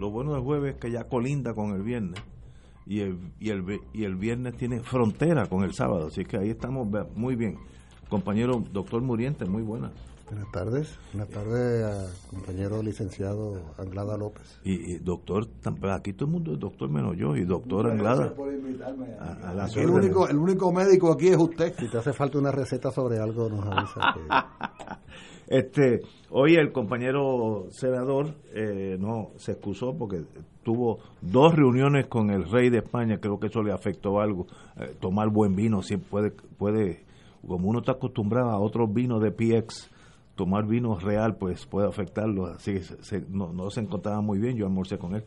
[0.00, 2.18] Lo bueno del jueves es que ya colinda con el viernes.
[2.86, 6.06] Y el, y, el, y el viernes tiene frontera con el sábado.
[6.06, 7.58] Así que ahí estamos muy bien.
[8.08, 9.92] Compañero doctor Muriente, muy buenas.
[10.30, 10.98] Buenas tardes.
[11.12, 14.58] Buenas tardes a compañero licenciado Anglada López.
[14.64, 15.48] Y, doctor,
[15.90, 18.32] aquí todo el mundo es doctor menos yo y doctor Anglada.
[19.76, 21.74] el, único, el único médico aquí es usted.
[21.78, 24.00] Si te hace falta una receta sobre algo, nos avisa.
[25.50, 30.22] Este, hoy el compañero senador eh, no se excusó porque
[30.62, 34.46] tuvo dos reuniones con el rey de España, creo que eso le afectó algo.
[34.76, 37.04] Eh, tomar buen vino siempre puede, puede,
[37.44, 39.90] como uno está acostumbrado a otros vinos de PX,
[40.36, 44.98] tomar vino real pues puede afectarlo, así que no, se encontraba muy bien, yo almorcé
[44.98, 45.24] con él.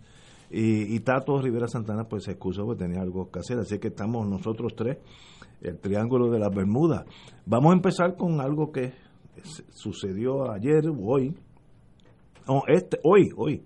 [0.49, 3.89] Y, y, Tato Rivera Santana pues se excusó porque tenía algo que hacer, así que
[3.89, 4.99] estamos nosotros tres,
[5.59, 7.03] el Triángulo de las Bermudas.
[7.45, 9.02] Vamos a empezar con algo que
[9.71, 11.35] sucedió ayer o hoy,
[12.67, 13.63] este, hoy, hoy,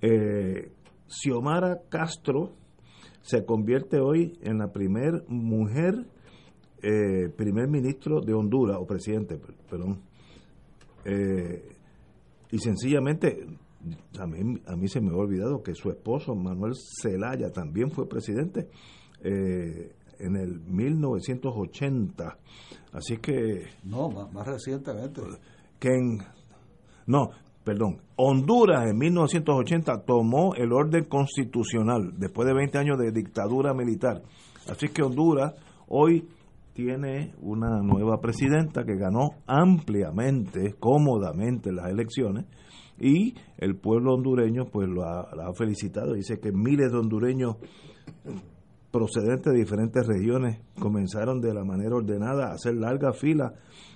[0.00, 0.72] eh,
[1.08, 2.52] Xiomara Castro
[3.22, 6.06] se convierte hoy en la primer mujer
[6.80, 9.36] eh, primer ministro de Honduras, o presidente,
[9.68, 10.00] perdón.
[11.04, 11.72] Eh,
[12.52, 13.46] y sencillamente,
[14.18, 18.08] a mí, a mí se me ha olvidado que su esposo, Manuel Zelaya, también fue
[18.08, 18.68] presidente.
[19.20, 22.38] En el 1980.
[22.92, 23.66] Así que...
[23.84, 25.22] No, más, recientemente.
[25.78, 26.18] Que en...
[27.06, 27.30] No,
[27.64, 27.98] perdón.
[28.16, 34.22] Honduras en 1980 tomó el orden constitucional después de 20 años de dictadura militar.
[34.68, 35.54] Así que Honduras
[35.88, 36.28] hoy
[36.72, 42.46] tiene una nueva presidenta que ganó ampliamente, cómodamente las elecciones
[43.00, 46.14] y el pueblo hondureño pues lo ha, lo ha felicitado.
[46.14, 47.56] Dice que miles de hondureños
[48.98, 53.54] procedentes de diferentes regiones comenzaron de la manera ordenada a hacer larga fila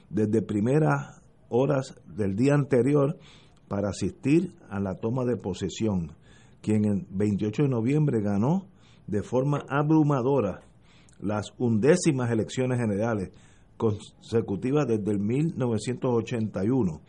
[0.09, 3.19] desde primeras horas del día anterior
[3.67, 6.13] para asistir a la toma de posesión,
[6.61, 8.69] quien el 28 de noviembre ganó
[9.09, 10.61] de forma abrumadora
[11.19, 13.33] las undécimas elecciones generales
[13.77, 17.01] consecutivas desde el 1981.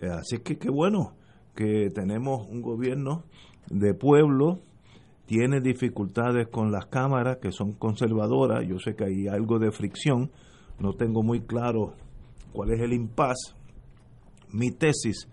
[0.00, 1.12] Eh, así que qué bueno
[1.54, 3.24] que tenemos un gobierno
[3.68, 4.60] de pueblo,
[5.26, 10.30] tiene dificultades con las cámaras que son conservadoras, yo sé que hay algo de fricción,
[10.78, 11.94] no tengo muy claro
[12.52, 13.54] cuál es el impasse.
[14.52, 15.28] Mi tesis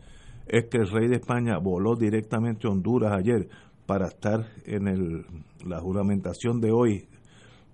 [0.47, 3.47] es que el rey de España voló directamente a Honduras ayer
[3.85, 5.25] para estar en el,
[5.65, 7.07] la juramentación de hoy,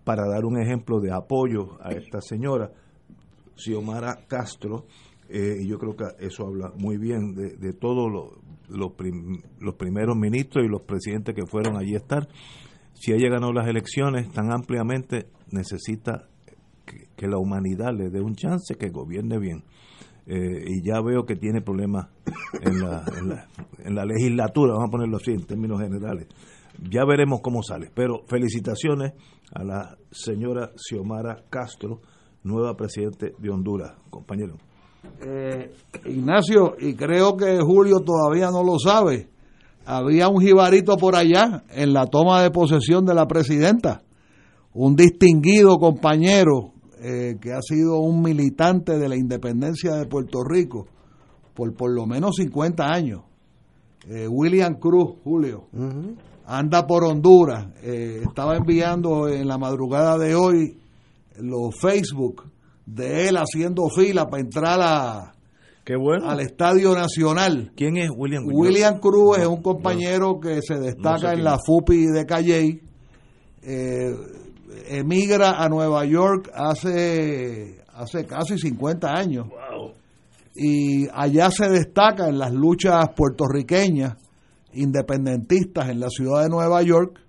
[0.04, 2.72] para dar un ejemplo de apoyo a esta señora,
[3.56, 4.86] Xiomara Castro,
[5.30, 8.40] eh, y yo creo que eso habla muy bien de, de todo lo,
[8.70, 8.92] los,
[9.60, 12.28] los primeros ministros y los presidentes que fueron allí a estar.
[12.94, 16.28] Si ella ganó las elecciones tan ampliamente, necesita
[16.86, 19.64] que, la humanidad le dé un chance, que gobierne bien.
[20.26, 22.08] Eh, y ya veo que tiene problemas
[22.62, 23.48] en la, en, la,
[23.80, 26.28] en la legislatura, vamos a ponerlo así en términos generales.
[26.90, 27.92] Ya veremos cómo sale.
[27.94, 29.14] Pero felicitaciones
[29.54, 32.02] a la señora Xiomara Castro,
[32.44, 34.58] nueva presidente de Honduras, compañero.
[35.22, 35.72] Eh,
[36.06, 39.29] Ignacio, y creo que Julio todavía no lo sabe,
[39.85, 44.04] había un jibarito por allá en la toma de posesión de la presidenta,
[44.74, 50.88] un distinguido compañero eh, que ha sido un militante de la independencia de Puerto Rico
[51.53, 53.24] por por lo menos 50 años,
[54.07, 55.68] eh, William Cruz, Julio,
[56.45, 60.77] anda por Honduras, estaba enviando en la madrugada de hoy
[61.39, 62.44] los Facebook
[62.88, 65.34] de él haciendo fila para entrar a,
[65.84, 66.28] Qué bueno.
[66.28, 67.72] al Estadio Nacional.
[67.75, 68.56] ¿Quién es William Cruz?
[68.56, 72.81] William Cruz es un compañero que se destaca en la FUPI de Calley.
[73.62, 74.16] Eh,
[74.88, 79.48] emigra a Nueva York hace, hace casi 50 años.
[80.56, 84.16] Y allá se destaca en las luchas puertorriqueñas
[84.74, 87.19] independentistas en la ciudad de Nueva York.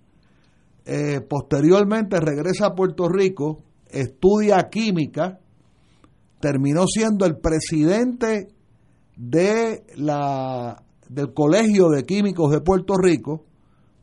[0.84, 5.40] Eh, posteriormente regresa a Puerto Rico, estudia química,
[6.40, 8.48] terminó siendo el presidente
[9.16, 13.44] de la, del Colegio de Químicos de Puerto Rico.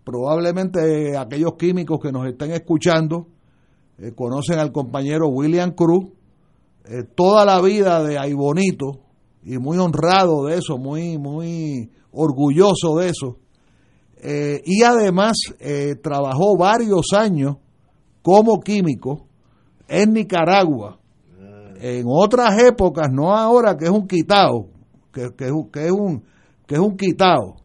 [0.03, 3.27] Probablemente aquellos químicos que nos estén escuchando
[3.97, 6.07] eh, conocen al compañero William Cruz,
[6.85, 8.99] eh, toda la vida de ahí bonito
[9.43, 13.37] y muy honrado de eso, muy, muy orgulloso de eso.
[14.17, 15.37] Eh, y además
[16.01, 17.57] trabajó varios años
[18.21, 19.27] como químico
[19.87, 20.99] en Nicaragua,
[21.87, 24.69] en otras épocas, no ahora que es un quitado,
[25.13, 26.23] que, que, que es un
[26.65, 27.57] que es un quitado,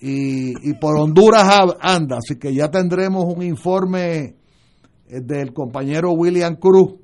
[0.00, 1.46] y, y por Honduras
[1.78, 4.34] anda, así que ya tendremos un informe
[5.06, 6.94] del compañero William Cruz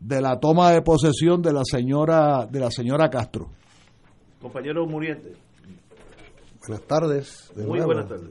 [0.00, 3.50] de la toma de posesión de la señora de la señora Castro.
[4.40, 5.34] Compañero Muriente.
[6.66, 7.52] Buenas tardes.
[7.56, 8.30] Muy buenas tardes.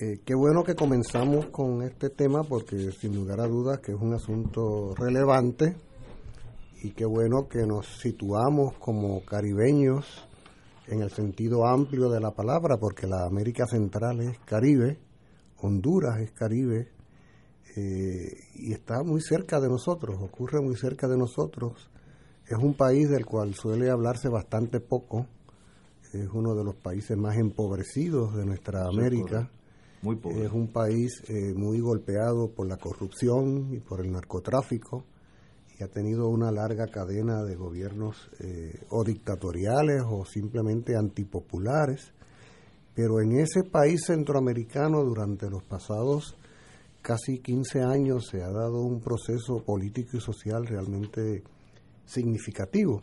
[0.00, 3.98] Eh, qué bueno que comenzamos con este tema porque sin lugar a dudas que es
[4.00, 5.76] un asunto relevante
[6.82, 10.06] y qué bueno que nos situamos como caribeños
[10.86, 14.98] en el sentido amplio de la palabra porque la América Central es Caribe,
[15.60, 16.88] Honduras es Caribe,
[17.76, 21.90] eh, y está muy cerca de nosotros, ocurre muy cerca de nosotros.
[22.46, 25.26] Es un país del cual suele hablarse bastante poco,
[26.12, 29.50] es uno de los países más empobrecidos de nuestra América.
[30.00, 30.46] Muy pobre.
[30.46, 35.04] Es un país eh, muy golpeado por la corrupción y por el narcotráfico
[35.78, 42.12] y ha tenido una larga cadena de gobiernos eh, o dictatoriales o simplemente antipopulares.
[42.94, 46.36] Pero en ese país centroamericano durante los pasados
[47.00, 51.44] casi 15 años se ha dado un proceso político y social realmente
[52.04, 53.02] significativo.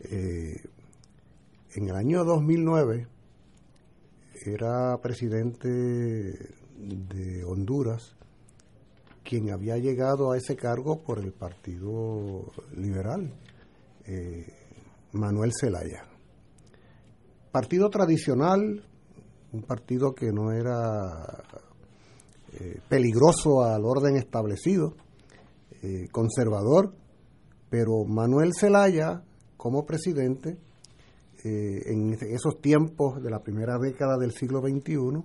[0.00, 0.56] Eh,
[1.76, 3.06] en el año 2009
[4.46, 8.16] era presidente de Honduras
[9.24, 13.32] quien había llegado a ese cargo por el Partido Liberal,
[14.06, 14.46] eh,
[15.12, 16.04] Manuel Zelaya.
[17.52, 18.84] Partido tradicional,
[19.52, 21.44] un partido que no era
[22.52, 24.94] eh, peligroso al orden establecido,
[25.82, 26.94] eh, conservador,
[27.68, 29.22] pero Manuel Zelaya,
[29.56, 30.58] como presidente,
[31.42, 35.24] en esos tiempos de la primera década del siglo XXI,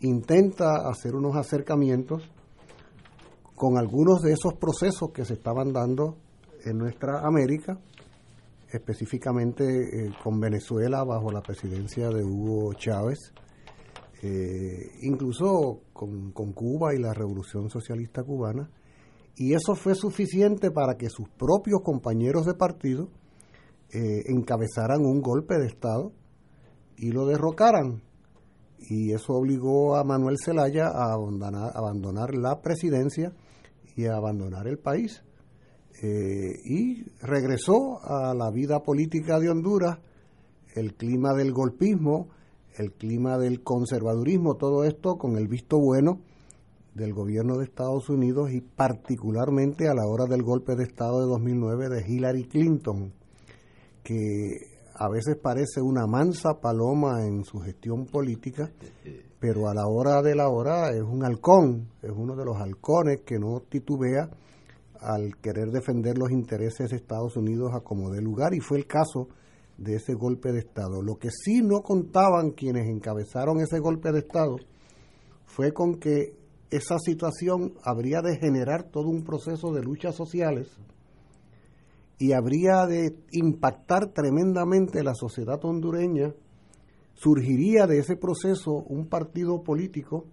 [0.00, 2.22] intenta hacer unos acercamientos
[3.56, 6.18] con algunos de esos procesos que se estaban dando
[6.64, 7.80] en nuestra América,
[8.70, 9.64] específicamente
[10.22, 13.32] con Venezuela bajo la presidencia de Hugo Chávez,
[14.22, 18.70] eh, incluso con, Cuba y la Revolución Socialista Cubana,
[19.36, 23.08] y eso fue suficiente para que sus propios compañeros de partido
[23.90, 26.12] eh, encabezaran un golpe de Estado
[26.96, 28.02] y lo derrocaran.
[28.78, 33.32] Y eso obligó a Manuel Zelaya a abandonar la presidencia
[33.96, 35.22] y a abandonar el país.
[36.02, 39.98] Eh, y regresó a la vida política de Honduras,
[40.74, 42.28] el clima del golpismo,
[42.76, 46.20] el clima del conservadurismo, todo esto con el visto bueno
[46.94, 51.26] del gobierno de Estados Unidos y particularmente a la hora del golpe de Estado de
[51.26, 53.12] 2009 de Hillary Clinton,
[54.02, 58.70] que a veces parece una mansa paloma en su gestión política,
[59.46, 63.20] pero a la hora de la hora es un halcón, es uno de los halcones
[63.24, 64.28] que no titubea
[65.00, 68.88] al querer defender los intereses de Estados Unidos a como de lugar, y fue el
[68.88, 69.28] caso
[69.78, 71.00] de ese golpe de Estado.
[71.00, 74.56] Lo que sí no contaban quienes encabezaron ese golpe de Estado
[75.44, 76.34] fue con que
[76.72, 80.76] esa situación habría de generar todo un proceso de luchas sociales
[82.18, 86.34] y habría de impactar tremendamente la sociedad hondureña.
[87.16, 90.26] Surgiría de ese proceso un partido político,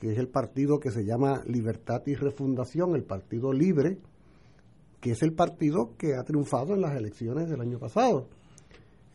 [0.00, 3.98] que es el partido que se llama Libertad y Refundación, el Partido Libre,
[5.00, 8.28] que es el partido que ha triunfado en las elecciones del año pasado.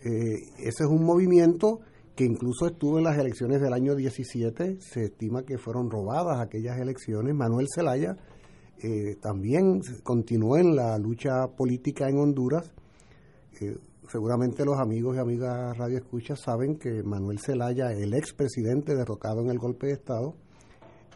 [0.02, 1.80] Eh, ese es un movimiento
[2.16, 6.80] que incluso estuvo en las elecciones del año 17, se estima que fueron robadas aquellas
[6.80, 7.34] elecciones.
[7.34, 8.18] Manuel Zelaya
[8.84, 12.72] eh, también continuó en la lucha política en Honduras.
[13.62, 13.78] Eh,
[14.10, 19.50] seguramente los amigos y amigas Radio Escucha saben que Manuel Zelaya, el expresidente derrotado en
[19.50, 20.34] el golpe de Estado,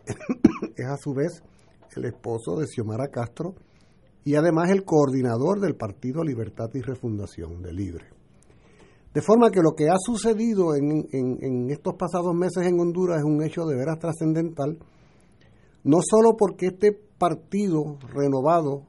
[0.76, 1.42] es a su vez
[1.96, 3.56] el esposo de Xiomara Castro
[4.24, 8.06] y además el coordinador del Partido Libertad y Refundación de Libre.
[9.14, 13.44] De forma que lo que ha sucedido en, estos pasados meses en Honduras es un
[13.44, 14.78] hecho de veras trascendental,
[15.84, 18.84] no solo porque este partido renovado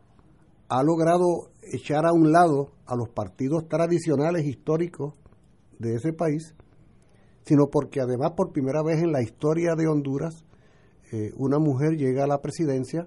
[0.69, 5.15] ha logrado echar a un lado a los partidos tradicionales históricos
[5.79, 6.55] de ese país,
[7.43, 10.45] sino porque además por primera vez en la historia de Honduras
[11.11, 13.07] eh, una mujer llega a la presidencia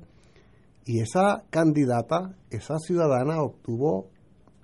[0.85, 4.09] y esa candidata, esa ciudadana obtuvo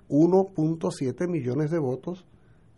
[0.08, 2.26] 1.7 millones de votos,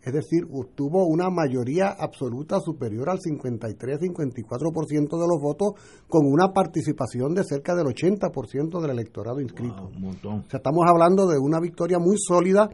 [0.05, 5.73] es decir, obtuvo una mayoría absoluta superior al 53-54% de los votos,
[6.07, 9.89] con una participación de cerca del 80% del electorado inscrito.
[9.89, 12.69] O sea, estamos hablando de una victoria muy sólida,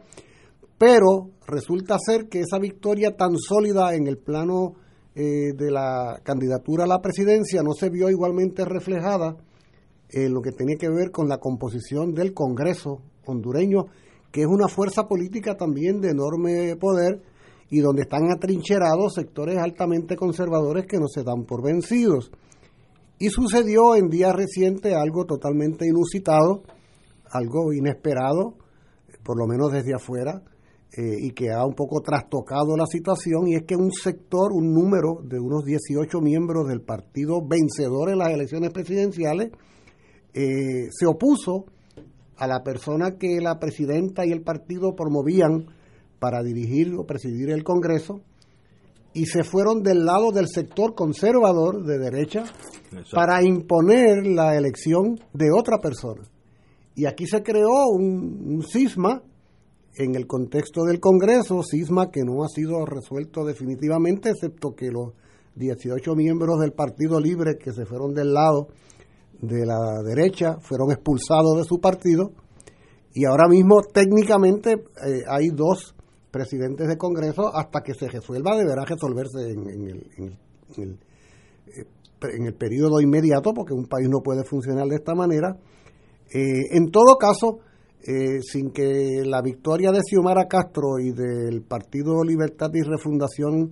[0.76, 4.74] pero resulta ser que esa victoria tan sólida en el plano
[5.14, 9.36] eh, de la candidatura a la presidencia no se vio igualmente reflejada
[10.10, 13.86] en lo que tenía que ver con la composición del Congreso hondureño
[14.32, 17.22] que es una fuerza política también de enorme poder
[17.70, 22.30] y donde están atrincherados sectores altamente conservadores que no se dan por vencidos.
[23.18, 26.62] Y sucedió en días recientes algo totalmente inusitado,
[27.30, 28.54] algo inesperado,
[29.22, 30.42] por lo menos desde afuera,
[30.94, 34.72] eh, y que ha un poco trastocado la situación, y es que un sector, un
[34.74, 39.50] número de unos 18 miembros del partido vencedor en las elecciones presidenciales,
[40.34, 41.66] eh, se opuso
[42.42, 45.66] a la persona que la presidenta y el partido promovían
[46.18, 48.20] para dirigir o presidir el Congreso
[49.14, 52.42] y se fueron del lado del sector conservador de derecha
[53.12, 56.22] para imponer la elección de otra persona.
[56.96, 59.22] Y aquí se creó un, un cisma
[59.94, 65.12] en el contexto del Congreso, cisma que no ha sido resuelto definitivamente, excepto que los
[65.54, 68.66] 18 miembros del Partido Libre que se fueron del lado
[69.42, 72.30] de la derecha fueron expulsados de su partido
[73.12, 75.94] y ahora mismo técnicamente eh, hay dos
[76.30, 80.38] presidentes de Congreso hasta que se resuelva deberá resolverse en, el, en,
[80.78, 80.98] el,
[81.66, 81.86] eh,
[82.22, 85.56] en, el, periodo inmediato porque un país no puede funcionar de esta manera.
[86.32, 87.58] Eh, en todo caso,
[88.40, 93.70] sin que la victoria de Xiomara Castro y del Partido Libertad y Refundación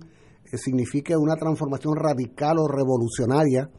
[0.57, 3.69] signifique una transformación radical o revolucionaria,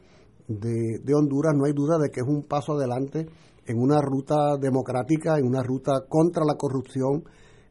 [0.48, 3.26] de, Honduras, no hay duda de que es un paso adelante
[3.66, 7.24] en una ruta democrática, en una ruta contra la corrupción,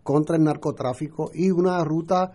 [0.03, 2.31] contra el narcotráfico y una ruta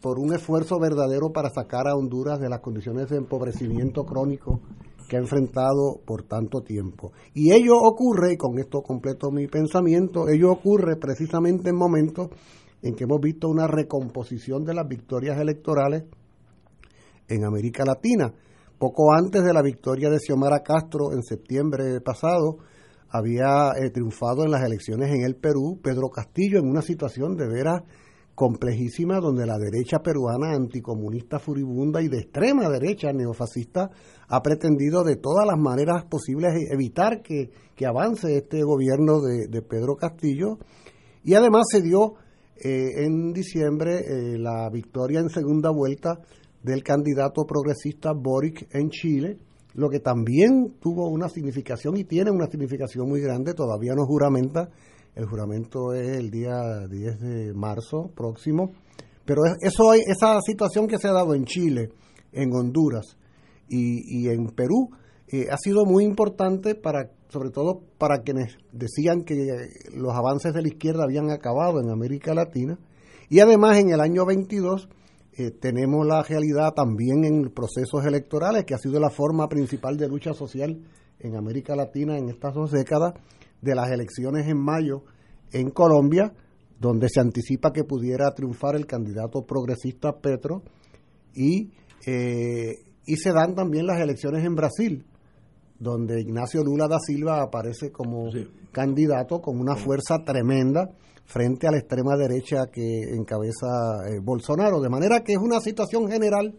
[0.00, 4.60] por un esfuerzo verdadero para sacar a Honduras de las condiciones de empobrecimiento crónico
[5.08, 7.12] que ha enfrentado por tanto tiempo.
[7.34, 12.28] Y ello ocurre, y con esto completo mi pensamiento, ello ocurre precisamente en momentos
[12.82, 16.04] en que hemos visto una recomposición de las victorias electorales
[17.28, 18.32] en América Latina.
[18.78, 22.58] Poco antes de la victoria de Xiomara Castro en septiembre pasado,
[23.08, 27.46] había eh, triunfado en las elecciones en el Perú Pedro Castillo en una situación de
[27.46, 27.82] veras
[28.34, 33.90] complejísima donde la derecha peruana anticomunista furibunda y de extrema derecha neofascista
[34.26, 37.52] ha pretendido de todas las maneras posibles evitar que,
[37.86, 40.58] avance este gobierno de, Pedro Castillo.
[41.22, 42.14] Y además se dio
[42.56, 46.18] eh, en diciembre eh, la victoria en segunda vuelta
[46.64, 49.36] del candidato progresista Boric en Chile,
[49.74, 54.70] lo que también tuvo una significación y tiene una significación muy grande, todavía no juramenta,
[55.14, 58.72] el juramento es el día 10 de marzo próximo,
[59.24, 61.90] pero eso esa situación que se ha dado en Chile,
[62.32, 63.16] en Honduras
[63.68, 64.90] y, en Perú
[65.28, 69.34] eh, ha sido muy importante para sobre todo para quienes decían que
[69.92, 72.78] los avances de la izquierda habían acabado en América Latina.
[73.28, 74.88] Y además en el año 22
[75.36, 80.08] eh, tenemos la realidad también en procesos electorales, que ha sido la forma principal de
[80.08, 80.80] lucha social
[81.18, 83.14] en América Latina en estas dos décadas,
[83.60, 85.02] de las elecciones en mayo
[85.52, 86.32] en Colombia,
[86.78, 90.62] donde se anticipa que pudiera triunfar el candidato progresista Petro,
[91.34, 91.72] y,
[92.06, 92.74] eh,
[93.06, 95.04] y se dan también las elecciones en Brasil,
[95.78, 98.30] donde Ignacio Lula da Silva aparece como
[98.70, 100.90] candidato con una fuerza tremenda
[101.24, 104.80] frente a la extrema derecha que encabeza eh, Bolsonaro.
[104.80, 106.54] De manera que es una situación general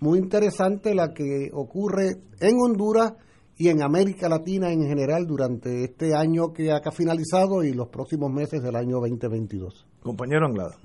[0.00, 3.14] muy interesante la que ocurre en Honduras
[3.56, 8.32] y en América Latina en general durante este año que ha finalizado y los próximos
[8.32, 9.86] meses del año 2022.
[10.02, 10.76] Compañero Anglada.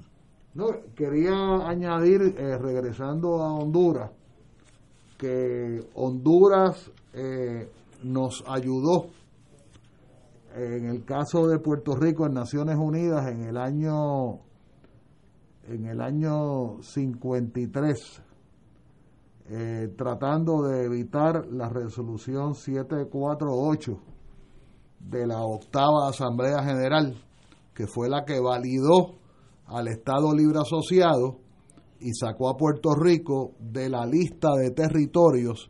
[0.53, 4.11] No, quería añadir, eh, regresando a Honduras,
[5.17, 7.69] que Honduras eh,
[8.03, 9.09] nos ayudó
[10.55, 14.39] en el caso de Puerto Rico en Naciones Unidas en el año
[15.67, 18.23] en el año 53
[19.51, 23.99] eh, tratando de evitar la resolución 748
[24.99, 27.15] de la octava Asamblea General
[27.73, 29.19] que fue la que validó
[29.67, 31.37] al Estado Libre Asociado
[31.99, 35.69] y sacó a Puerto Rico de la lista de territorios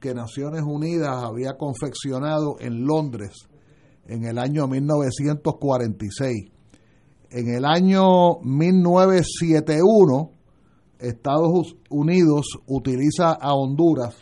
[0.00, 3.49] que Naciones Unidas había confeccionado en Londres
[4.10, 6.50] en el año 1946.
[7.30, 10.30] En el año 1971
[10.98, 14.16] Estados Unidos utiliza a Honduras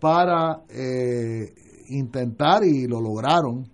[0.00, 1.54] para eh,
[1.90, 3.70] intentar, y lo lograron,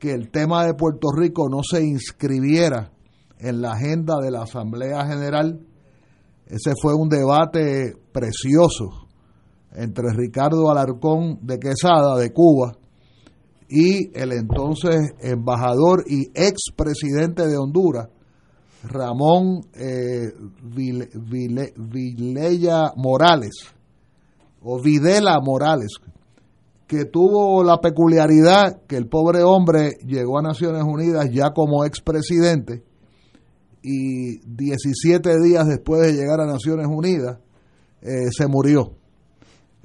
[0.00, 2.90] que el tema de Puerto Rico no se inscribiera
[3.38, 5.60] en la agenda de la Asamblea General.
[6.46, 9.06] Ese fue un debate precioso
[9.72, 12.76] entre Ricardo Alarcón de Quesada, de Cuba,
[13.74, 18.08] y el entonces embajador y expresidente de Honduras,
[18.84, 20.30] Ramón eh,
[22.96, 23.54] Morales,
[24.60, 25.88] o Videla Morales,
[26.86, 32.84] que tuvo la peculiaridad que el pobre hombre llegó a Naciones Unidas ya como expresidente
[33.82, 37.38] y 17 días después de llegar a Naciones Unidas
[38.02, 39.01] eh, se murió.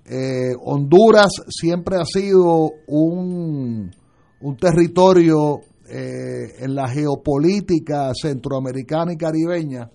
[0.10, 3.92] Eh, Honduras siempre ha sido un,
[4.40, 5.60] un territorio
[5.90, 9.90] eh, en la geopolítica centroamericana y caribeña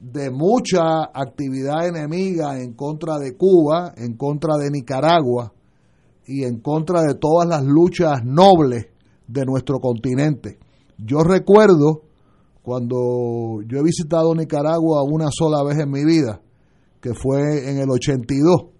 [0.00, 5.52] de mucha actividad enemiga en contra de Cuba, en contra de Nicaragua
[6.26, 8.86] y en contra de todas las luchas nobles
[9.26, 10.58] de nuestro continente.
[10.98, 12.02] Yo recuerdo
[12.62, 16.40] cuando yo he visitado Nicaragua una sola vez en mi vida,
[17.00, 18.77] que fue en el 82.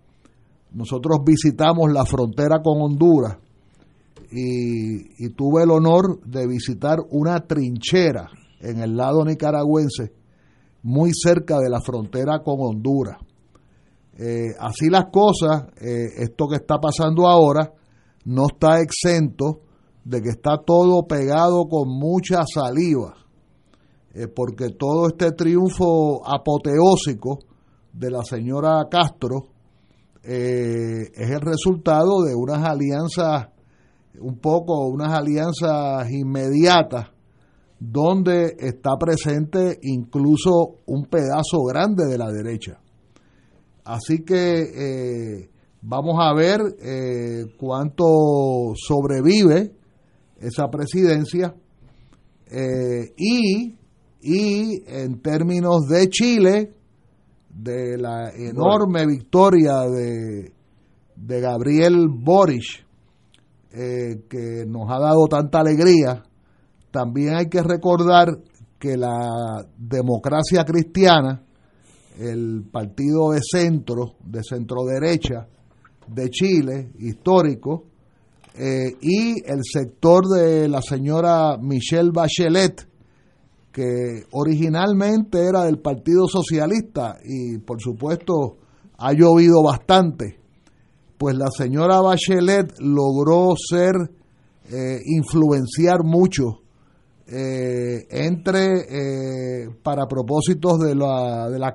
[0.72, 3.38] Nosotros visitamos la frontera con Honduras
[4.30, 8.28] y, tuve el honor de visitar una trinchera
[8.60, 10.12] en el lado nicaragüense,
[10.82, 13.16] muy cerca de la frontera con Honduras.
[14.18, 17.72] Eh, así las cosas, eh, esto que está pasando ahora
[18.24, 19.60] no está exento
[20.04, 23.14] de que está todo pegado con mucha saliva,
[24.14, 27.38] eh, porque todo este triunfo apoteósico
[27.92, 29.57] de la señora Castro
[30.30, 33.48] es el resultado de unas alianzas,
[34.20, 37.08] un poco unas alianzas inmediatas,
[37.80, 42.78] donde está presente incluso un pedazo grande de la derecha.
[43.84, 49.72] Así que eh, vamos a ver eh, cuánto sobrevive
[50.40, 51.54] esa presidencia
[52.50, 53.74] eh, y,
[54.20, 56.74] y en términos de Chile,
[57.58, 60.52] de la enorme victoria de,
[61.16, 62.86] de Gabriel Boric,
[63.70, 66.22] que nos ha dado tanta alegría,
[66.90, 68.28] también hay que recordar
[68.78, 71.42] que la democracia cristiana,
[72.18, 75.46] el partido de centro, de centro derecha
[76.06, 77.84] de Chile, histórico,
[78.54, 82.87] eh, y el sector de la señora Michelle Bachelet,
[83.78, 88.56] que originalmente era del Partido Socialista y por supuesto
[88.98, 90.40] ha llovido bastante,
[91.16, 93.94] pues la señora Bachelet logró ser,
[94.72, 96.62] eh, influenciar mucho
[97.26, 101.72] eh, entre, para propósitos de la, de la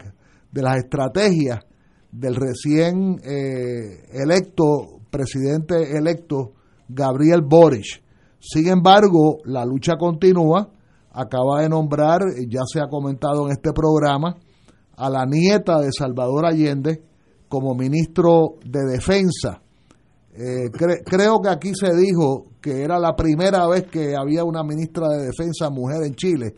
[0.54, 1.66] de las estrategias
[2.12, 6.54] del recién eh, electo, presidente electo
[6.88, 8.04] Gabriel Boric.
[8.40, 10.70] Sin embargo, la lucha continúa.
[11.14, 14.36] Acaba de nombrar, ya se ha comentado en este programa,
[14.98, 17.04] a la nieta de Salvador Allende
[17.48, 19.62] como ministro de Defensa.
[20.36, 20.72] Eh,
[21.06, 25.26] creo que aquí se dijo que era la primera vez que había una ministra de
[25.26, 26.56] Defensa mujer en Chile.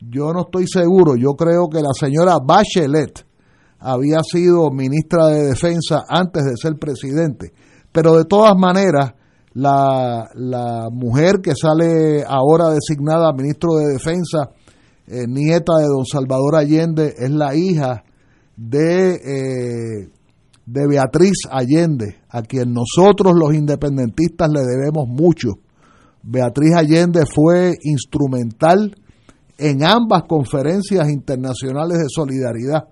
[0.00, 3.26] Yo no estoy seguro, yo creo que la señora Bachelet
[3.78, 7.52] había sido ministra de Defensa antes de ser presidente.
[7.92, 9.12] Pero de todas maneras,
[9.54, 14.50] la, la mujer que sale ahora designada ministro de Defensa,
[15.06, 18.04] eh, nieta de don Salvador Allende, es la hija
[18.56, 20.08] de, eh,
[20.66, 25.50] de Beatriz Allende, a quien nosotros los independentistas le debemos mucho.
[26.22, 28.94] Beatriz Allende fue instrumental
[29.58, 32.88] en ambas conferencias internacionales de solidaridad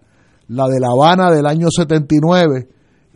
[0.49, 2.69] la de La Habana del año 79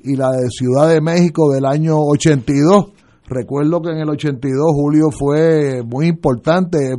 [0.04, 2.91] y la de Ciudad de México del año 82.
[3.26, 6.94] Recuerdo que en el 82 Julio fue muy importante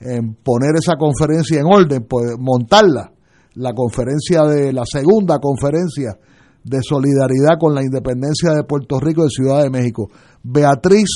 [0.00, 3.12] en poner esa conferencia en orden, pues montarla,
[3.54, 6.16] la conferencia de la segunda conferencia
[6.64, 10.08] de solidaridad con la independencia de Puerto Rico y Ciudad de México.
[10.42, 11.08] Beatriz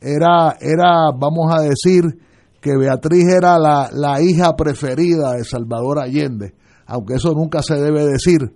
[0.00, 2.02] era, era vamos a decir,
[2.60, 6.54] que Beatriz era la, la hija preferida de Salvador Allende
[6.92, 8.52] aunque eso nunca se debe decir,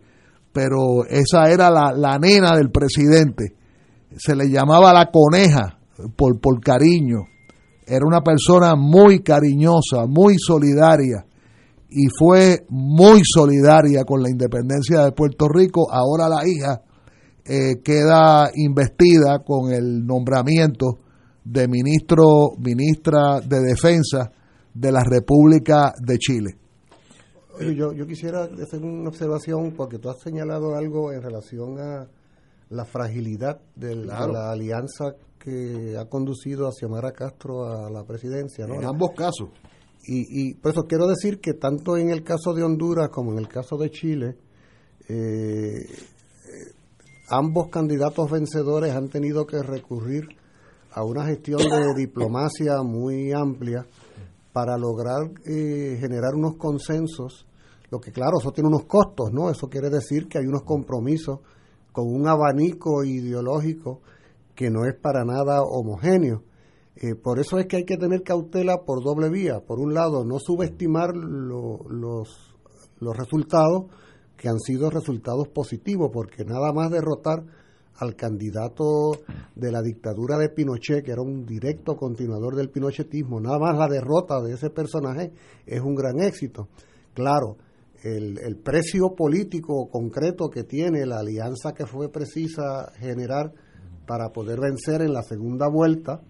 [0.52, 3.54] pero esa era la, nena del presidente.
[4.16, 5.78] Se le llamaba la coneja
[6.16, 7.24] por, por cariño.
[7.86, 11.24] Era una persona muy cariñosa, muy solidaria
[11.88, 15.86] y fue muy solidaria con la independencia de Puerto Rico.
[15.90, 16.82] Ahora la hija
[17.44, 20.98] eh, queda investida con el nombramiento
[21.44, 24.32] de ministro, ministra de Defensa
[24.74, 26.56] de la República de Chile.
[27.60, 32.08] yo, yo quisiera hacer una observación porque tú has señalado algo en relación a
[32.70, 38.66] la fragilidad de la alianza que ha conducido a Xiomara Castro a la presidencia.
[38.66, 38.74] ¿no?
[38.74, 39.50] En ambos casos.
[40.04, 43.38] Y, y por eso quiero decir que tanto en el caso de Honduras como en
[43.38, 44.36] el caso de Chile,
[45.08, 45.86] eh,
[47.28, 50.28] ambos candidatos vencedores han tenido que recurrir
[50.92, 53.86] a una gestión de diplomacia muy amplia
[54.52, 57.46] para lograr eh, generar unos consensos,
[57.90, 59.50] lo que claro, eso tiene unos costos, ¿no?
[59.50, 61.40] Eso quiere decir que hay unos compromisos
[61.96, 64.02] con un abanico ideológico
[64.54, 66.42] que no es para nada homogéneo.
[66.94, 69.60] Eh, por eso es que hay que tener cautela por doble vía.
[69.66, 72.54] Por un lado, no subestimar los,
[73.00, 73.86] los resultados
[74.36, 77.46] que han sido resultados positivos, porque nada más derrotar
[77.94, 79.12] al candidato
[79.54, 83.88] de la dictadura de Pinochet, que era un directo continuador del pinochetismo, nada más la
[83.88, 85.32] derrota de ese personaje
[85.64, 86.68] es un gran éxito.
[87.14, 87.56] Claro,
[88.14, 93.52] el, el precio político concreto que tiene la alianza que fue precisa generar
[94.06, 96.20] para poder vencer en la segunda vuelta,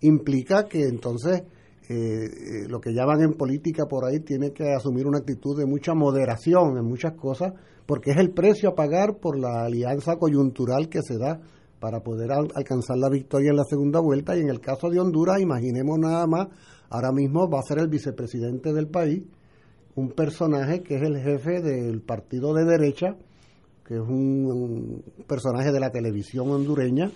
[0.00, 1.42] implica que entonces
[1.88, 5.64] eh, eh, lo que llaman en política por ahí tiene que asumir una actitud de
[5.64, 7.54] mucha moderación en muchas cosas,
[7.86, 11.40] porque es el precio a pagar por la alianza coyuntural que se da
[11.80, 14.36] para poder alcanzar la victoria en la segunda vuelta.
[14.36, 16.48] Y en el caso de Honduras, imaginemos nada más,
[16.90, 19.22] ahora mismo va a ser el vicepresidente del país,
[19.98, 23.16] un personaje que es el jefe del partido de derecha,
[23.84, 27.10] que es un, personaje de la televisión hondureña,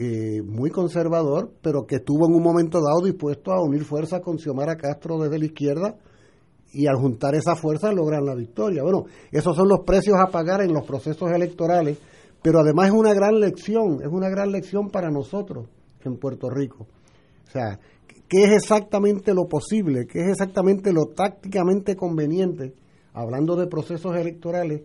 [0.00, 4.38] eh, muy conservador, pero que estuvo en un momento dado dispuesto a unir fuerzas con
[4.38, 5.94] Xiomara Castro desde la izquierda
[6.72, 8.82] y al juntar esas fuerzas logran la victoria.
[8.82, 11.98] Bueno, esos son los precios a pagar en los procesos electorales,
[12.42, 15.68] pero además es una gran lección, es una gran lección para nosotros
[16.04, 16.88] en Puerto Rico.
[17.50, 17.80] O sea,
[18.28, 20.06] ¿qué es exactamente lo posible?
[20.06, 22.74] ¿Qué es exactamente lo tácticamente conveniente?
[23.12, 24.82] Hablando de procesos electorales,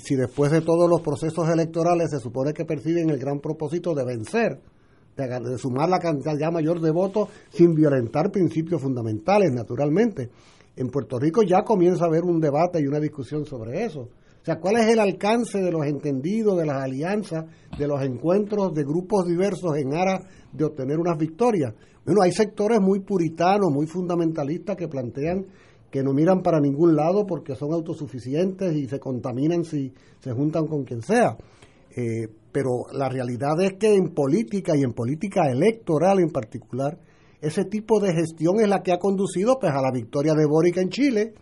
[0.00, 4.04] si después de todos los procesos electorales se supone que perciben el gran propósito de
[4.04, 4.60] vencer,
[5.16, 10.30] de, sumar la cantidad ya mayor de votos sin violentar principios fundamentales, naturalmente.
[10.76, 14.08] En Puerto Rico ya comienza a haber un debate y una discusión sobre eso.
[14.42, 17.44] O sea, ¿cuál es el alcance de los entendidos, de las alianzas,
[17.78, 21.72] de los encuentros de grupos diversos en aras de obtener unas victorias?
[22.04, 25.46] Bueno, hay sectores muy puritanos, muy fundamentalistas que plantean
[25.92, 30.66] que no miran para ningún lado porque son autosuficientes y se contaminan si se juntan
[30.66, 31.36] con quien sea.
[31.94, 36.98] Eh, pero la realidad es que en política y en política electoral en particular,
[37.40, 40.78] ese tipo de gestión es la que ha conducido pues, a la victoria de Boric
[40.78, 41.34] en Chile,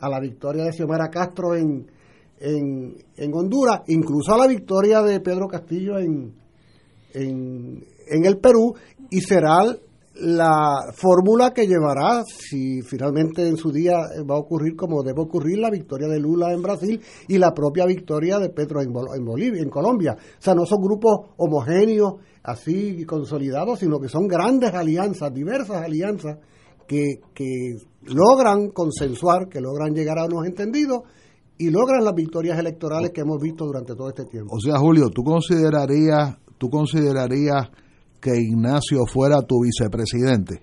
[0.00, 1.97] a la victoria de Xiomara Castro en,
[2.40, 6.34] en, en Honduras, incluso a la victoria de Pedro Castillo en,
[7.14, 8.74] en, en el Perú,
[9.10, 9.64] y será
[10.20, 13.94] la fórmula que llevará, si finalmente en su día
[14.28, 17.86] va a ocurrir como debe ocurrir, la victoria de Lula en Brasil y la propia
[17.86, 18.92] victoria de Petro en,
[19.24, 20.16] Bolivia, en Colombia.
[20.18, 26.38] O sea, no son grupos homogéneos, así consolidados, sino que son grandes alianzas, diversas alianzas
[26.86, 31.02] que, que logran consensuar, que logran llegar a unos entendidos
[31.58, 34.54] y logran las victorias electorales que hemos visto durante todo este tiempo.
[34.54, 37.68] O sea, Julio, ¿tú considerarías, tú considerarías
[38.20, 40.62] que Ignacio fuera tu vicepresidente.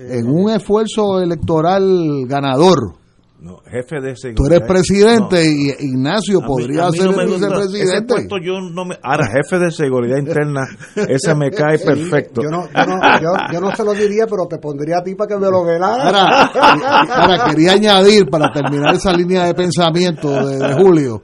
[0.00, 2.97] en un esfuerzo electoral ganador.
[3.40, 4.34] No, jefe de seguridad.
[4.34, 8.14] Tú eres presidente y Ignacio podría ser el vicepresidente.
[8.42, 10.66] yo no me, ahora, jefe de seguridad interna,
[11.08, 12.42] ese me cae perfecto.
[12.42, 15.28] Yo no, yo, no, yo, no se lo diría, pero te pondría a ti para
[15.28, 16.50] que me lo velara.
[16.50, 21.22] Ahora, quería añadir, para terminar esa línea de pensamiento de Julio,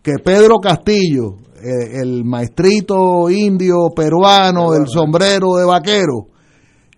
[0.00, 6.26] que Pedro Castillo eh, el maestrito indio peruano del sombrero de vaquero,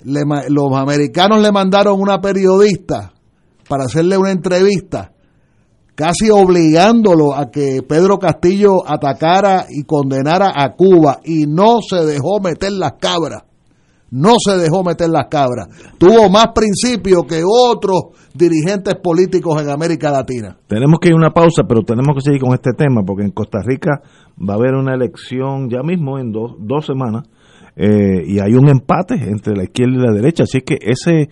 [0.04, 3.13] los americanos le mandaron una periodista
[3.68, 5.12] para hacerle una entrevista,
[5.94, 12.40] casi obligándolo a que Pedro Castillo atacara y condenara a Cuba y no se dejó
[12.40, 13.44] meter las cabras
[14.14, 15.68] no se dejó meter las cabras.
[15.98, 20.56] Tuvo más principios que otros dirigentes políticos en América Latina.
[20.68, 23.32] Tenemos que ir a una pausa, pero tenemos que seguir con este tema, porque en
[23.32, 24.02] Costa Rica
[24.38, 27.28] va a haber una elección ya mismo en dos, dos semanas,
[27.76, 31.28] eh, y hay un empate entre la izquierda y la derecha, así que ese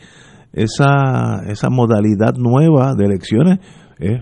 [0.52, 3.58] esa, esa modalidad nueva de elecciones
[3.98, 4.20] es,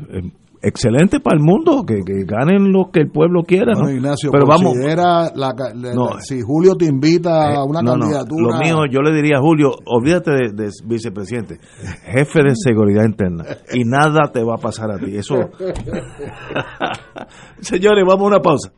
[0.62, 3.72] excelente para el mundo, que, ganen lo que el pueblo quiera.
[3.72, 3.90] ¿no?
[3.90, 4.74] Ignacio, Pero vamos.
[5.34, 5.62] La,
[6.20, 8.58] si Julio te invita a una candidatura.
[8.58, 11.58] Lo mío, yo le diría a Julio, olvídate de, vicepresidente,
[12.04, 15.16] jefe de seguridad interna, y nada te va a pasar a ti.
[15.16, 15.36] Eso.
[17.60, 18.72] Señores, vamos a una pausa.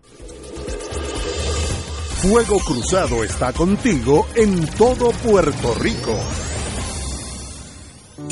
[2.23, 6.15] Fuego Cruzado está contigo en todo Puerto Rico.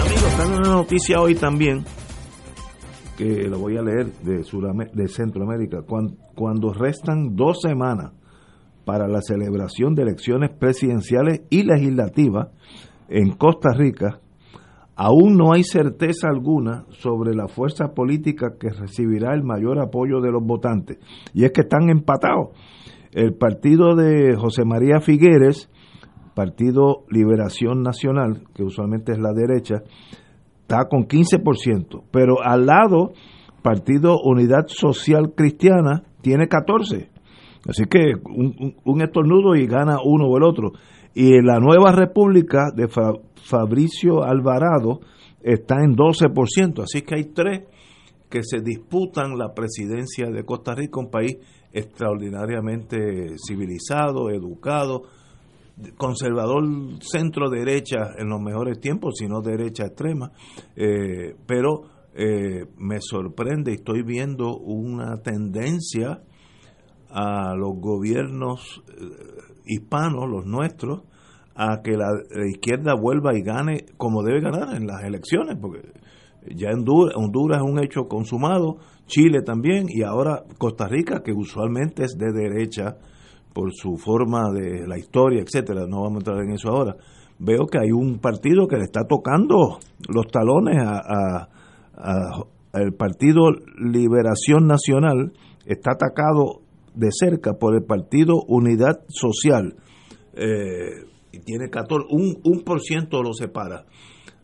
[0.00, 1.84] Amigos, está en una noticia hoy también
[3.22, 5.82] que lo voy a leer de, de Centroamérica.
[6.34, 8.12] Cuando restan dos semanas
[8.84, 12.48] para la celebración de elecciones presidenciales y legislativas
[13.08, 14.20] en Costa Rica,
[14.96, 20.32] aún no hay certeza alguna sobre la fuerza política que recibirá el mayor apoyo de
[20.32, 20.98] los votantes.
[21.32, 22.50] Y es que están empatados.
[23.12, 25.70] El partido de José María Figueres,
[26.34, 29.82] Partido Liberación Nacional, que usualmente es la derecha,
[30.72, 33.12] está con 15%, pero al lado,
[33.62, 37.08] Partido Unidad Social Cristiana tiene 14%.
[37.68, 40.72] Así que un, estornudo y gana uno o el otro.
[41.14, 45.00] Y la nueva república de Fa, Fabricio Alvarado
[45.42, 46.82] está en 12%.
[46.82, 47.62] Así que hay tres
[48.28, 51.36] que se disputan la presidencia de Costa Rica, un país
[51.72, 55.02] extraordinariamente civilizado, educado,
[55.96, 56.64] conservador
[57.00, 60.32] centro derecha en los mejores tiempos, sino derecha extrema,
[60.76, 61.82] eh, pero
[62.14, 66.22] eh, me sorprende, estoy viendo una tendencia
[67.10, 69.04] a los gobiernos eh,
[69.66, 71.02] hispanos, los nuestros,
[71.54, 72.08] a que la,
[72.50, 75.92] izquierda vuelva y gane como debe ganar en las elecciones, porque
[76.54, 82.04] ya Honduras, Honduras es un hecho consumado, Chile también, y ahora Costa Rica, que usualmente
[82.04, 82.96] es de derecha,
[83.52, 86.96] por su forma de la historia, etcétera, no vamos a entrar en eso ahora.
[87.38, 91.48] Veo que hay un partido que le está tocando los talones a,
[92.74, 95.32] el Partido Liberación Nacional,
[95.66, 96.62] está atacado
[96.94, 99.76] de cerca por el partido Unidad Social.
[100.34, 103.84] Eh, y tiene 14, un, un por ciento lo separa.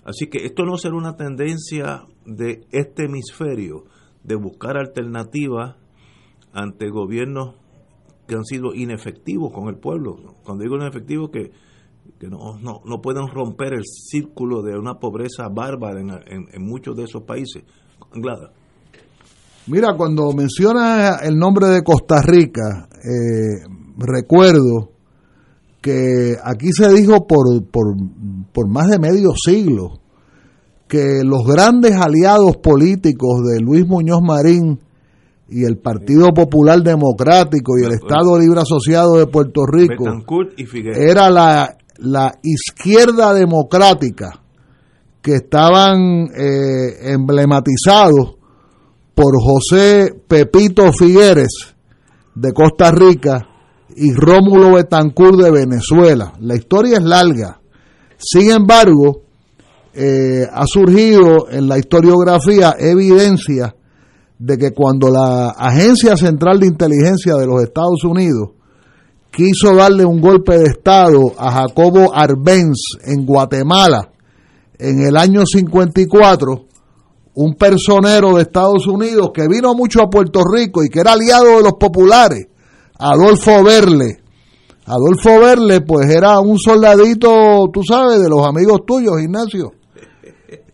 [0.05, 3.85] Así que esto no será una tendencia de este hemisferio
[4.25, 5.77] de buscar alternativas
[6.53, 7.55] ante gobiernos
[8.29, 10.17] que han sido inefectivos con el pueblo.
[10.45, 11.51] Cuando digo inefectivos, que,
[12.29, 17.05] no, no, no, pueden romper el círculo de una pobreza bárbara en, en, muchos de
[17.05, 17.64] esos países.
[18.12, 18.53] Anglada.
[19.67, 24.93] Mira, cuando mencionas el nombre de Costa Rica, eh, recuerdo
[25.81, 27.97] que aquí se dijo por, por,
[28.53, 30.01] por más de medio siglo
[30.87, 34.81] que los grandes aliados políticos de Luis Muñoz Marín
[35.49, 40.05] y el Partido Popular Democrático y el Estado Libre Asociado de Puerto Rico
[40.95, 44.41] era la, la izquierda democrática
[45.23, 48.37] que estaban eh, emblematizados
[49.15, 51.75] por José Pepito Figueres
[52.35, 53.49] de Costa Rica
[53.97, 56.35] y Rómulo Betancourt de Venezuela.
[56.41, 57.61] La historia es larga.
[58.17, 59.23] Sin embargo,
[59.93, 63.75] eh, ha surgido en la historiografía evidencia
[64.38, 68.51] de que cuando la Agencia Central de Inteligencia de los Estados Unidos
[69.31, 74.11] quiso darle un golpe de Estado a Jacobo Arbenz en Guatemala
[74.79, 76.66] en el año 54,
[77.35, 81.57] un personero de Estados Unidos que vino mucho a Puerto Rico y que era aliado
[81.57, 82.46] de los populares,
[82.98, 84.22] Adolfo Verle.
[84.87, 89.72] Adolfo Verle, pues era un soldadito, tú sabes, de los amigos tuyos, Ignacio.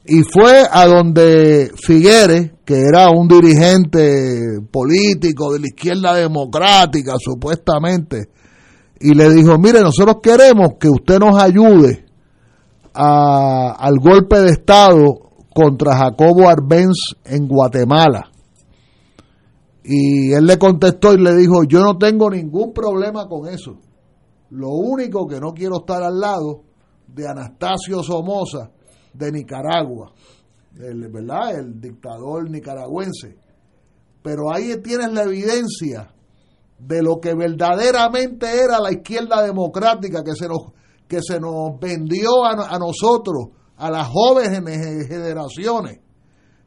[0.06, 8.28] Y fue a donde Figueres, que era un dirigente político de la izquierda democrática, supuestamente,
[9.00, 12.04] y le dijo, mire, nosotros queremos que usted nos ayude
[12.92, 15.20] a, al golpe de Estado
[15.54, 18.30] contra Jacobo Arbenz en Guatemala.
[19.84, 23.76] Y él le contestó y le dijo, yo no tengo ningún problema con eso.
[24.50, 26.62] Lo único que no quiero estar al lado
[27.06, 28.70] de Anastasio Somoza
[29.14, 30.12] de Nicaragua,
[30.78, 31.58] el, ¿verdad?
[31.58, 33.36] El dictador nicaragüense.
[34.22, 36.10] Pero ahí tienes la evidencia
[36.78, 40.72] de lo que verdaderamente era la izquierda democrática que se nos,
[41.08, 46.00] que se nos vendió a nosotros, a las jóvenes generaciones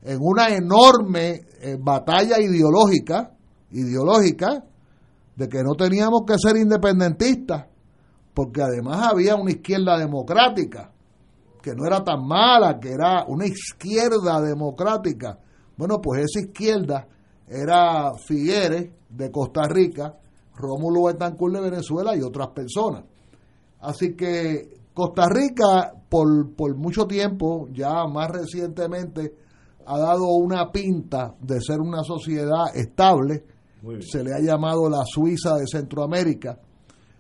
[0.08, 3.32] en una enorme eh, batalla ideológica,
[3.72, 4.64] ideológica,
[5.36, 7.66] de que no teníamos que ser independentistas,
[8.34, 10.92] porque además había una izquierda democrática,
[11.68, 15.38] que no era tan mala, que era una izquierda democrática.
[15.76, 17.06] Bueno, pues esa izquierda
[17.46, 20.16] era Figueres de Costa Rica,
[20.56, 23.04] Rómulo Betancourt de Venezuela y otras personas.
[23.82, 29.34] Así que Costa Rica por, por mucho tiempo, ya más recientemente,
[29.86, 33.44] ha dado una pinta de ser una sociedad estable.
[34.00, 36.60] Se le ha llamado la Suiza de Centroamérica.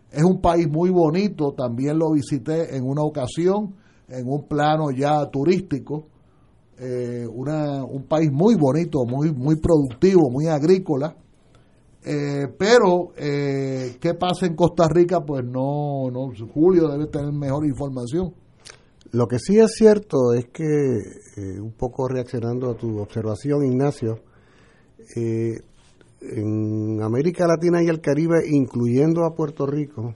[0.09, 3.75] Es un país muy bonito, también lo visité en una ocasión,
[4.09, 6.07] en un plano ya turístico.
[6.79, 11.15] Eh, una, un país muy bonito, muy, muy productivo, muy agrícola.
[12.09, 15.19] Eh, pero, eh, ¿qué pasa en Costa Rica?
[15.25, 18.33] Pues no, no, Julio debe tener mejor información.
[19.11, 24.19] Lo que sí es cierto es que, eh, un poco reaccionando a tu observación, Ignacio,
[25.15, 30.13] en América Latina y el Caribe, incluyendo a Puerto Rico,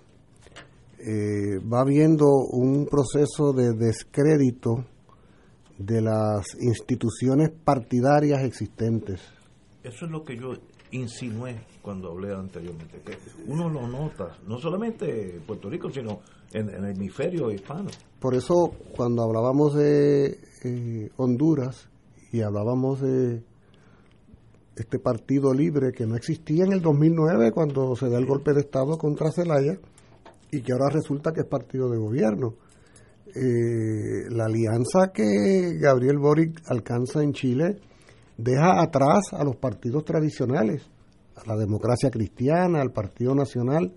[1.04, 4.86] eh, va habiendo un proceso de descrédito
[5.78, 9.20] de las instituciones partidarias existentes.
[9.84, 10.54] Eso es lo que yo
[10.92, 16.20] insinué cuando hablé anteriormente, que uno lo nota, no solamente en Puerto Rico, sino
[16.54, 17.90] en, el hemisferio hispano.
[18.20, 21.90] Por eso, cuando hablábamos de eh, Honduras
[22.32, 23.42] y hablábamos de
[24.76, 28.62] este partido libre que no existía en el 2009 cuando se da el golpe de
[28.62, 29.80] Estado contra Zelaya
[30.52, 32.56] y que ahora resulta que es partido de gobierno.
[33.34, 37.78] Eh, la alianza que Gabriel Boric alcanza en Chile
[38.38, 40.84] deja atrás a los partidos tradicionales,
[41.36, 43.94] a la democracia cristiana, al Partido Nacional,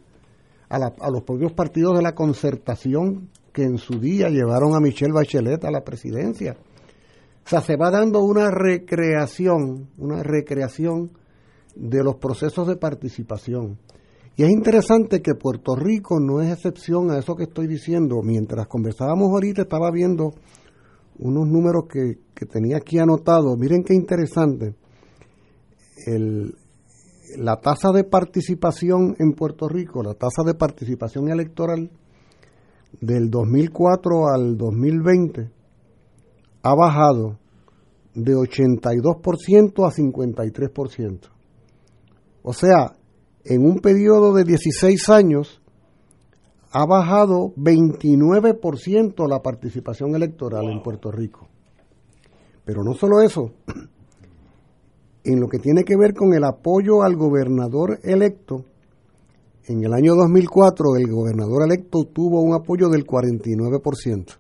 [0.69, 5.13] a, a, los propios partidos de la concertación que en su día llevaron a Michelle
[5.13, 6.57] Bachelet a la presidencia.
[7.45, 11.11] O sea, se va dando una recreación, una recreación
[11.75, 13.79] de los procesos de participación.
[14.37, 18.21] Y es interesante que Puerto Rico no es excepción a eso que estoy diciendo.
[18.23, 20.35] Mientras conversábamos ahorita estaba viendo
[21.19, 23.57] unos números que, tenía aquí anotados.
[23.57, 24.75] Miren qué interesante.
[26.07, 26.57] El,
[27.37, 31.91] la tasa de participación en Puerto Rico, la tasa de participación electoral
[33.01, 35.51] del 2004 al 2020
[36.63, 37.39] ha bajado
[38.15, 41.21] de 82% a 53%.
[42.43, 42.97] O sea,
[43.45, 45.61] en un periodo de 16 años
[46.73, 51.49] ha bajado 29% la participación electoral en Puerto Rico.
[52.65, 53.53] Pero no solo eso,
[55.25, 58.65] en lo que tiene que ver con el apoyo al gobernador electo,
[59.67, 64.39] en el año 2004 el gobernador electo tuvo un apoyo del 49%.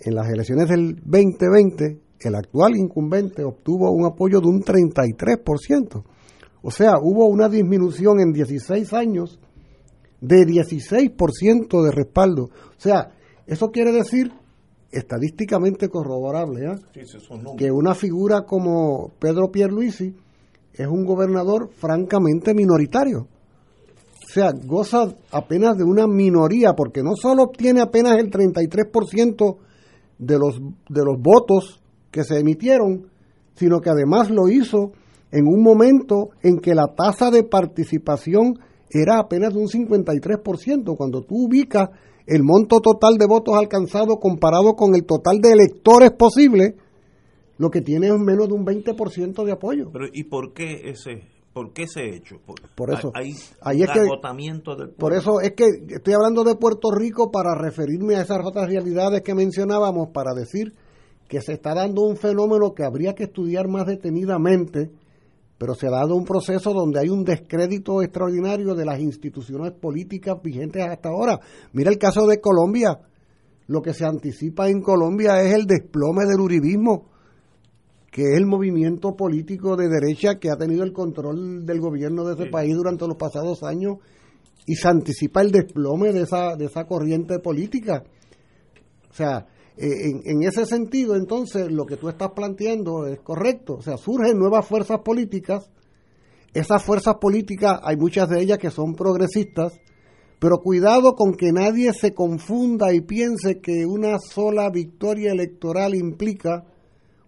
[0.00, 6.02] En las elecciones del 2020, el actual incumbente obtuvo un apoyo de un 33%.
[6.62, 9.38] O sea, hubo una disminución en 16 años
[10.20, 12.44] de 16% de respaldo.
[12.44, 13.12] O sea,
[13.46, 14.32] eso quiere decir,
[14.90, 17.04] estadísticamente corroborable, ¿eh?
[17.56, 20.14] que una figura como Pedro Pierluisi
[20.74, 23.26] es un gobernador francamente minoritario.
[24.24, 29.56] O sea, goza apenas de una minoría, porque no solo obtiene apenas el 33%
[30.18, 31.80] de los, de los votos
[32.10, 33.08] que se emitieron,
[33.54, 34.92] sino que además lo hizo
[35.32, 38.58] en un momento en que la tasa de participación
[38.90, 40.96] era apenas de un 53%.
[40.96, 41.90] Cuando tú ubicas
[42.26, 46.74] el monto total de votos alcanzados comparado con el total de electores posibles,
[47.58, 49.90] lo que tiene es menos de un 20% de apoyo.
[49.92, 51.22] Pero ¿y por qué ese
[51.52, 52.36] por qué ese hecho?
[52.76, 56.90] Por, eso hay, ahí es agotamiento del Por eso es que estoy hablando de Puerto
[56.92, 60.74] Rico para referirme a esas otras realidades que mencionábamos para decir
[61.28, 64.90] que se está dando un fenómeno que habría que estudiar más detenidamente
[65.60, 70.40] pero se ha dado un proceso donde hay un descrédito extraordinario de las instituciones políticas
[70.42, 71.38] vigentes hasta ahora.
[71.74, 72.98] Mira el caso de Colombia.
[73.66, 77.10] Lo que se anticipa en Colombia es el desplome del uribismo,
[78.10, 82.42] que es el movimiento político de derecha que ha tenido el control del gobierno de
[82.42, 83.98] ese país durante los pasados años
[84.64, 88.02] y se anticipa el desplome de esa, de esa corriente política.
[89.10, 89.46] O sea,
[89.80, 93.76] en, ese sentido, entonces, lo que tú estás planteando es correcto.
[93.76, 95.70] O sea, surgen nuevas fuerzas políticas.
[96.52, 99.72] Esas fuerzas políticas, hay muchas de ellas que son progresistas,
[100.38, 106.64] pero cuidado con que nadie se confunda y piense que una sola victoria electoral implica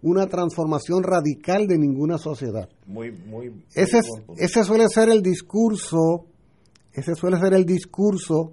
[0.01, 2.69] una transformación radical de ninguna sociedad.
[3.73, 3.99] ese,
[4.37, 6.25] ese suele ser el discurso,
[6.91, 8.51] ese suele ser el discurso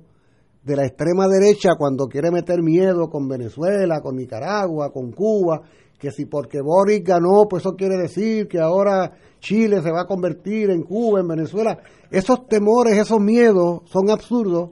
[0.71, 5.63] de la extrema derecha cuando quiere meter miedo con Venezuela, con Nicaragua, con Cuba,
[5.99, 10.07] que si porque Boris ganó, pues eso quiere decir que ahora Chile se va a
[10.07, 11.79] convertir en Cuba, en Venezuela.
[12.11, 14.71] Esos temores, esos miedos son absurdos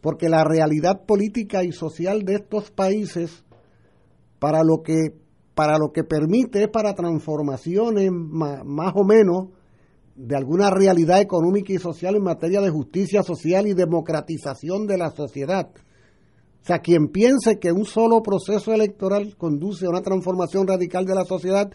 [0.00, 3.44] porque la realidad política y social de estos países
[4.38, 9.55] para lo que para lo que permite es para transformaciones más, más o menos
[10.16, 15.10] de alguna realidad económica y social en materia de justicia social y democratización de la
[15.10, 15.68] sociedad.
[15.68, 21.14] O sea, quien piense que un solo proceso electoral conduce a una transformación radical de
[21.14, 21.70] la sociedad,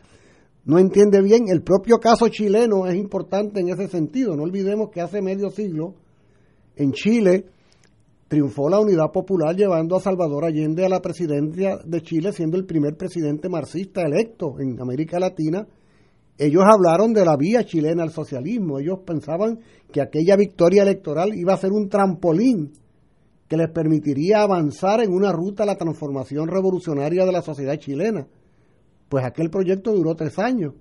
[0.65, 1.47] no entiende bien.
[1.47, 4.35] El propio caso chileno es importante en ese sentido.
[4.35, 5.93] No olvidemos que hace medio siglo,
[6.75, 7.45] en Chile,
[8.27, 12.65] triunfó la unidad popular llevando a Salvador Allende a la presidencia de Chile, siendo el
[12.65, 15.67] primer presidente marxista electo en América Latina
[16.37, 18.79] ellos hablaron de la vía chilena al socialismo.
[18.79, 19.59] Ellos pensaban
[19.91, 22.73] que aquella victoria electoral iba a ser un trampolín
[23.47, 28.27] que les permitiría avanzar en una ruta a la transformación revolucionaria de la sociedad chilena.
[29.09, 30.73] Pues aquel proyecto duró tres años.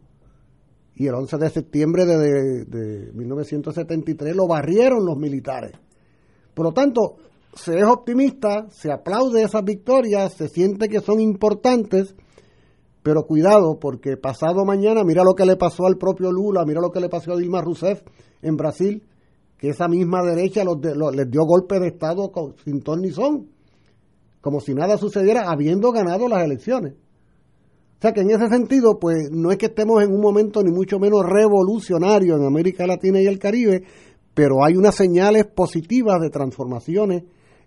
[0.95, 5.73] Y el 11 de septiembre de, de 1973 lo barrieron los militares.
[6.55, 7.17] Por lo tanto,
[7.55, 12.15] se es optimista, se aplaude esas victorias, se siente que son importantes
[13.03, 16.91] pero cuidado, porque pasado mañana, mira lo que le pasó al propio Lula, mira lo
[16.91, 18.03] que le pasó a Dilma Rousseff
[18.43, 19.03] en Brasil,
[19.57, 22.31] que esa misma derecha les dio golpe de Estado
[22.65, 23.49] sin ton ni son,
[24.41, 26.95] como si nada sucediera, habiendo ganado las elecciones.
[26.95, 30.71] O sea que en ese sentido, pues no es que estemos en un momento ni
[30.71, 33.83] mucho menos revolucionario en América Latina y el Caribe,
[34.33, 37.25] pero hay unas señales positivas de transformaciones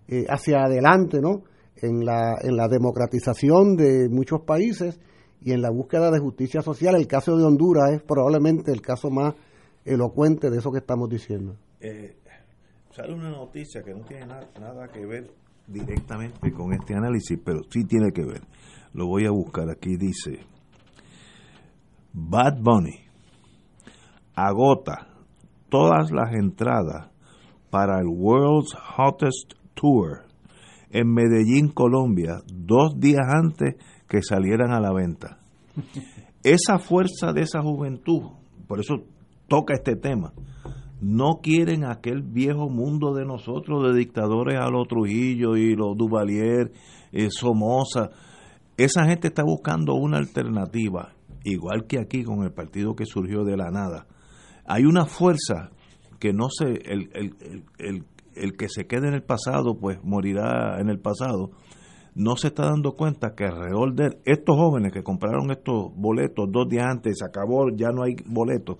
[0.08, 1.42] eh, hacia adelante, ¿no?
[1.76, 4.98] En la, en la democratización de muchos países
[5.44, 9.10] y en la búsqueda de justicia social, el caso de Honduras es probablemente el caso
[9.10, 9.34] más
[9.84, 11.54] elocuente de eso que estamos diciendo.
[11.80, 12.16] Eh,
[12.90, 15.30] sale una noticia que no tiene nada que ver
[15.66, 18.40] directamente con este análisis, pero sí tiene que ver.
[18.94, 20.40] Lo voy a buscar aquí, dice,
[22.14, 23.04] Bad Bunny
[24.34, 25.08] agota
[25.68, 27.10] todas las entradas
[27.68, 30.22] para el World's Hottest Tour
[30.90, 33.74] en Medellín, Colombia, dos días antes
[34.14, 35.40] que salieran a la venta.
[36.44, 38.22] Esa fuerza de esa juventud,
[38.68, 38.94] por eso
[39.48, 40.32] toca este tema,
[41.00, 46.70] no quieren aquel viejo mundo de nosotros, de dictadores a los Trujillo y los Duvalier,
[47.10, 48.10] eh, Somoza.
[48.76, 51.12] Esa gente está buscando una alternativa,
[51.42, 54.06] igual que aquí con el partido que surgió de la nada.
[54.64, 55.70] Hay una fuerza
[56.20, 57.34] que no se, el, el,
[57.78, 58.04] el,
[58.36, 61.50] el que se quede en el pasado, pues morirá en el pasado,
[62.14, 66.68] no se está dando cuenta que alrededor de estos jóvenes que compraron estos boletos dos
[66.68, 68.76] días antes, se acabó, ya no hay boletos,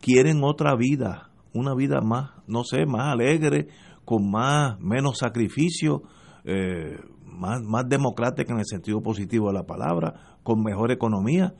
[0.00, 3.68] quieren otra vida, una vida más, no sé, más alegre,
[4.04, 6.02] con más, menos sacrificio,
[6.44, 11.54] eh, más, más democrática en el sentido positivo de la palabra, con mejor economía.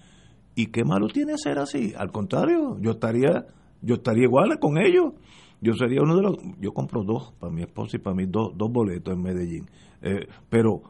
[0.55, 1.93] ¿Y qué malo tiene ser así?
[1.97, 3.47] Al contrario, yo estaría,
[3.83, 5.13] yo estaría igual con ellos.
[5.61, 8.53] Yo sería uno de los, yo compro dos para mi esposa y para mí dos,
[8.57, 9.67] dos boletos en Medellín.
[10.03, 10.83] Eh, pero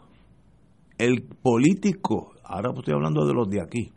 [0.99, 3.93] el político, ahora estoy hablando de los de aquí,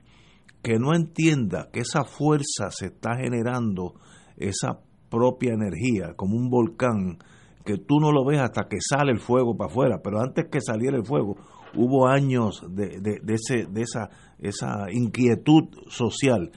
[0.62, 3.94] que no entienda que esa fuerza se está generando,
[4.38, 4.80] esa
[5.10, 7.18] propia energía, como un volcán,
[7.66, 10.62] que tú no lo ves hasta que sale el fuego para afuera, pero antes que
[10.62, 11.36] saliera el fuego,
[11.76, 16.52] hubo años de, de, ese, de esa, esa inquietud social.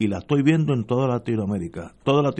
[0.00, 2.30] Y la estoy viendo en toda Latinoamérica, toda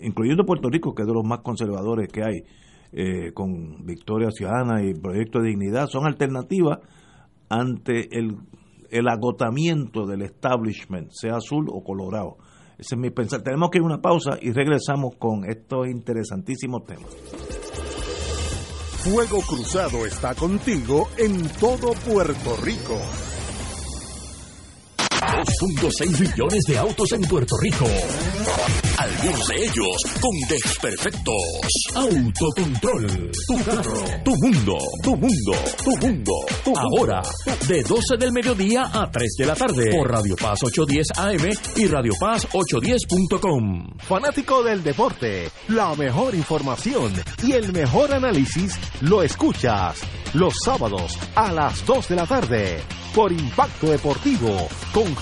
[0.00, 2.42] incluyendo Puerto Rico, que es de los más conservadores que hay,
[2.96, 6.78] eh, con Victoria Ciudadana y Proyecto de Dignidad, son alternativas
[7.48, 8.36] ante el,
[8.90, 12.36] el agotamiento del establishment, sea azul o colorado.
[12.78, 13.42] Ese es mi pensar.
[13.42, 17.10] Tenemos que ir a una pausa y regresamos con estos interesantísimos temas.
[19.04, 22.98] Fuego Cruzado está contigo en todo Puerto Rico.
[25.42, 27.86] 2.6 millones de autos en Puerto Rico.
[28.98, 31.34] Algunos de ellos con desperfectos.
[31.96, 33.32] Autocontrol.
[33.48, 34.04] Tu carro.
[34.24, 34.78] Tu mundo.
[35.02, 35.52] Tu mundo.
[35.82, 36.32] Tu mundo.
[36.76, 37.20] Ahora,
[37.66, 39.90] de 12 del mediodía a 3 de la tarde.
[39.96, 43.98] Por Radio Paz 810 AM y Radio Paz 810.com.
[43.98, 45.50] Fanático del deporte.
[45.68, 47.12] La mejor información
[47.42, 49.98] y el mejor análisis lo escuchas
[50.34, 52.82] los sábados a las 2 de la tarde
[53.14, 55.14] por Impacto Deportivo con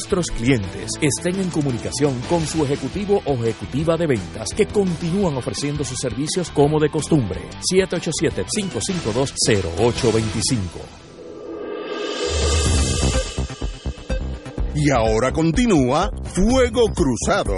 [0.00, 5.84] nuestros clientes estén en comunicación con su ejecutivo o ejecutiva de ventas que continúan ofreciendo
[5.84, 7.42] sus servicios como de costumbre.
[7.70, 10.56] 787-552-0825.
[14.74, 17.52] Y ahora continúa Fuego Cruzado.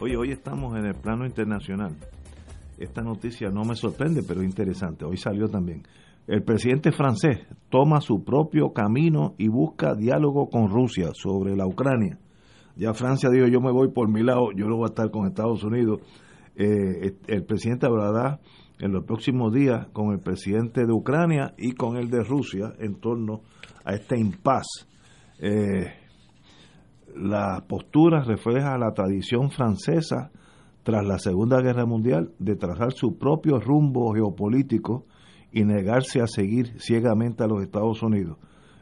[0.00, 1.94] Oye, hoy estamos en el plano internacional.
[2.78, 5.04] Esta noticia no me sorprende, pero es interesante.
[5.04, 5.82] Hoy salió también.
[6.26, 12.18] El presidente francés toma su propio camino y busca diálogo con Rusia sobre la Ucrania.
[12.76, 15.26] Ya Francia dijo, yo me voy por mi lado, yo no voy a estar con
[15.26, 16.00] Estados Unidos.
[16.56, 18.40] Eh, el presidente hablará
[18.78, 22.96] en los próximos días con el presidente de Ucrania y con el de Rusia en
[23.00, 23.42] torno
[23.84, 24.86] a este impasse.
[25.38, 25.92] Eh,
[27.14, 30.30] la postura refleja la tradición francesa
[30.86, 35.04] tras la Segunda Guerra Mundial de trazar su propio rumbo geopolítico
[35.50, 38.38] y negarse a seguir ciegamente a los Estados Unidos.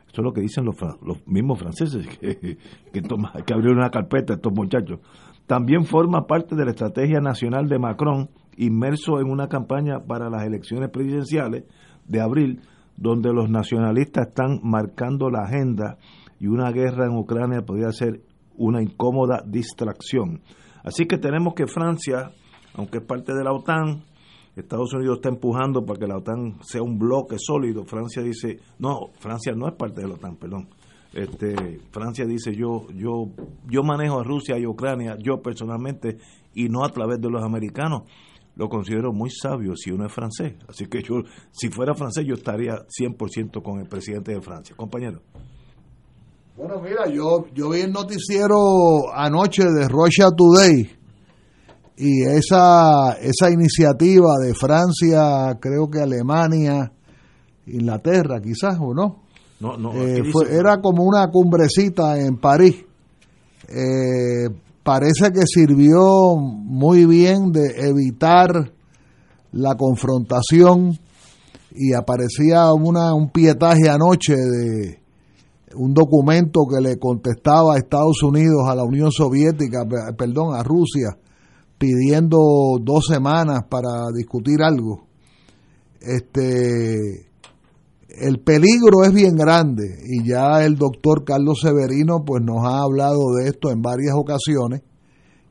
[0.06, 2.58] Esto es lo que dicen los, los mismos franceses, que,
[2.92, 5.00] que, toma, que abrir una carpeta estos muchachos.
[5.46, 8.28] También forma parte de la estrategia nacional de Macron,
[8.58, 11.64] inmerso en una campaña para las elecciones presidenciales
[12.06, 12.60] de abril,
[12.98, 15.96] donde los nacionalistas están marcando la agenda
[16.38, 18.20] y una guerra en Ucrania podría ser
[18.58, 20.42] una incómoda distracción.
[20.84, 22.30] Así que tenemos que Francia,
[22.74, 24.04] aunque es parte de la OTAN,
[24.54, 27.84] Estados Unidos está empujando para que la OTAN sea un bloque sólido.
[27.84, 30.68] Francia dice, no, Francia no es parte de la OTAN, perdón.
[31.14, 33.30] Este, Francia dice yo yo
[33.68, 36.18] yo manejo a Rusia y Ucrania yo personalmente
[36.54, 38.02] y no a través de los americanos
[38.56, 41.22] lo considero muy sabio si uno es francés así que yo
[41.52, 45.20] si fuera francés yo estaría 100% con el presidente de Francia compañero
[46.56, 50.90] bueno mira yo yo vi el noticiero anoche de Russia Today
[51.96, 56.92] y esa esa iniciativa de Francia creo que Alemania
[57.66, 59.24] Inglaterra quizás o no
[59.94, 62.84] eh, era como una cumbrecita en París.
[63.68, 64.48] Eh,
[64.82, 68.72] parece que sirvió muy bien de evitar
[69.52, 70.98] la confrontación
[71.72, 75.00] y aparecía una, un pietaje anoche de
[75.76, 81.16] un documento que le contestaba a Estados Unidos, a la Unión Soviética, perdón, a Rusia,
[81.78, 82.38] pidiendo
[82.80, 85.06] dos semanas para discutir algo.
[86.00, 87.26] Este,
[88.08, 93.34] el peligro es bien grande y ya el doctor Carlos Severino pues nos ha hablado
[93.36, 94.82] de esto en varias ocasiones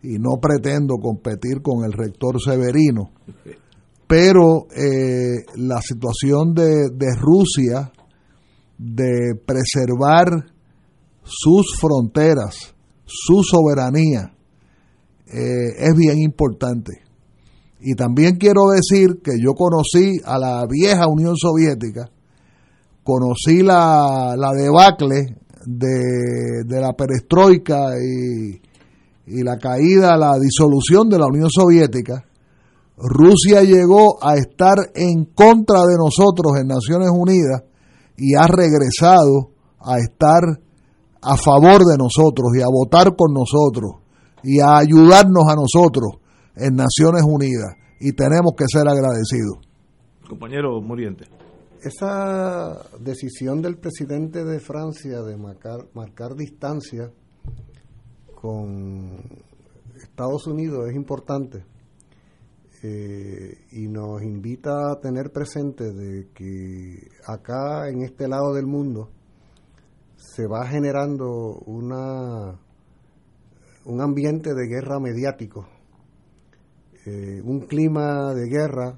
[0.02, 3.12] y no pretendo competir con el rector Severino,
[4.08, 7.92] pero eh, la situación de, Rusia
[8.78, 10.28] de preservar
[11.24, 12.74] sus fronteras,
[13.06, 14.34] su soberanía,
[15.28, 17.02] eh, es bien importante.
[17.80, 22.10] Y también quiero decir que yo conocí a la vieja Unión Soviética,
[23.04, 28.62] conocí la, la debacle de, de, la perestroika y,
[29.28, 32.24] y la caída, la disolución de la Unión Soviética,
[32.98, 37.64] Rusia llegó a estar en contra de nosotros en Naciones Unidas
[38.18, 40.43] y ha regresado a estar
[41.22, 44.01] a favor de nosotros y a votar con nosotros
[44.43, 46.20] y a ayudarnos a nosotros
[46.55, 47.76] en Naciones Unidas.
[47.99, 49.59] Y tenemos que ser agradecidos.
[50.28, 51.26] Compañero Muriente.
[51.82, 57.11] Esa decisión del presidente de Francia de marcar, marcar distancia
[58.36, 59.22] con
[59.95, 61.64] Estados Unidos es importante
[62.84, 69.10] eh, y nos invita a tener presente de que acá en este lado del mundo
[70.18, 72.60] se va generando una
[73.86, 75.68] un ambiente de guerra mediático,
[77.06, 78.96] eh, un clima de guerra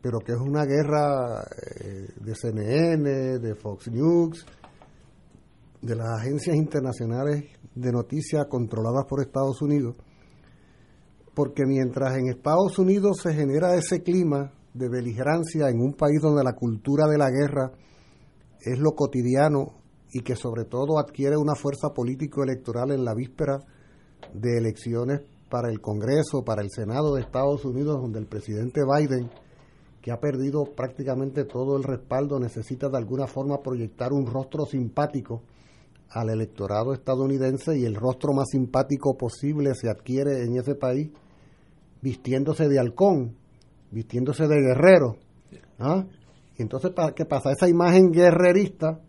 [0.00, 1.42] pero que es una guerra
[1.80, 4.46] eh, de CNN, de Fox News,
[5.82, 7.44] de las agencias internacionales
[7.74, 9.96] de noticias controladas por Estados Unidos,
[11.38, 16.42] porque mientras en Estados Unidos se genera ese clima de beligerancia en un país donde
[16.42, 17.70] la cultura de la guerra
[18.60, 19.74] es lo cotidiano
[20.12, 23.60] y que sobre todo adquiere una fuerza político-electoral en la víspera
[24.34, 29.30] de elecciones para el Congreso, para el Senado de Estados Unidos, donde el presidente Biden
[30.02, 35.44] que ha perdido prácticamente todo el respaldo, necesita de alguna forma proyectar un rostro simpático
[36.10, 41.12] al electorado estadounidense y el rostro más simpático posible se adquiere en ese país
[42.02, 43.36] vistiéndose de halcón,
[43.90, 45.16] vistiéndose de guerrero.
[45.78, 46.04] ¿ah?
[46.56, 47.52] Y entonces, ¿qué pasa?
[47.52, 49.00] Esa imagen guerrerista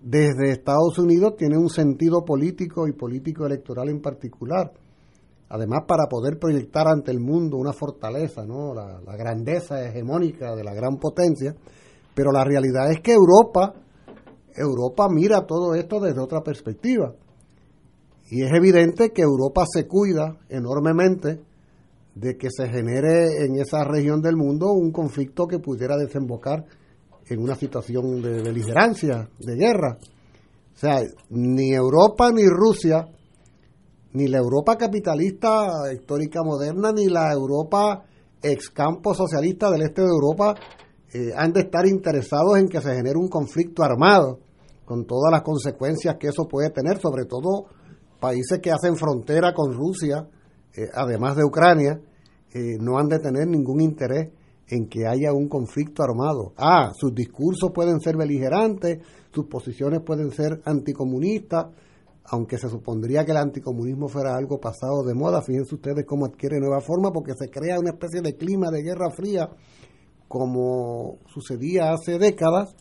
[0.00, 4.72] desde Estados Unidos tiene un sentido político y político electoral en particular
[5.50, 8.74] además para poder proyectar ante el mundo una fortaleza, ¿no?
[8.74, 11.54] la, grandeza hegemónica de la gran potencia,
[12.14, 13.74] pero la realidad es que Europa,
[14.54, 17.14] Europa mira todo esto desde otra perspectiva.
[18.30, 21.40] Y es evidente que Europa se cuida enormemente
[22.14, 26.64] de que se genere en esa región del mundo un conflicto que pudiera desembocar
[27.26, 29.98] en una situación de beligerancia, de guerra.
[30.74, 33.06] O sea, ni Europa ni Rusia
[34.12, 38.04] ni la Europa capitalista histórica moderna, ni la Europa
[38.42, 40.54] ex campo socialista del este de Europa
[41.12, 44.40] eh, han de estar interesados en que se genere un conflicto armado,
[44.84, 47.66] con todas las consecuencias que eso puede tener, sobre todo
[48.20, 50.26] países que hacen frontera con Rusia,
[50.78, 52.00] eh, además de Ucrania,
[52.54, 54.30] eh, no han de tener ningún interés
[54.68, 56.52] en que haya un conflicto armado.
[56.56, 59.00] Ah, sus discursos pueden ser beligerantes,
[59.32, 61.66] sus posiciones pueden ser anticomunistas,
[62.26, 66.60] aunque se supondría que el anticomunismo fuera algo pasado de moda, fíjense ustedes cómo adquiere
[66.60, 69.48] nueva forma, porque se crea una especie de clima de guerra fría,
[70.28, 72.76] como sucedía hace décadas,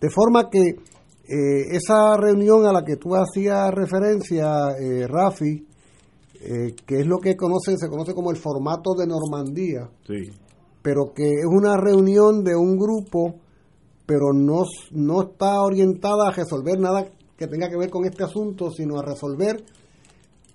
[0.00, 5.66] de forma que eh, esa reunión a la que tú hacías referencia, eh, Rafi,
[6.42, 9.90] eh, que es lo que conocen, se conoce como el formato de Normandía,
[10.80, 13.34] pero que es una reunión de un grupo,
[14.06, 14.62] pero no,
[14.92, 17.04] no está orientada a resolver nada
[17.36, 19.62] que tenga que ver con este asunto, sino a resolver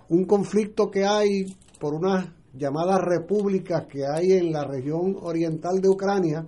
[0.08, 1.44] un conflicto que hay
[1.78, 6.46] por unas llamadas repúblicas que hay en la región oriental de Ucrania,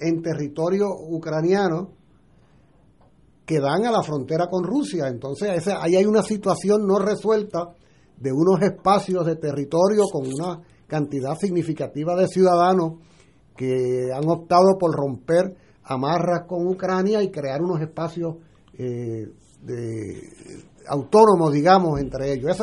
[0.00, 1.90] en territorio ucraniano,
[3.46, 5.06] que dan a la frontera con Rusia.
[5.06, 7.74] Entonces, ahí hay una situación no resuelta
[8.20, 12.94] de unos espacios de territorio con una cantidad significativa de ciudadanos
[13.56, 18.36] que han optado por romper amarras con Ucrania y crear unos espacios
[18.74, 19.26] eh,
[19.62, 20.20] de,
[20.88, 22.56] autónomos, digamos, entre ellos.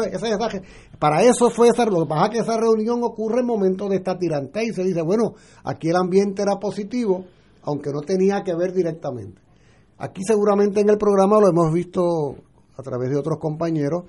[0.99, 3.97] para eso fue esa, lo que pasa es que esa reunión ocurre en momentos de
[3.97, 5.33] esta tirantez y se dice, bueno,
[5.63, 7.25] aquí el ambiente era positivo,
[7.63, 9.41] aunque no tenía que ver directamente.
[9.97, 12.35] Aquí seguramente en el programa lo hemos visto
[12.77, 14.03] a través de otros compañeros,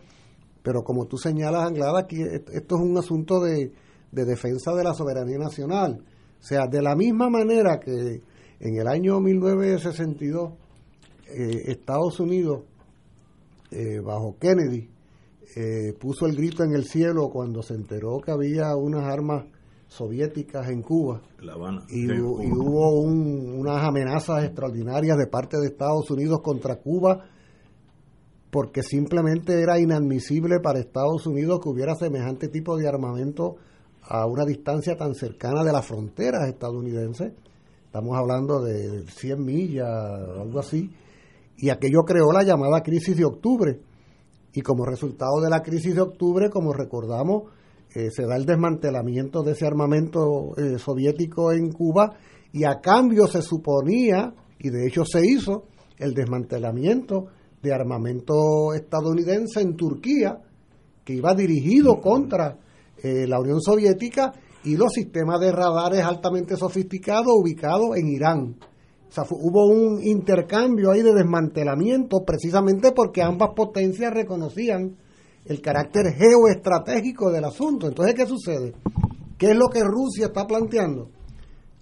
[0.67, 3.71] pero como tú señalas, Anglada, aquí esto es un asunto de,
[4.11, 6.03] defensa de la soberanía nacional.
[6.41, 8.21] O sea, de la misma manera que
[8.59, 10.55] en el año 1962
[11.29, 12.64] eh, Estados Unidos,
[13.71, 14.91] eh, bajo Kennedy,
[15.55, 19.45] eh, puso el grito en el cielo cuando se enteró que había unas armas
[19.87, 21.23] soviéticas en Cuba
[21.91, 27.25] y, hubo unas amenazas extraordinarias de parte de Estados Unidos contra Cuba
[28.57, 33.57] porque simplemente era inadmisible para Estados Unidos que hubiera semejante tipo de armamento
[34.01, 37.35] a una distancia tan cercana de las fronteras estadounidenses.
[37.85, 40.91] Estamos hablando de 100 millas, algo así.
[41.59, 43.79] Y aquello creó la llamada crisis de octubre.
[44.55, 47.53] Y como resultado de la crisis de octubre, como recordamos,
[47.95, 52.17] eh, se da el desmantelamiento de ese armamento eh, soviético en Cuba
[52.55, 55.65] y a cambio se suponía, y de hecho se hizo,
[55.99, 57.27] el desmantelamiento
[57.63, 60.39] de armamento estadounidense en Turquía,
[61.05, 62.59] que iba dirigido contra
[63.03, 64.33] eh, la Unión Soviética
[64.65, 68.57] y los sistemas de radares altamente sofisticados ubicados en Irán.
[69.09, 74.97] O sea, hubo un intercambio ahí de desmantelamiento precisamente porque ambas potencias reconocían
[75.45, 77.87] el carácter geoestratégico del asunto.
[77.87, 78.75] Entonces, ¿qué sucede?
[79.39, 81.11] ¿Qué es lo que Rusia está planteando?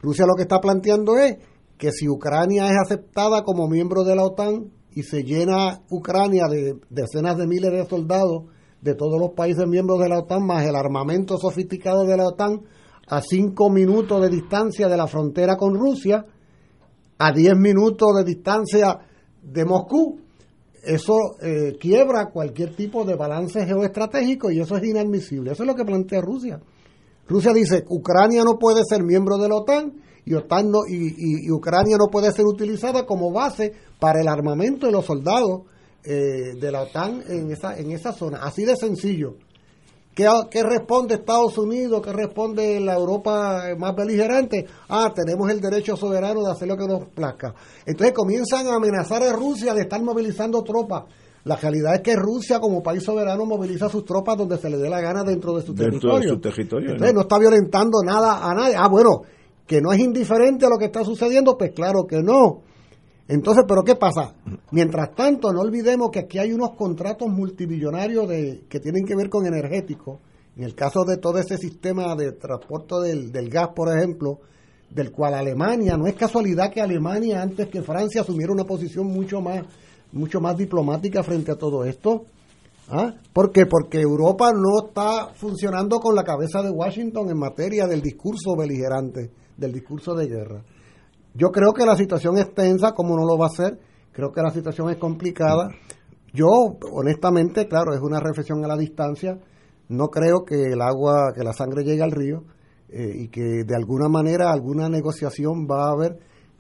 [0.02, 1.38] Rusia lo que está planteando es
[1.78, 6.76] que si Ucrania es aceptada como miembro de la OTAN y se llena Ucrania de
[6.88, 8.44] decenas de miles de soldados
[8.80, 12.60] de todos los países miembros de la OTAN, más el armamento sofisticado de la OTAN,
[13.08, 16.24] a cinco minutos de distancia de la frontera con Rusia,
[17.18, 18.98] a diez minutos de distancia
[19.42, 20.20] de Moscú,
[20.82, 25.52] eso eh, quiebra cualquier tipo de balance geoestratégico y eso es inadmisible.
[25.52, 26.60] Eso es lo que plantea Rusia.
[27.26, 29.94] Rusia dice, Ucrania no puede ser miembro de la OTAN
[30.26, 33.72] y, y, Ucrania no puede ser utilizada como base
[34.04, 35.62] para el armamento de los soldados
[36.04, 38.40] eh, de la OTAN en esa, en esa zona.
[38.42, 39.36] Así de sencillo.
[40.14, 40.28] ¿Qué,
[40.62, 42.02] responde Estados Unidos?
[42.04, 44.66] ¿Qué responde la Europa más beligerante?
[44.90, 47.54] Ah, tenemos el derecho soberano de hacer lo que nos plazca.
[47.86, 51.04] Entonces comienzan a amenazar a Rusia de estar movilizando tropas.
[51.44, 54.90] La realidad es que Rusia, como país soberano, moviliza sus tropas donde se le dé
[54.90, 56.34] la gana dentro de su territorio.
[56.34, 57.22] Entonces ¿no?
[57.22, 58.74] está violentando nada a nadie.
[58.76, 59.22] Ah, bueno,
[59.66, 62.73] que no es indiferente a lo que está sucediendo, pues claro que no.
[63.26, 64.34] Entonces, ¿pero qué pasa?
[64.70, 69.30] Mientras tanto, no olvidemos que aquí hay unos contratos multimillonarios de, que tienen que ver
[69.30, 70.20] con energéticos.
[70.56, 74.40] En el caso de todo ese sistema de transporte del, del gas, por ejemplo,
[74.90, 79.40] del cual Alemania, no es casualidad que Alemania, antes que Francia, asumiera una posición mucho
[79.40, 79.64] más,
[80.12, 82.26] mucho más diplomática frente a todo esto.
[82.88, 83.14] ¿Ah?
[83.32, 83.64] ¿Por qué?
[83.66, 89.30] Porque Europa no está funcionando con la cabeza de Washington en materia del discurso beligerante,
[89.56, 90.62] del discurso de guerra.
[91.34, 93.78] Yo creo que la situación es tensa, como no lo va a ser.
[94.12, 95.68] Creo que la situación es complicada.
[96.32, 96.48] Yo,
[96.92, 99.38] honestamente, claro, es una reflexión a la distancia.
[99.88, 102.44] No creo que el agua, que la sangre llegue al río
[102.88, 106.18] eh, y que de alguna manera alguna negociación va a haber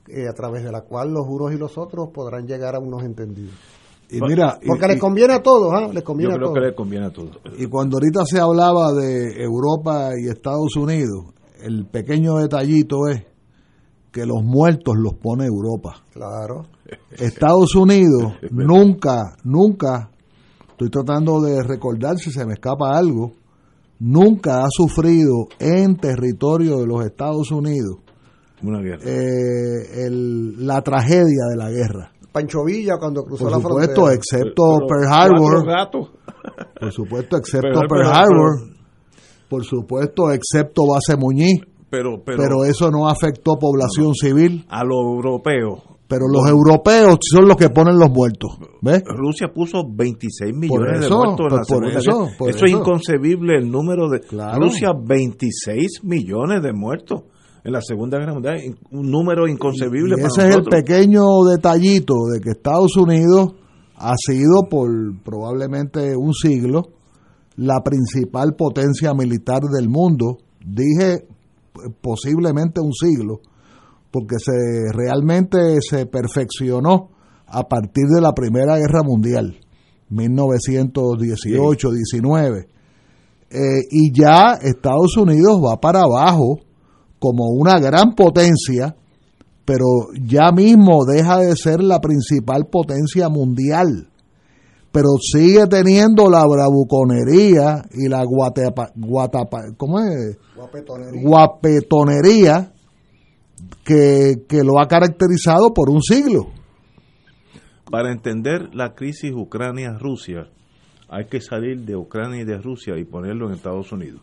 [0.08, 3.04] eh, a través de la cual los unos y los otros podrán llegar a unos
[3.04, 3.54] entendidos.
[4.10, 5.88] Y mira, porque les conviene a todos, ¿ah?
[5.92, 7.38] Les conviene yo creo que les conviene a todos.
[7.56, 13.24] Y cuando ahorita se hablaba de Europa y Estados Unidos, el pequeño detallito es
[14.14, 15.96] que los muertos los pone Europa.
[16.12, 16.62] Claro.
[17.10, 20.08] Estados Unidos nunca, nunca,
[20.70, 23.32] estoy tratando de recordar si se me escapa algo,
[23.98, 27.98] nunca ha sufrido en territorio de los Estados Unidos
[28.62, 29.02] Una guerra.
[29.04, 32.12] Eh, la tragedia de la guerra.
[32.30, 33.94] Pancho Villa cuando cruzó la frontera.
[33.94, 35.64] Por supuesto, excepto Pearl Harbor.
[36.78, 38.74] Por supuesto, excepto Pearl Harbor.
[39.48, 41.73] Por supuesto, excepto Base Muñiz
[42.24, 44.64] pero, eso no afectó población civil.
[44.68, 45.82] A los europeos.
[46.06, 48.50] Pero los europeos son los que ponen los muertos.
[48.82, 49.02] ¿ves?
[49.06, 54.08] Rusia puso 26 millones de muertos en la Segunda eso, eso, es inconcebible el número
[54.08, 54.20] de...
[54.58, 57.22] Rusia 26 millones de muertos
[57.64, 58.58] en la Segunda Guerra Mundial.
[58.90, 60.16] Un número inconcebible.
[60.18, 63.54] ese es el pequeño detallito de que Estados Unidos
[63.96, 64.90] ha sido por
[65.24, 66.82] probablemente un siglo
[67.56, 70.38] la principal potencia militar del mundo.
[70.64, 71.26] Dije
[72.00, 73.40] posiblemente un siglo,
[74.10, 77.10] porque se realmente se perfeccionó
[77.46, 79.58] a partir de la Primera Guerra Mundial,
[80.10, 82.66] 1918-19.
[83.50, 83.58] Eh,
[83.90, 86.58] y ya Estados Unidos va para abajo
[87.18, 88.96] como una gran potencia,
[89.64, 89.84] pero
[90.20, 94.10] ya mismo deja de ser la principal potencia mundial
[94.94, 98.92] pero sigue teniendo la bravuconería y la guatepa,
[99.76, 100.38] ¿cómo es?
[100.54, 102.72] Guapetonería, Guapetonería
[103.84, 106.52] que, que lo ha caracterizado por un siglo.
[107.90, 110.48] Para entender la crisis Ucrania-Rusia,
[111.08, 114.20] hay que salir de Ucrania y de Rusia y ponerlo en Estados Unidos.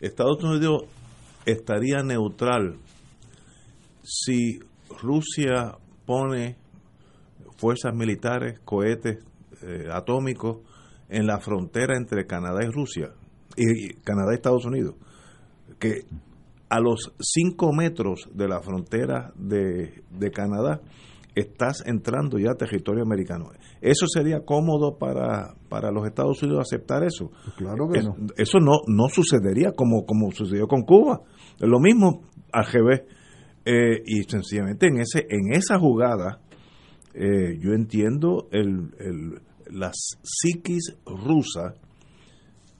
[0.00, 0.84] Estados Unidos
[1.46, 2.76] estaría neutral
[4.04, 4.60] si
[5.02, 5.74] Rusia
[6.06, 6.54] pone
[7.56, 9.18] fuerzas militares, cohetes,
[9.62, 10.58] eh, atómicos
[11.08, 13.10] en la frontera entre Canadá y Rusia,
[13.56, 14.94] y, Canadá y Estados Unidos,
[15.78, 16.04] que
[16.68, 20.02] a los 5 metros de la frontera de,
[20.34, 20.80] Canadá
[21.34, 23.50] estás entrando ya a territorio americano.
[23.80, 27.30] ¿Eso sería cómodo para, para los Estados Unidos aceptar eso?
[27.56, 28.16] Claro que no.
[28.36, 31.20] Eso no, no sucedería como, como sucedió con Cuba.
[31.60, 32.66] Lo mismo al
[33.64, 36.40] eh, y sencillamente en, ese, en esa jugada
[37.18, 39.40] eh, yo entiendo el, el,
[39.70, 41.74] las psiquis rusas,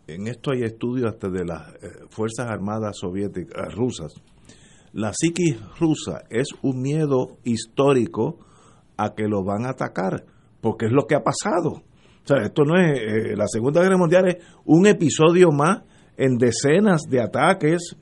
[0.07, 4.15] en esto hay estudios hasta de las eh, Fuerzas Armadas Soviéticas rusas,
[4.93, 8.39] la psiquis rusa es un miedo histórico
[8.97, 10.25] a que lo van a atacar,
[10.61, 11.83] porque es lo que ha pasado.
[11.83, 15.83] O sea, esto no es, eh, la Segunda Guerra Mundial es un episodio más
[16.17, 17.97] en decenas de ataques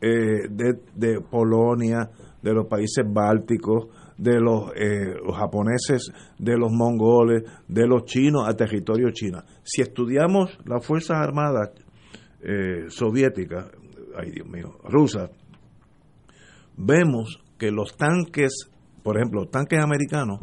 [0.00, 2.08] de, de Polonia,
[2.42, 3.88] de los países bálticos,
[4.18, 9.42] de los, eh, japoneses, de los mongoles, de los chinos a territorio chino.
[9.62, 11.70] Si estudiamos las Fuerzas Armadas
[12.42, 13.70] eh, soviéticas,
[14.16, 15.30] ay Dios mío, rusas,
[16.76, 18.70] vemos que los tanques,
[19.02, 20.40] por ejemplo, los tanques americanos,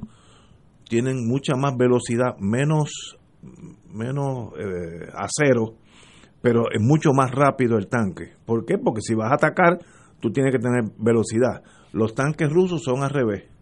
[0.88, 3.18] tienen mucha más velocidad, menos,
[3.92, 5.76] menos eh, acero,
[6.42, 8.34] pero es mucho más rápido el tanque.
[8.46, 8.78] ¿Por qué?
[8.78, 9.80] Porque si vas a atacar,
[10.22, 11.64] tú tienes que tener velocidad.
[11.92, 13.55] Los tanques rusos son al revés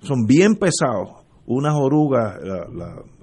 [0.00, 2.36] son bien pesados, unas orugas,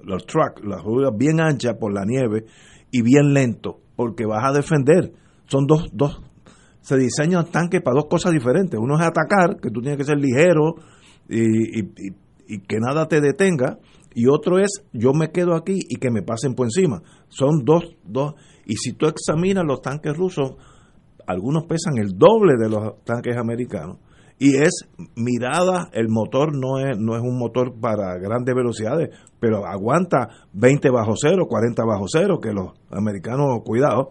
[0.02, 2.44] los trucks, las orugas bien anchas por la nieve
[2.90, 5.12] y bien lentos, porque vas a defender.
[5.46, 6.22] Son dos, dos,
[6.80, 8.78] se diseñan tanques para dos cosas diferentes.
[8.80, 10.76] Uno es atacar, que tú tienes que ser ligero
[11.28, 11.80] y,
[12.46, 13.78] y que nada te detenga,
[14.14, 17.02] y otro es yo me quedo aquí y que me pasen por encima.
[17.28, 18.34] Son dos, dos.
[18.64, 20.54] Y si tú examinas los tanques rusos,
[21.26, 23.98] algunos pesan el doble de los tanques americanos
[24.38, 29.64] y es mirada, el motor no es, no es un motor para grandes velocidades, pero
[29.64, 34.10] aguanta 20 bajo cero, 40 bajo cero, que los americanos, cuidado.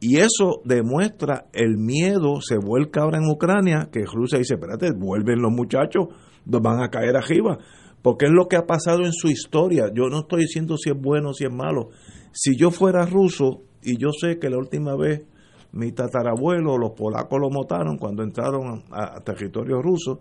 [0.00, 5.42] Y eso demuestra el miedo, se vuelca ahora en Ucrania, que Rusia dice, espérate, vuelven
[5.42, 6.08] los muchachos,
[6.46, 7.58] nos van a caer arriba,
[8.00, 9.90] porque es lo que ha pasado en su historia.
[9.92, 11.90] Yo no estoy diciendo si es bueno o si es malo.
[12.32, 15.26] Si yo fuera ruso, y yo sé que la última vez
[15.72, 20.20] mi tatarabuelo, los polacos lo mataron cuando entraron a, territorio ruso,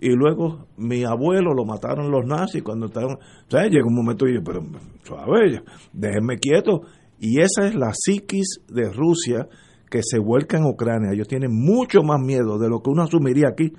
[0.00, 3.14] y luego mi abuelo lo mataron los nazis cuando entraron.
[3.14, 4.62] O sea, llega un momento y yo, pero
[5.04, 5.62] suave,
[5.92, 6.82] déjenme quieto.
[7.18, 9.46] Y esa es la psiquis de Rusia
[9.90, 11.12] que se vuelca en Ucrania.
[11.12, 13.72] Ellos tienen mucho más miedo de lo que uno asumiría aquí,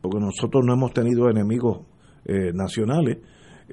[0.00, 1.86] porque nosotros no hemos tenido enemigos
[2.24, 3.18] eh, nacionales,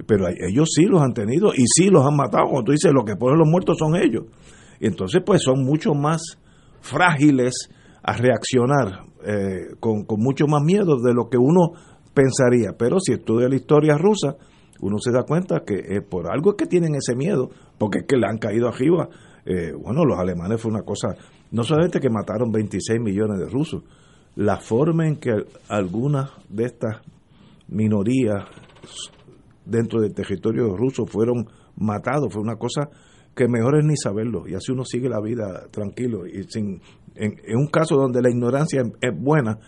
[0.06, 2.44] pero ellos sí los han tenido y sí los han matado.
[2.50, 4.24] Cuando tú dices, lo que ponen los muertos son ellos.
[4.78, 6.38] Y entonces, pues son mucho más
[6.80, 7.68] frágiles
[8.02, 11.72] a reaccionar eh, con, mucho más miedo de lo que uno
[12.14, 12.72] pensaría.
[12.78, 14.36] Pero si estudia la historia rusa,
[14.80, 18.04] uno se da cuenta que eh, por algo es que tienen ese miedo, porque es
[18.06, 19.08] que le han caído arriba.
[19.44, 21.16] Eh, bueno, los alemanes fue una cosa,
[21.50, 23.82] no solamente que mataron 26 millones de rusos,
[24.36, 25.32] la forma en que
[25.68, 27.00] algunas de estas
[27.68, 28.44] minorías
[29.64, 32.88] dentro del territorio ruso fueron matados fue una cosa
[33.36, 36.80] que mejor es ni saberlo y así uno sigue la vida tranquilo y sin
[37.14, 39.58] en, un caso donde la ignorancia es buena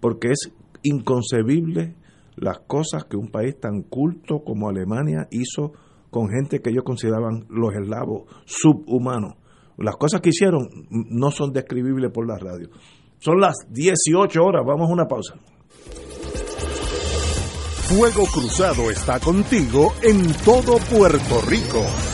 [0.00, 0.52] porque es
[0.82, 1.96] inconcebible
[2.36, 5.72] las cosas que un país tan culto como Alemania hizo
[6.10, 9.34] con gente que ellos consideraban los eslavos subhumanos.
[9.78, 12.68] Las cosas que hicieron no son describibles por la radio.
[13.18, 15.34] Son las 18 horas, vamos a una pausa.
[17.88, 22.13] Fuego Cruzado está contigo en todo Puerto Rico.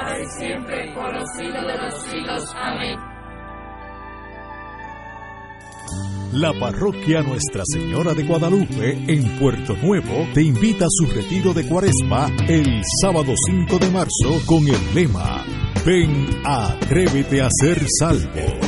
[6.33, 11.67] La parroquia Nuestra Señora de Guadalupe en Puerto Nuevo te invita a su retiro de
[11.67, 15.43] cuaresma el sábado 5 de marzo con el lema
[15.85, 18.29] Ven, atrévete a ser salvo.
[18.33, 18.59] De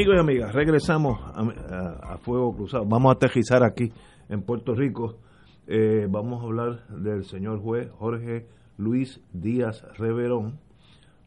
[0.00, 2.86] Amigos y amigas, regresamos a, Fuego Cruzado.
[2.86, 3.92] Vamos a aterrizar aquí
[4.30, 5.18] en Puerto Rico.
[5.66, 8.46] Eh, vamos a hablar del señor juez Jorge
[8.78, 10.58] Luis Díaz Reverón,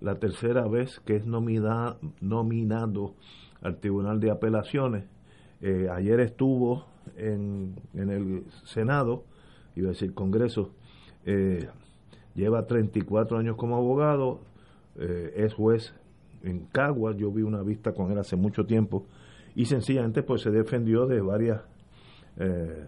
[0.01, 3.13] la tercera vez que es nomina- nominado
[3.61, 5.05] al Tribunal de Apelaciones.
[5.61, 9.23] Eh, ayer estuvo en, en el Senado,
[9.75, 10.71] iba a decir Congreso,
[11.27, 11.67] eh,
[12.33, 14.39] lleva 34 años como abogado,
[14.95, 15.93] eh, es juez
[16.43, 19.05] en Caguas, yo vi una vista con él hace mucho tiempo
[19.55, 21.61] y sencillamente pues se defendió de varias
[22.37, 22.87] eh,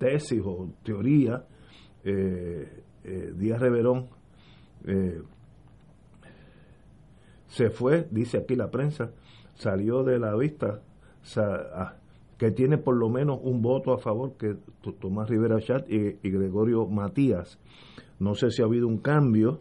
[0.00, 1.42] tesis o teorías.
[2.02, 4.08] Eh, eh, Díaz Reverón
[4.86, 5.22] eh,
[7.46, 9.12] se fue, dice aquí la prensa,
[9.54, 10.80] salió de la vista
[11.36, 11.96] ah,
[12.38, 14.56] que tiene por lo menos un voto a favor que
[14.98, 17.58] Tomás Rivera Chat y Gregorio Matías.
[18.18, 19.60] No sé si ha habido un cambio,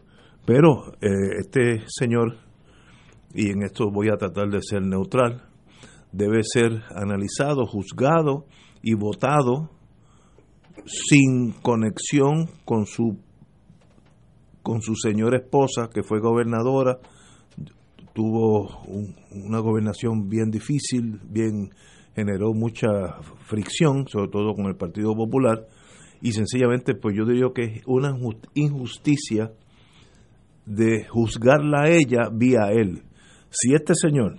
[0.49, 2.37] pero eh, este señor,
[3.35, 5.43] y en esto voy a tratar de ser neutral,
[6.11, 8.45] debe ser analizado, juzgado
[8.81, 9.69] y votado
[10.87, 13.19] sin conexión con su
[14.63, 16.97] con su señora esposa que fue gobernadora.
[18.15, 21.69] Tuvo un- una gobernación bien difícil, bien
[22.15, 22.87] generó mucha
[23.45, 25.67] fricción, sobre todo con el Partido Popular,
[26.21, 29.51] y sencillamente pues yo diría que es una injust- injusticia
[30.69, 33.01] de juzgarla a ella vía él.
[33.49, 34.37] Si este señor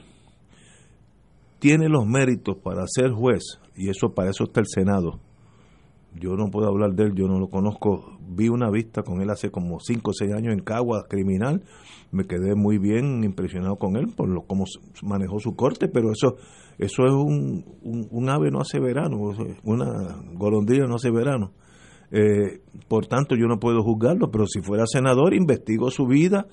[1.59, 3.43] tiene los méritos para ser juez,
[3.77, 5.19] y eso para eso está el Senado,
[6.15, 8.19] yo no puedo hablar de él, yo no lo conozco.
[8.29, 11.63] Vi una vista con él hace como 5 o 6 años en Cagua criminal.
[12.11, 14.65] Me quedé muy bien impresionado con él por lo cómo
[15.03, 16.37] manejó su corte, pero eso
[16.79, 19.19] eso es un, un, un ave no hace verano,
[19.63, 21.53] una golondrina no hace verano.
[22.13, 26.47] Eh, por tanto, yo no puedo juzgarlo, pero si fuera senador, investigo su vida,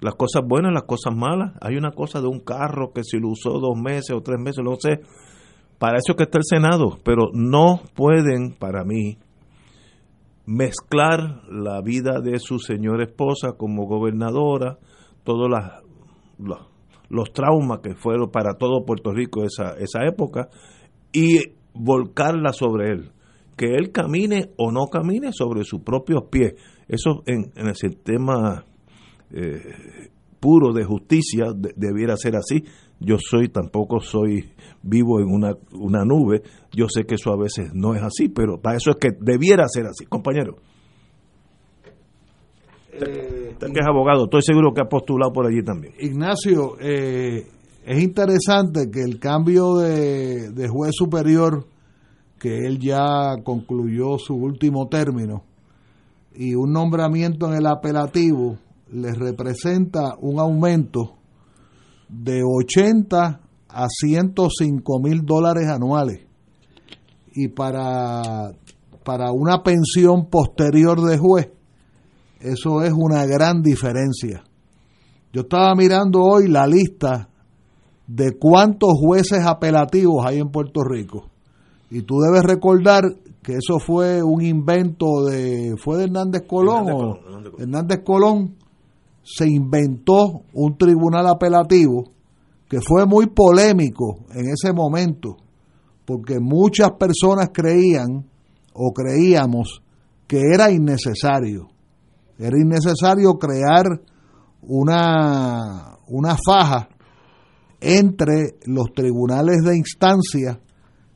[0.00, 1.52] las cosas buenas, las cosas malas.
[1.60, 4.64] Hay una cosa de un carro que si lo usó dos meses o tres meses,
[4.64, 5.00] no sé.
[5.78, 9.18] Para eso que está el Senado, pero no pueden, para mí,
[10.46, 14.78] mezclar la vida de su señora esposa como gobernadora,
[15.24, 16.58] todos los,
[17.08, 20.48] los traumas que fueron para todo Puerto Rico esa, esa época,
[21.12, 21.38] y
[21.72, 23.10] volcarla sobre él.
[23.56, 26.54] Que él camine o no camine sobre sus propios pies.
[26.88, 28.64] Eso en, en el sistema
[29.30, 29.60] eh,
[30.40, 32.64] puro de justicia de- debiera ser así.
[33.00, 34.50] Yo soy, tampoco soy
[34.82, 36.42] vivo en una, una nube.
[36.72, 39.66] Yo sé que eso a veces no es así, pero para eso es que debiera
[39.68, 40.04] ser así.
[40.06, 40.56] Compañero.
[42.92, 45.94] Usted que es abogado, estoy seguro que ha postulado por allí también.
[45.98, 47.46] Ignacio, eh,
[47.84, 51.66] es interesante que el cambio de, de juez superior,
[52.44, 55.44] que él ya concluyó su último término,
[56.34, 58.58] y un nombramiento en el apelativo,
[58.92, 61.14] le representa un aumento
[62.06, 66.26] de 80 a 105 mil dólares anuales.
[67.34, 68.52] Y para,
[69.06, 71.50] para una pensión posterior de juez,
[72.40, 74.44] eso es una gran diferencia.
[75.32, 77.30] Yo estaba mirando hoy la lista
[78.06, 81.30] de cuántos jueces apelativos hay en Puerto Rico.
[81.90, 83.04] Y tú debes recordar
[83.42, 85.74] que eso fue un invento de...
[85.78, 86.88] ¿Fue de Hernández Colón?
[86.88, 87.60] Hernández o- Colón, Hernández Colón.
[87.60, 88.54] Hernández Colón
[89.22, 92.10] se inventó un tribunal apelativo
[92.68, 95.36] que fue muy polémico en ese momento,
[96.04, 98.26] porque muchas personas creían
[98.72, 99.82] o creíamos
[100.26, 101.68] que era innecesario.
[102.38, 103.84] Era innecesario crear
[104.62, 106.88] una, una faja
[107.80, 110.58] entre los tribunales de instancia,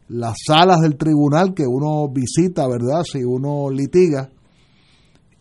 [0.08, 3.02] las salas del tribunal que uno visita, ¿verdad?
[3.04, 4.30] Si uno litiga,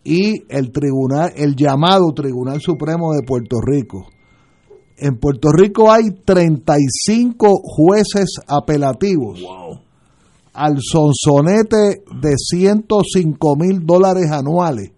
[0.04, 4.06] y el tribunal, el llamado Tribunal Supremo de Puerto Rico.
[4.96, 9.40] En Puerto Rico hay 35 jueces apelativos
[10.54, 14.92] al sonsonete de 105 mil dólares anuales.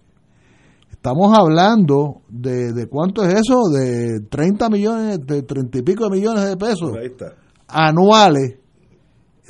[0.92, 6.10] Estamos hablando de, de cuánto es eso, de 30 millones, de 30 y pico de
[6.10, 7.34] millones de pesos Ahí está.
[7.66, 8.59] anuales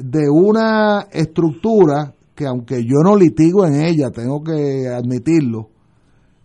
[0.03, 5.68] de una estructura que aunque yo no litigo en ella, tengo que admitirlo,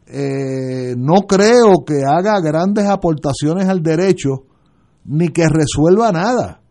[0.07, 4.43] eh, no creo que haga grandes aportaciones al derecho
[5.05, 6.61] ni que resuelva nada.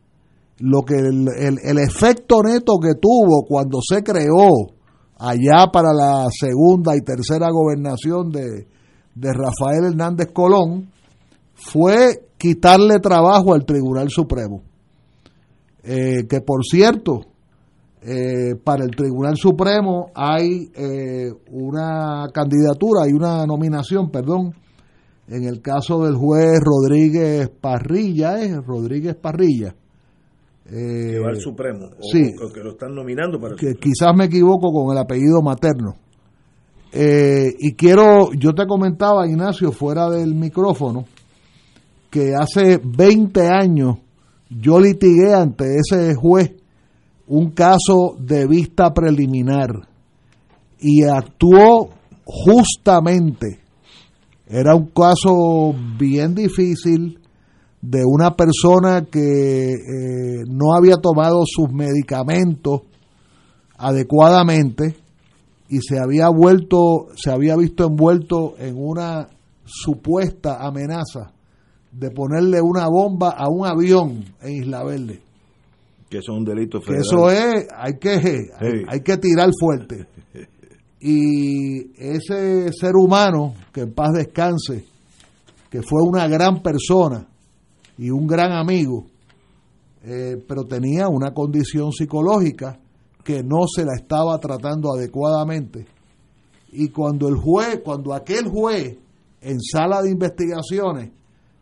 [0.59, 4.49] Lo que el, el- el efecto neto que tuvo cuando se creó
[5.19, 8.67] allá para la segunda y tercera gobernación de,
[9.15, 10.91] de Rafael Hernández Colón
[11.55, 14.63] fue quitarle trabajo al Tribunal Supremo.
[15.85, 17.21] Eh, que por cierto,
[18.03, 24.55] eh, para el Tribunal Supremo hay eh, una candidatura, hay una nominación, perdón,
[25.29, 28.55] en el caso del juez Rodríguez Parrilla, ¿es?
[28.65, 29.75] Rodríguez Parrilla.
[30.67, 31.87] Eh, que va al Supremo.
[31.87, 32.33] O, sí.
[32.43, 35.97] o que lo están nominando para el que quizás me equivoco con el apellido materno.
[36.93, 41.07] Eh, y quiero, yo te comentaba, Ignacio, fuera del micrófono,
[42.09, 43.97] que hace 20 años
[44.51, 46.53] yo litigué ante ese juez
[47.27, 49.89] un caso de vista preliminar
[50.79, 51.91] y actuó
[52.25, 53.61] justamente.
[54.47, 57.21] Era un caso bien difícil
[57.81, 62.83] de una persona que eh, no había tomado sus medicamentos
[63.77, 64.97] adecuadamente
[65.69, 69.29] y se había vuelto, se había visto envuelto en una
[69.65, 71.34] supuesta amenaza
[71.95, 75.21] de ponerle una bomba a un avión en Isla Verde.
[76.11, 77.03] que eso es un delito Que federal.
[77.05, 78.83] eso es, hay que, hay, Sí.
[78.89, 80.07] hay que tirar fuerte.
[81.01, 84.87] Y ese ser humano, que en paz descanse,
[85.69, 87.27] que fue una gran persona
[87.99, 89.05] y un gran amigo,
[90.03, 92.79] eh, pero tenía una condición psicológica
[93.23, 95.87] que no se la estaba tratando adecuadamente.
[96.73, 98.97] Y cuando el juez, cuando aquel juez
[99.43, 101.11] en sala de investigaciones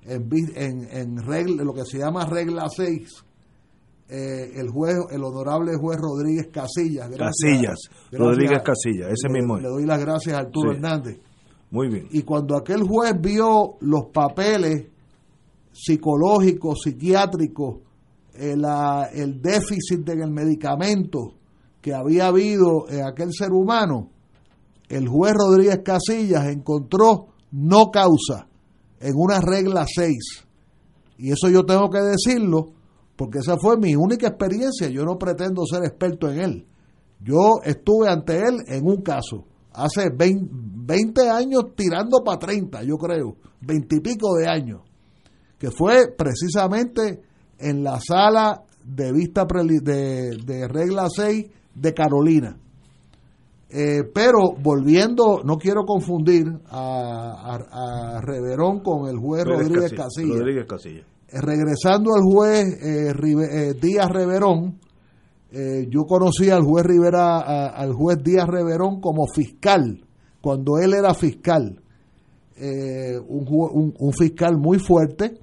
[0.05, 3.25] en, en, en regla, lo que se llama regla 6,
[4.09, 7.09] eh, el juez, el honorable juez Rodríguez Casillas.
[7.09, 7.79] gracias- Casillas,
[8.11, 9.59] gracias Rodríguez Casillas, ese le- mismo.
[9.59, 10.77] Le doy las gracias a Arturo Sí.
[10.77, 11.19] Hernández.
[11.71, 12.07] Muy bien.
[12.11, 14.87] Y cuando aquel juez vio los papeles
[15.73, 17.77] psicológicos, psiquiátricos,
[18.35, 21.35] eh, la- el déficit en el medicamento
[21.81, 24.11] que había habido en aquel ser humano,
[24.89, 28.47] el juez Rodríguez Casillas encontró no causa
[29.03, 30.17] en una regla 6.
[31.19, 32.73] Y eso yo tengo que decirlo
[33.17, 34.89] porque esa fue mi única experiencia.
[34.89, 36.67] Yo no pretendo ser experto en él.
[37.21, 42.97] Yo estuve ante él en un caso, hace 20, 20 años tirando para 30, yo
[42.97, 44.81] creo, 20 y pico de años,
[45.57, 47.23] que fue precisamente
[47.59, 51.47] en la sala de vista de, de regla 6
[51.77, 52.59] de Carolina.
[53.75, 60.35] Eh, pero volviendo, no quiero confundir a, a- a Reverón con el juez Rodríguez Casilla.
[60.39, 61.01] Rodríguez Casilla.
[61.29, 64.79] Eh, regresando al juez eh, Rive- eh, Díaz Reverón,
[65.91, 70.03] yo conocí al juez Rivera, a- al juez Díaz Reverón como fiscal,
[70.41, 71.79] cuando él era fiscal.
[72.57, 75.39] Eh, un, un- un fiscal muy fuerte,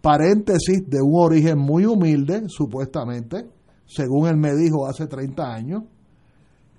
[0.00, 3.46] paréntesis de un origen muy humilde, supuestamente,
[3.86, 5.82] según él me dijo hace 30 años.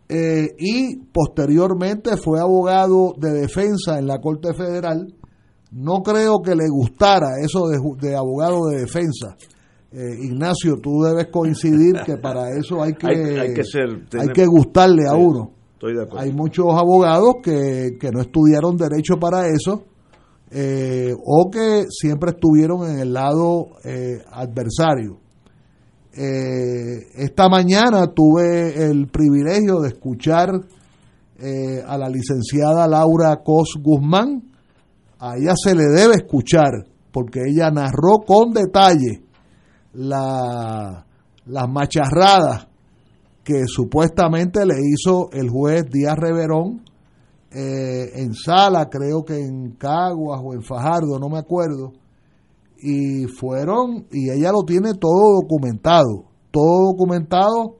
[0.10, 5.14] Eh, y posteriormente fue abogado de defensa en la Corte Federal.
[5.72, 9.36] No creo que le gustara eso de, abogado de defensa.
[9.92, 14.28] Eh, Ignacio, tú debes coincidir que para eso hay que, Hay- hay que ser- hay
[14.30, 15.52] que gustarle a Sí, uno.
[15.74, 16.20] Estoy de acuerdo.
[16.20, 19.84] Hay muchos abogados que, que no estudiaron derecho para eso
[20.52, 25.20] eh, o que siempre estuvieron en el lado eh, adversario.
[26.20, 30.50] Eh, esta mañana tuve el privilegio de escuchar
[31.38, 34.42] eh, a la licenciada Laura Cos Guzmán.
[35.20, 36.72] A ella se le debe escuchar
[37.12, 39.22] porque ella narró con detalle
[39.94, 41.06] la,
[41.46, 42.68] las macharradas
[43.44, 46.82] que supuestamente le hizo el juez Díaz Reverón
[47.52, 51.94] eh, en Sala, creo que en Caguas o en Fajardo, no me acuerdo,
[52.80, 57.76] y fueron, y ella lo tiene todo documentado, todo documentado,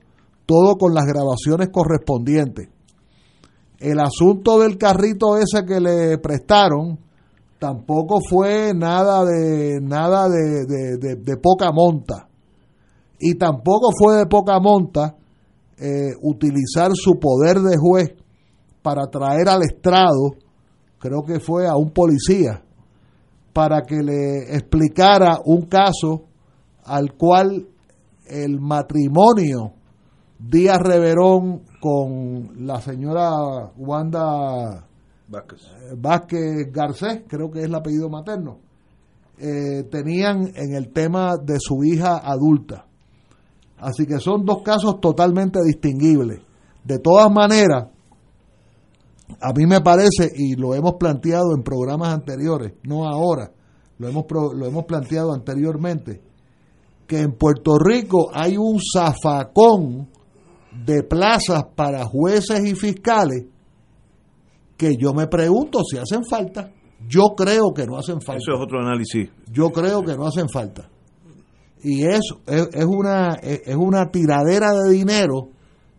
[0.46, 2.68] todo con las grabaciones correspondientes.
[3.78, 6.98] El asunto del carrito ese que le prestaron
[7.58, 12.28] tampoco fue nada de nada de, de- de- poca monta
[13.20, 15.16] y tampoco fue de poca monta
[15.76, 18.14] eh, utilizar su poder de juez
[18.82, 20.30] para traer al estrado,
[20.98, 22.64] creo que fue a un policía,
[23.52, 26.24] para que le explicara un caso
[26.84, 27.66] al cual
[28.26, 29.72] el matrimonio
[30.38, 33.30] Díaz Reverón con la señora
[33.76, 34.86] Wanda
[35.28, 35.60] Vázquez.
[35.62, 38.58] eh, Vázquez Garcés, creo que es el apellido materno,
[39.38, 42.86] eh, tenían en el tema de su hija adulta.
[43.78, 46.40] Así que son dos casos totalmente distinguibles.
[46.84, 47.88] De todas maneras,
[49.40, 53.52] a mí me parece, y lo hemos planteado en programas anteriores, no ahora,
[53.98, 56.22] lo hemos, lo hemos planteado anteriormente,
[57.06, 60.08] que en Puerto Rico hay un zafacón
[60.84, 63.46] de plazas para jueces y fiscales
[64.76, 66.70] que yo me pregunto si hacen falta.
[67.08, 68.42] Yo creo que no hacen falta.
[68.42, 69.30] Eso es otro análisis.
[69.50, 70.88] Yo creo que no hacen falta.
[71.82, 75.48] Y eso es, es una, es una tiradera de dinero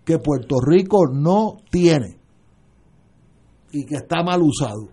[0.05, 2.18] que Puerto Rico no tiene
[3.71, 4.87] y que está mal usado.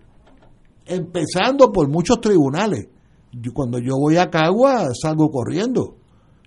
[0.85, 2.87] Empezando por muchos tribunales.
[3.31, 5.95] Yo- cuando yo voy a Cagua salgo corriendo.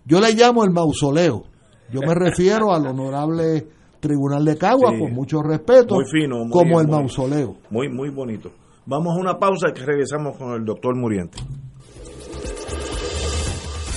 [0.06, 1.44] Yo le llamo el mausoleo.
[1.92, 3.66] Yo me refiero al honorable
[4.00, 4.98] Tribunal de Cagua, Sí.
[4.98, 6.38] con mucho respeto, Muy fino.
[6.38, 7.56] muy- como el muy- mausoleo.
[7.68, 8.50] Muy, muy bonito.
[8.86, 11.36] Vamos a una pausa y que regresamos con el doctor Muriente.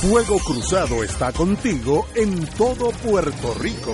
[0.02, 3.94] Fuego Cruzado está contigo en todo Puerto Rico.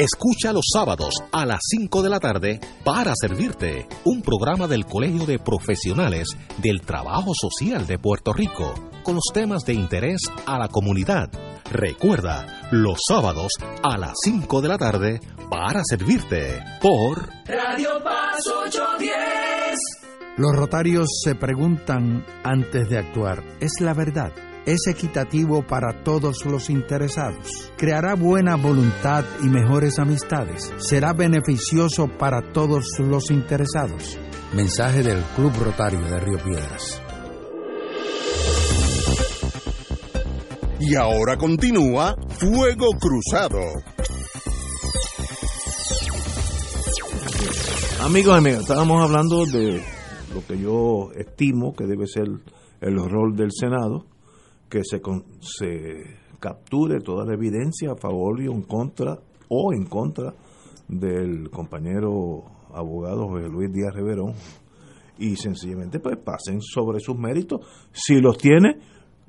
[0.00, 5.26] Escucha los sábados a las 5 de la tarde para servirte un programa del Colegio
[5.26, 8.72] de Profesionales del Trabajo Social de Puerto Rico
[9.02, 11.28] con los temas de interés a la comunidad.
[11.70, 13.52] Recuerda, los sábados
[13.82, 15.20] a las 5 de la tarde
[15.50, 19.78] para servirte por Radio Paz 810.
[20.38, 24.32] Los rotarios se preguntan antes de actuar, ¿es la verdad?
[24.66, 27.72] ¿Es equitativo para todos los interesados?
[27.78, 30.70] ¿Creará buena voluntad y mejores amistades?
[30.76, 34.18] ¿Será beneficioso para todos los interesados?
[34.54, 37.00] Mensaje del Club Rotario de Río Piedras.
[40.78, 43.60] Y ahora continúa Fuego Cruzado.
[48.02, 49.82] Amigos y amigas, estábamos hablando de
[50.34, 52.26] lo que yo estimo que debe ser
[52.80, 54.06] el rol del Senado,
[54.70, 55.02] que se,
[55.40, 59.18] se capture toda la evidencia a favor y en contra
[59.48, 60.34] o en contra
[60.88, 64.34] del compañero abogado José Luis Díaz Reverón
[65.18, 67.60] y sencillamente pues pasen sobre sus méritos.
[67.92, 68.78] Si los tiene,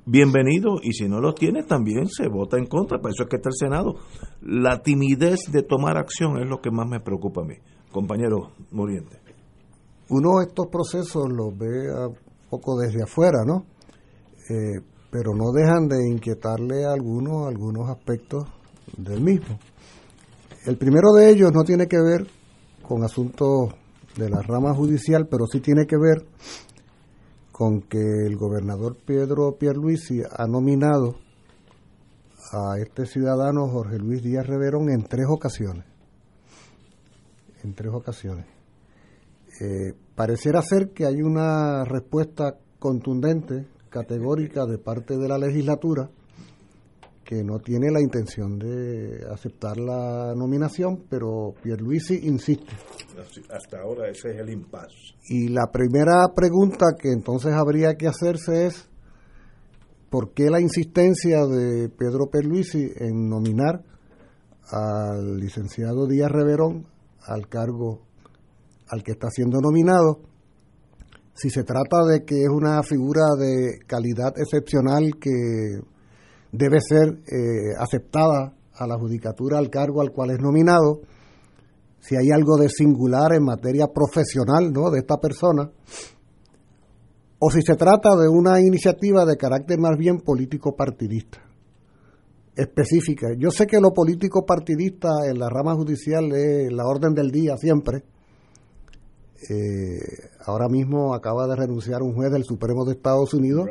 [0.06, 3.36] bienvenido y si no los tiene también se vota en contra, por eso es que
[3.36, 3.96] está el Senado.
[4.40, 7.54] La timidez de tomar acción es lo que más me preocupa a mí.
[7.90, 9.18] Compañero Muriente.
[10.08, 12.08] uno estos procesos los ve a
[12.48, 13.66] poco desde afuera, ¿no?
[14.48, 14.80] Eh,
[15.12, 18.48] pero no dejan de inquietarle algunos algunos aspectos
[18.96, 19.58] del mismo.
[20.64, 22.26] El primero de ellos no tiene que ver
[22.82, 23.74] con asuntos
[24.16, 26.24] de la rama judicial, pero sí tiene que ver
[27.52, 31.16] con que el gobernador Pedro Pierluisi ha nominado
[32.52, 35.84] a este ciudadano Jorge Luis Díaz Reverón en tres ocasiones.
[37.62, 38.46] En tres ocasiones.
[39.60, 46.10] Eh, pareciera ser que hay una respuesta contundente, categórica de parte de la legislatura
[47.24, 52.72] que no tiene la intención de aceptar la nominación, pero Pierluisi insiste.
[53.50, 55.14] Hasta ahora ese es el impasse.
[55.28, 58.88] Y la primera pregunta que entonces habría que hacerse es
[60.10, 63.82] ¿por qué la insistencia de Pedro Pierluisi en nominar
[64.70, 66.86] al licenciado Díaz Reverón
[67.26, 68.00] al cargo
[68.88, 70.31] al que está siendo nominado?
[71.34, 75.80] Si se trata de que es una figura de calidad excepcional que
[76.52, 81.00] debe ser eh, aceptada a la judicatura al cargo al cual es nominado,
[82.00, 84.90] si hay algo de singular en materia profesional ¿no?
[84.90, 85.70] de esta persona,
[87.38, 91.38] o si se trata de una iniciativa de carácter más bien político partidista,
[92.54, 93.28] específica.
[93.38, 97.56] Yo sé que lo político partidista en la rama judicial es la orden del día
[97.56, 98.04] siempre.
[99.48, 99.98] Eh,
[100.46, 103.66] ahora mismo acaba de renunciar un juez del Supremo de Estados Unidos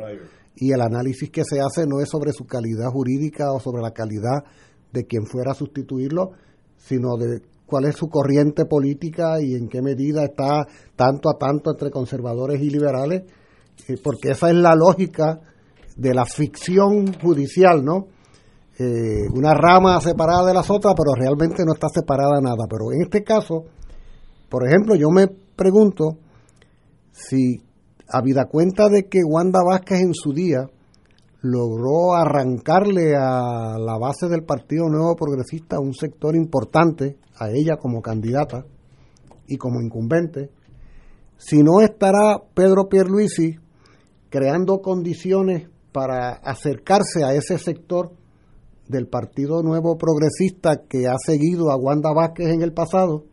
[0.54, 3.92] y el análisis que se hace no es sobre su calidad jurídica o sobre la
[3.92, 4.44] calidad
[4.92, 6.32] de quien fuera a sustituirlo,
[6.76, 11.70] sino de cuál es su corriente política y en qué medida está tanto a tanto
[11.70, 13.22] entre conservadores y liberales,
[13.88, 15.40] eh, porque esa es la lógica
[15.96, 18.08] de la ficción judicial, ¿no?
[18.78, 22.66] Eh, una rama separada de las otras, pero realmente no está separada nada.
[22.68, 23.64] Pero en este caso,
[24.48, 25.28] por ejemplo, yo me
[25.62, 26.18] pregunto
[27.12, 27.62] si,
[28.08, 30.68] habida cuenta de que Wanda Vázquez en su día
[31.40, 38.02] logró arrancarle a la base del Partido Nuevo Progresista un sector importante, a ella como
[38.02, 38.64] candidata
[39.46, 40.50] y como incumbente,
[41.36, 43.56] si no estará Pedro Pierluisi
[44.30, 48.10] creando condiciones para acercarse a ese sector
[48.88, 53.26] del Partido Nuevo Progresista que ha seguido a Wanda Vázquez en el pasado,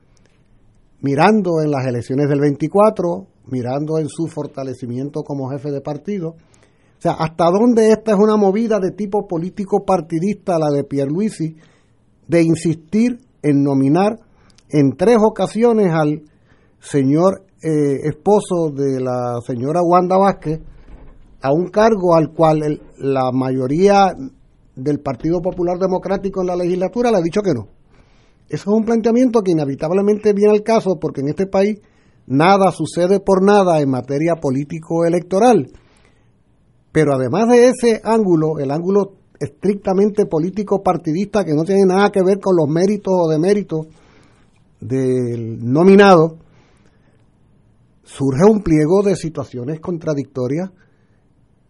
[1.01, 6.29] mirando en las elecciones del 24, mirando en su fortalecimiento como jefe de partido.
[6.29, 11.55] O sea, hasta dónde esta es una movida de tipo político partidista, la de Pierluisi,
[12.27, 14.19] de insistir en nominar
[14.69, 16.23] en tres ocasiones al
[16.79, 20.61] señor eh, esposo de la señora Wanda Vázquez
[21.41, 24.13] a un cargo al cual la mayoría
[24.75, 27.78] del Partido Popular Democrático en la legislatura le ha dicho que no.
[28.49, 31.79] Eso es un planteamiento que inevitablemente viene al caso porque en este país
[32.25, 35.71] nada sucede por nada en materia político-electoral.
[36.91, 42.23] Pero además de ese ángulo, el ángulo estrictamente político partidista que no tiene nada que
[42.23, 43.87] ver con los méritos o deméritos
[44.79, 46.37] del nominado,
[48.03, 50.71] surge un pliego de situaciones contradictorias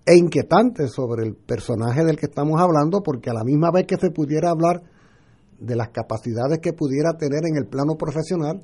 [0.06, 3.98] e inquietantes sobre el personaje del que estamos hablando, porque a la misma vez que
[3.98, 4.82] se pudiera hablar
[5.60, 8.64] de las capacidades que pudiera tener en el plano profesional,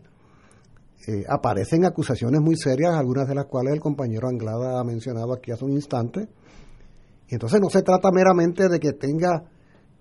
[1.08, 5.52] eh, aparecen acusaciones muy serias, algunas de las cuales el compañero Anglada ha mencionado aquí
[5.52, 6.28] hace un instante.
[7.28, 9.44] Y entonces no se trata meramente de que tenga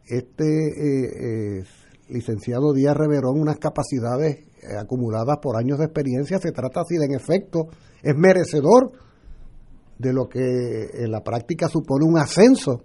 [0.07, 1.65] este eh, eh,
[2.09, 4.47] licenciado Díaz Reverón unas capacidades
[4.81, 7.66] acumuladas por años de experiencia, se trata si en efecto
[8.03, 8.93] es merecedor
[9.99, 12.83] de lo que en la práctica supone un ascenso,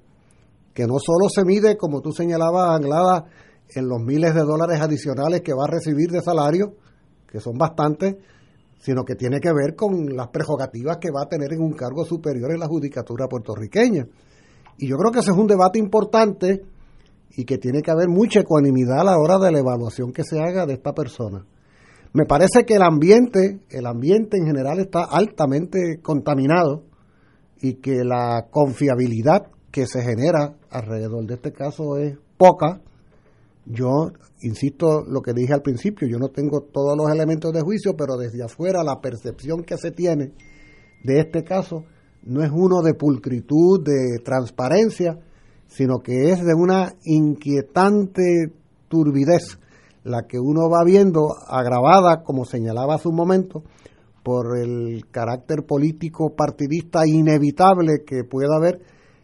[0.74, 3.26] que no solo se mide, como tú señalabas, Anglada,
[3.76, 6.76] en los miles de dólares adicionales que va a recibir de salario,
[7.28, 8.16] que son bastantes,
[8.80, 12.06] sino que tiene que ver con las prerrogativas que va a tener en un cargo
[12.06, 14.08] superior en la judicatura puertorriqueña.
[14.78, 16.64] Y yo creo que ese es un debate importante
[17.36, 20.40] y que tiene que haber mucha ecuanimidad a la hora de la evaluación que se
[20.40, 21.46] haga de esta persona.
[22.14, 26.84] Me parece que el ambiente, el ambiente en general está altamente contaminado
[27.62, 32.82] y que la confiabilidad que se genera alrededor de este caso es poca.
[33.72, 37.96] Yo insisto lo que dije al principio, yo no tengo todos los elementos de juicio,
[37.96, 40.34] pero desde afuera la percepción que se tiene
[41.04, 41.86] de este caso
[42.24, 45.20] no es uno de pulcritud, de transparencia,
[45.68, 48.52] sino que es de una inquietante
[48.88, 49.60] turbidez
[50.04, 53.64] la que uno va viendo agravada, como señalaba hace un momento,
[54.24, 58.82] por el carácter político partidista inevitable que pueda haber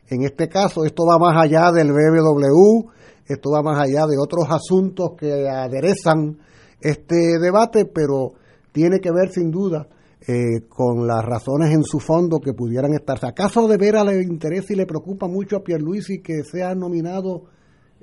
[0.07, 0.85] en este caso.
[0.85, 2.91] Esto va más allá del BBW,
[3.27, 6.37] esto va más allá de otros asuntos que aderezan
[6.79, 8.33] este debate, pero
[8.71, 9.87] tiene que ver sin duda
[10.27, 13.17] eh, con las razones en su fondo que pudieran estar.
[13.23, 17.43] ¿Acaso de veras le interesa y le preocupa mucho a Pierluisi que sea nominado,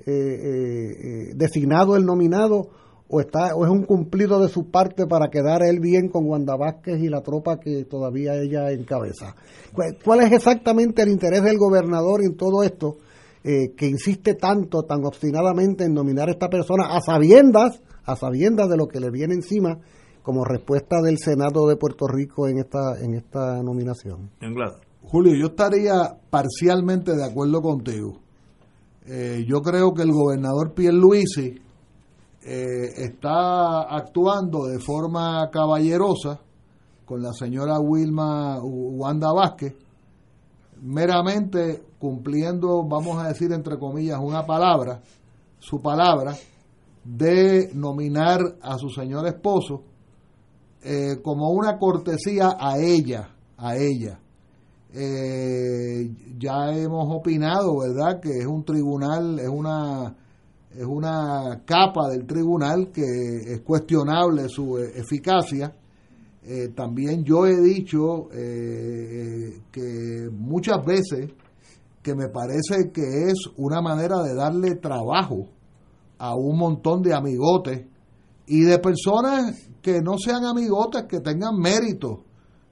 [0.06, 2.68] eh, eh, designado el nominado?
[3.14, 6.56] o está o es un cumplido de su parte para quedar él bien con Wanda
[6.56, 9.36] Vázquez y la tropa que todavía ella encabeza.
[10.02, 12.96] ¿Cuál es exactamente el interés del gobernador en todo esto
[13.44, 18.68] eh, que insiste tanto, tan obstinadamente en nominar a esta persona a sabiendas, a sabiendas
[18.68, 19.78] de lo que le viene encima
[20.22, 24.30] como respuesta del Senado de Puerto Rico en esta en esta nominación?
[25.02, 28.20] Julio, yo estaría parcialmente de acuerdo contigo.
[29.04, 31.60] Eh, yo creo que el gobernador Pierluisi
[32.44, 36.40] eh, está actuando de forma caballerosa
[37.04, 39.74] con la señora Wilma Wanda Vázquez,
[40.82, 45.00] meramente cumpliendo, vamos a decir entre comillas, una palabra,
[45.58, 46.34] su palabra,
[47.04, 49.82] de nominar a su señor esposo
[50.82, 54.18] eh, como una cortesía a ella, a ella.
[54.94, 60.16] Eh, ya hemos opinado, ¿verdad?, que es un tribunal, es una
[60.74, 65.72] es una capa del tribunal que es cuestionable su eficacia.
[66.44, 71.30] Eh, también yo he dicho eh, que muchas veces
[72.02, 75.46] que me parece que es una manera de darle trabajo
[76.18, 77.86] a un montón de amigotes
[78.46, 82.20] y de personas que no sean amigotes, que tengan méritos,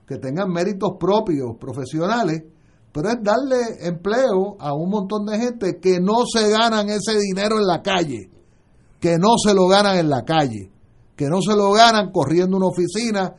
[0.05, 2.43] que tengan méritos propios, profesionales,
[2.93, 7.59] pero es darle empleo a un montón de gente que no se ganan ese dinero
[7.59, 8.31] en la calle,
[8.99, 10.73] que no se lo ganan en la calle,
[11.15, 13.37] que no se lo ganan corriendo una oficina,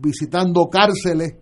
[0.00, 1.34] visitando cárceles,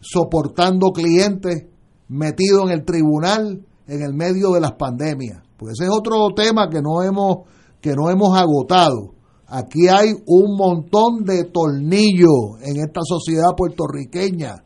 [0.00, 1.66] soportando clientes,
[2.08, 5.42] metidos en el tribunal en el medio de las pandemias.
[5.56, 7.48] Pues ese es otro tema que no hemos
[7.80, 9.14] que no hemos agotado.
[9.46, 14.62] Aquí hay un montón de tornillos en esta sociedad puertorriqueña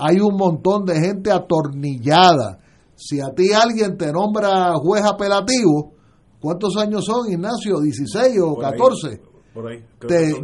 [0.00, 2.58] hay un montón de gente atornillada.
[2.96, 5.92] Si a ti alguien te nombra juez apelativo,
[6.40, 7.76] ¿cuántos años son, Ignacio?
[7.76, 9.20] ¿16 o 14?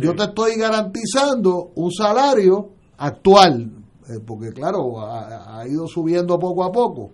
[0.00, 3.72] Yo te estoy garantizando un salario actual,
[4.08, 7.12] eh, porque claro, ha, ha, ido subiendo poco a poco.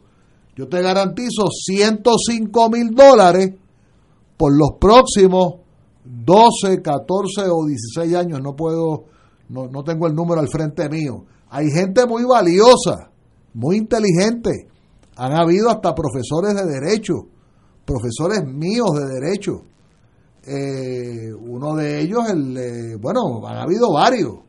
[0.57, 3.55] Yo te garantizo 105 mil dólares
[4.37, 5.63] por los próximos
[6.05, 8.41] 12, 14 o 16 años.
[8.43, 9.05] No puedo,
[9.49, 11.25] no, no tengo el número al frente mío.
[11.49, 13.11] Hay gente muy valiosa,
[13.55, 14.69] muy inteligente.
[15.17, 17.27] Han habido hasta profesores de derecho,
[17.85, 19.65] profesores míos de derecho.
[20.45, 24.41] Eh, uno de ellos, el, bueno, han habido varios.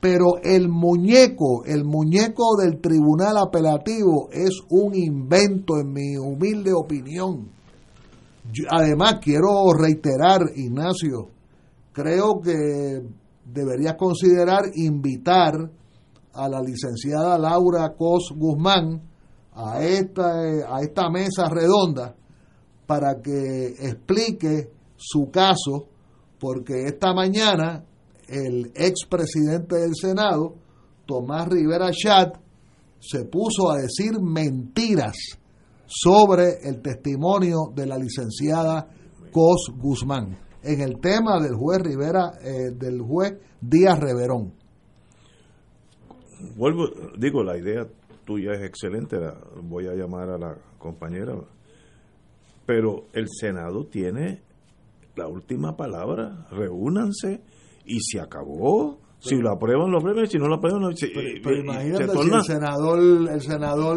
[0.00, 7.50] Pero el muñeco, el muñeco del tribunal apelativo es un invento, en mi humilde opinión.
[8.68, 11.28] además, quiero reiterar, Ignacio,
[11.92, 13.00] creo que
[13.44, 15.70] deberías considerar invitar
[16.34, 19.02] a la licenciada Laura Cos Guzmán
[19.54, 20.32] a esta,
[20.68, 22.14] a esta mesa redonda
[22.86, 24.70] para que explique
[25.02, 25.88] su caso,
[26.38, 27.84] porque esta mañana
[28.28, 30.54] el expresidente del Senado,
[31.06, 32.36] Tomás Rivera Chat,
[32.98, 35.16] se puso a decir mentiras
[35.86, 38.88] sobre el testimonio de la licenciada
[39.32, 44.54] Cos Guzmán en el tema del juez Rivera, eh, del juez Díaz Reverón.
[46.56, 46.84] Vuelvo,
[47.18, 47.86] digo, la idea
[48.24, 49.16] tuya es excelente,
[49.62, 51.34] voy a llamar a la compañera,
[52.66, 54.42] pero el Senado tiene
[55.16, 57.42] la última palabra, reúnanse
[57.84, 58.98] y se acabó.
[59.18, 60.88] Si lo aprueban, lo aprueban, si no lo aprueban, no,
[61.42, 62.98] pero, imagínate si el senador,
[63.30, 63.96] el senador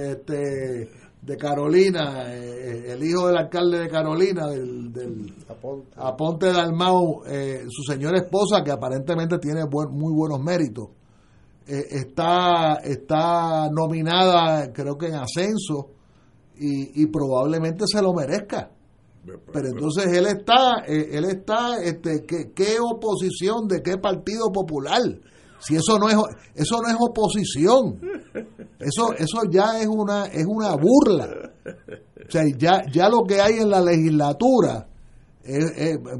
[0.00, 0.88] este,
[1.20, 5.34] de Carolina, eh, el hijo del alcalde de Carolina, del, del
[5.96, 10.88] Aponte, Dalmau, eh, su señora esposa, que aparentemente tiene muy buenos méritos,
[11.66, 15.90] eh, está, está nominada, creo que en ascenso,
[16.58, 18.70] y, y probablemente se lo merezca.
[19.52, 25.02] Pero entonces él está, eh, él está, este, ¿qué, ¿qué, oposición de qué partido popular?
[25.58, 26.16] Si eso no es,
[26.54, 27.98] eso no es oposición,
[28.78, 31.52] eso, eso ya es una, es una burla.
[31.64, 34.86] O sea, ya, ya lo que hay en la legislatura,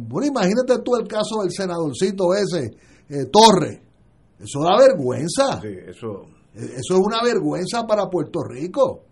[0.08, 2.70] bueno, imagínate tú el caso del senadorcito ese,
[3.08, 3.80] eh, Torres,
[4.38, 5.60] eso da vergüenza.
[5.62, 6.26] eso...
[6.54, 9.05] eso es una vergüenza para Puerto Rico.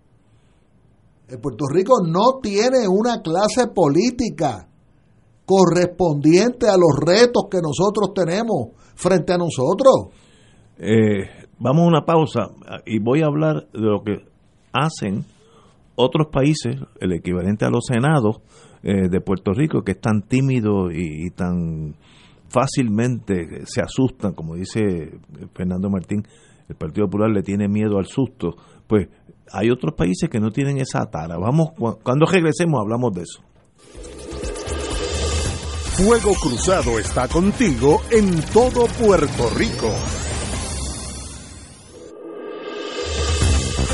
[1.29, 4.69] El Puerto Rico no tiene una clase política
[5.47, 10.09] correspondiente a los retos que nosotros tenemos frente a nosotros.
[10.79, 12.51] Eh, vamos a una pausa
[12.87, 14.25] y voy a hablar de lo que
[14.73, 15.25] hacen
[15.97, 18.41] otros países, el equivalente a los senados
[18.83, 21.95] eh, de Puerto Rico, que es tan tímido y tan
[22.49, 24.81] fácilmente se asustan, como dice
[25.55, 26.23] Fernando Martín,
[26.69, 28.57] el Partido Popular le tiene miedo al susto,
[28.87, 29.09] pues
[29.53, 31.37] hay otros países que no tienen esa tara.
[31.37, 31.71] Vamos,
[32.03, 33.43] cuando regresemos hablamos de eso.
[35.97, 39.93] Fuego Cruzado está contigo en todo Puerto Rico.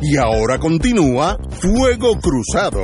[0.00, 2.82] Y ahora continúa Fuego Cruzado.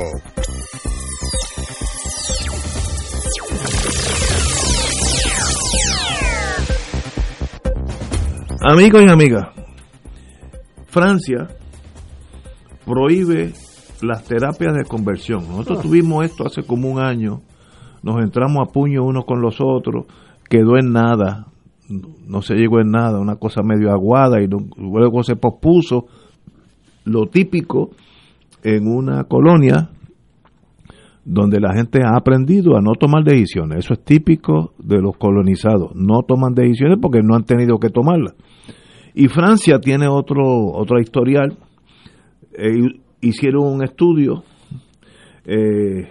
[8.61, 9.47] Amigos y amigas,
[10.87, 11.47] Francia
[12.85, 13.53] prohíbe
[14.01, 15.47] las terapias de conversión.
[15.47, 17.41] Nosotros tuvimos esto hace como un año,
[18.03, 20.05] nos entramos a puño unos con los otros,
[20.49, 21.47] quedó en nada,
[22.27, 26.07] no se llegó en nada, una cosa medio aguada y luego se pospuso
[27.05, 27.91] lo típico
[28.63, 29.89] en una colonia
[31.23, 33.85] donde la gente ha aprendido a no tomar decisiones.
[33.85, 35.95] Eso es típico de los colonizados.
[35.95, 38.35] No toman decisiones porque no han tenido que tomarlas.
[39.15, 41.57] Y Francia tiene otro, otro historial.
[42.53, 44.43] Eh, hicieron un estudio
[45.45, 46.09] eh,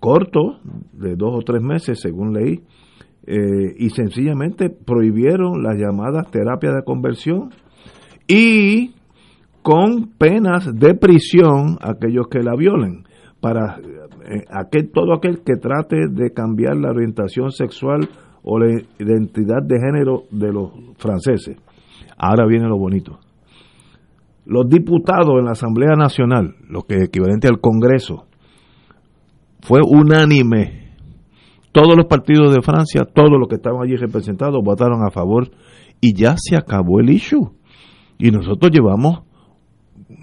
[0.00, 0.58] corto,
[0.92, 2.60] de dos o tres meses, según leí,
[3.26, 7.50] eh, y sencillamente prohibieron las llamadas terapias de conversión
[8.28, 8.92] y
[9.66, 13.02] con penas de prisión a aquellos que la violen
[13.40, 18.08] para eh, aquel todo aquel que trate de cambiar la orientación sexual
[18.44, 21.56] o la identidad de género de los franceses.
[22.16, 23.18] Ahora viene lo bonito.
[24.44, 28.26] Los diputados en la Asamblea Nacional, lo que es equivalente al Congreso,
[29.62, 30.92] fue unánime.
[31.72, 35.50] Todos los partidos de Francia, todos los que estaban allí representados, votaron a favor
[36.00, 37.50] y ya se acabó el issue.
[38.16, 39.25] Y nosotros llevamos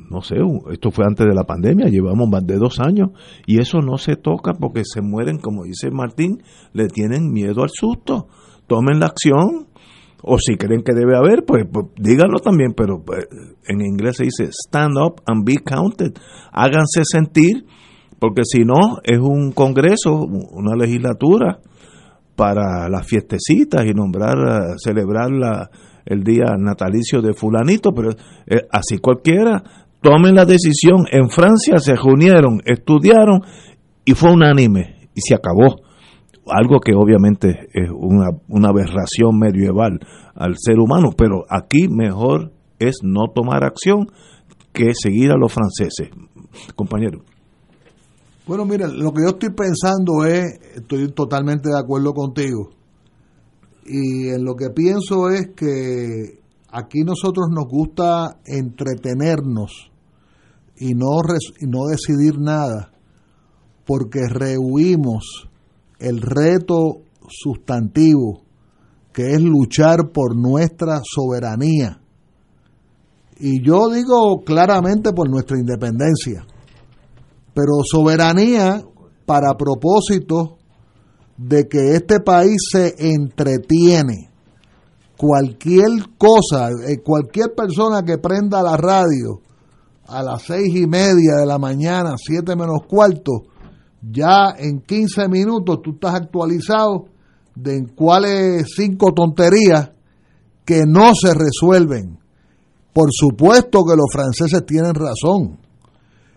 [0.10, 0.36] no sé,
[0.72, 3.10] esto fue antes de la pandemia, llevamos más de dos años
[3.46, 6.44] y eso no se toca porque se mueren, como dice Martín,
[6.74, 8.28] le tienen miedo al susto.
[8.68, 9.68] Tomen la acción
[10.22, 13.28] o si creen que debe haber, pues, pues díganlo también, pero pues,
[13.68, 16.14] en inglés se dice stand up and be counted.
[16.52, 17.66] Háganse sentir
[18.20, 21.60] porque si no es un congreso, una legislatura
[22.36, 25.70] para las fiestecitas y nombrar, celebrar la,
[26.06, 28.12] el día natalicio de fulanito, pero
[28.48, 29.64] eh, así cualquiera,
[30.04, 31.06] tomen la decisión.
[31.12, 33.42] En Francia se reunieron, estudiaron
[34.06, 35.82] y fue unánime y se acabó.
[36.46, 40.00] Algo que obviamente es una, una aberración medieval
[40.36, 44.08] al ser humano, pero aquí mejor es no tomar acción
[44.74, 46.10] que seguir a los franceses.
[46.76, 47.22] Compañero.
[48.46, 52.72] Bueno, mira, lo que yo estoy pensando es, estoy totalmente de acuerdo contigo,
[53.86, 56.40] y en lo que pienso es que
[56.70, 59.93] aquí nosotros nos gusta entretenernos
[60.78, 61.20] y no,
[61.60, 62.92] y no decidir nada,
[63.86, 65.50] porque rehuimos
[66.00, 68.42] el reto sustantivo
[69.14, 72.02] que es luchar por nuestra soberanía.
[73.40, 76.46] Y yo digo claramente por nuestra independencia
[77.54, 78.84] pero soberanía
[79.26, 80.58] para propósito
[81.38, 84.30] de que este país se entretiene.
[85.18, 89.42] Cualquier cosa, eh, cualquier persona que prenda la radio
[90.14, 93.44] a las seis y media de la mañana, siete menos cuarto,
[94.02, 97.06] ya en 15 minutos tú estás actualizado
[97.56, 99.92] de en cuáles cinco tonterías
[100.66, 102.20] que no se resuelven.
[102.94, 105.58] Por supuesto que los franceses tienen razón.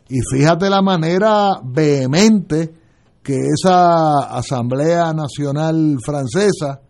[0.09, 2.73] Y fíjate la manera vehemente
[3.23, 6.81] que esa Asamblea Nacional Francesa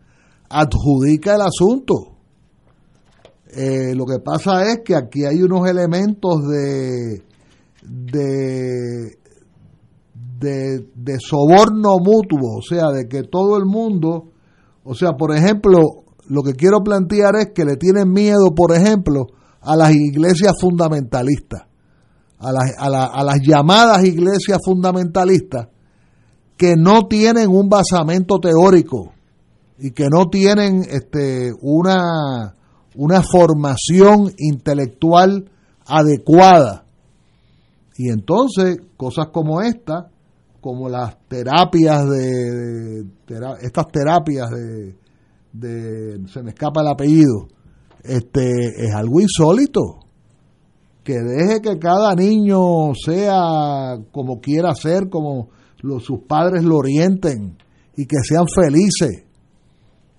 [0.49, 2.16] adjudica el asunto.
[3.59, 7.23] Eh, lo que pasa es que aquí hay unos elementos de,
[7.83, 9.16] de,
[10.39, 14.24] de, de soborno mutuo, o sea, de que todo el mundo,
[14.85, 15.78] o sea, por ejemplo,
[16.28, 19.28] lo que quiero plantear es que le tienen miedo, por ejemplo,
[19.62, 21.62] a las iglesias fundamentalistas,
[22.39, 25.69] a las, a, a las llamadas iglesias fundamentalistas,
[26.59, 29.15] que no tienen un basamento teórico
[29.78, 32.55] y que no tienen este, una,
[32.97, 35.51] una formación intelectual
[35.86, 36.85] adecuada.
[37.97, 40.10] Y entonces, cosas como esta,
[40.60, 43.05] como las terapias de,
[43.62, 44.94] estas terapias de,
[45.52, 47.48] de, se me escapa el apellido,
[48.02, 48.51] este
[48.85, 50.01] es algo insólito.
[51.02, 55.51] Que deje que cada niño sea como quiera ser, como
[56.01, 57.56] sus padres lo orienten
[57.97, 59.26] y que sean felices.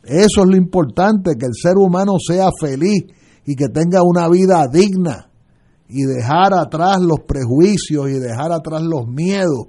[0.07, 3.03] Eso es lo importante, que el ser humano sea feliz
[3.45, 5.29] y que tenga una vida digna
[5.89, 9.67] y dejar atrás los prejuicios y dejar atrás los miedos,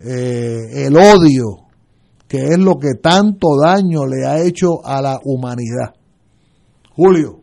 [0.00, 1.64] eh, el odio,
[2.26, 5.94] que es lo que tanto daño le ha hecho a la humanidad.
[6.90, 7.40] Julio.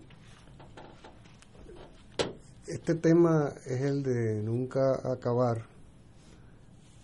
[2.67, 5.65] Este tema es el de nunca acabar,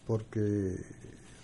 [0.05, 0.75] porque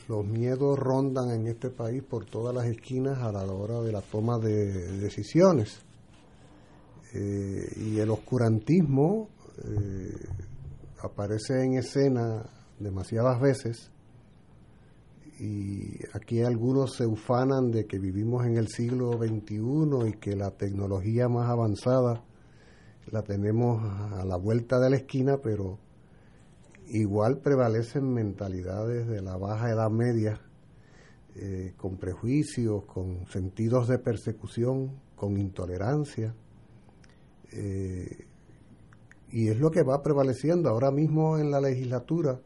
[0.08, 4.02] los miedos rondan en este país por todas las esquinas a la hora de la
[4.02, 5.82] toma de decisiones.
[7.14, 9.30] Eh, y el oscurantismo
[9.64, 10.28] eh,
[11.02, 12.44] aparece en escena
[12.80, 13.92] demasiadas veces
[15.40, 20.52] y aquí algunos se ufanan de que vivimos en el siglo XXI y que la
[20.52, 22.24] tecnología más avanzada
[23.12, 25.80] la tenemos a la vuelta de la esquina, pero
[27.00, 30.40] igual prevalecen mentalidades de la baja edad media,
[31.36, 36.36] eh, con prejuicios, con sentidos de persecución, con intolerancia.
[37.52, 38.28] Eh,
[39.32, 42.40] y es lo que va prevaleciendo ahora mismo en la legislatura.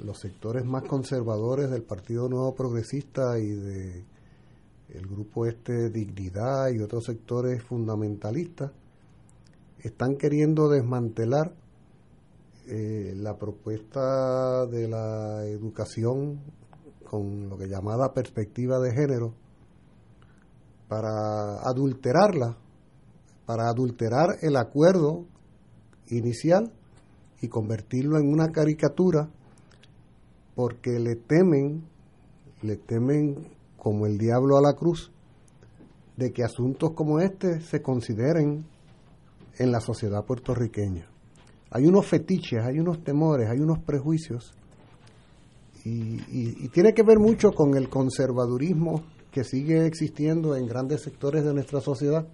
[0.00, 4.04] los sectores más conservadores del Partido Nuevo Progresista y de
[4.90, 8.70] el grupo este Dignidad y otros sectores fundamentalistas
[9.82, 11.54] están queriendo desmantelar
[12.66, 16.40] eh, la propuesta de la educación
[17.04, 19.34] con lo que llamada perspectiva de género
[20.88, 22.56] para adulterarla,
[23.44, 25.26] para adulterar el acuerdo
[26.08, 26.72] inicial
[27.42, 29.28] y convertirlo en una caricatura
[30.54, 31.84] porque le temen,
[32.62, 35.12] le temen como el diablo a la cruz,
[36.16, 38.64] de que asuntos como este se consideren
[39.58, 41.13] en la sociedad puertorriqueña
[41.74, 44.54] hay unos fetiches, hay unos temores, hay unos prejuicios.
[45.84, 49.02] Y, tiene que ver mucho con el conservadurismo
[49.32, 52.28] que sigue existiendo en grandes sectores de nuestra sociedad,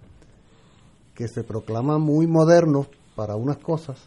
[1.15, 3.97] que se proclaman muy modernos para unas cosas,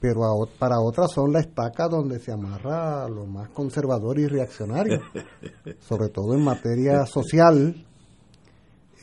[0.00, 0.20] pero
[0.58, 5.00] para otras son la estaca donde se amarra a lo más conservador y reaccionario,
[5.78, 7.86] sobre todo en materia social.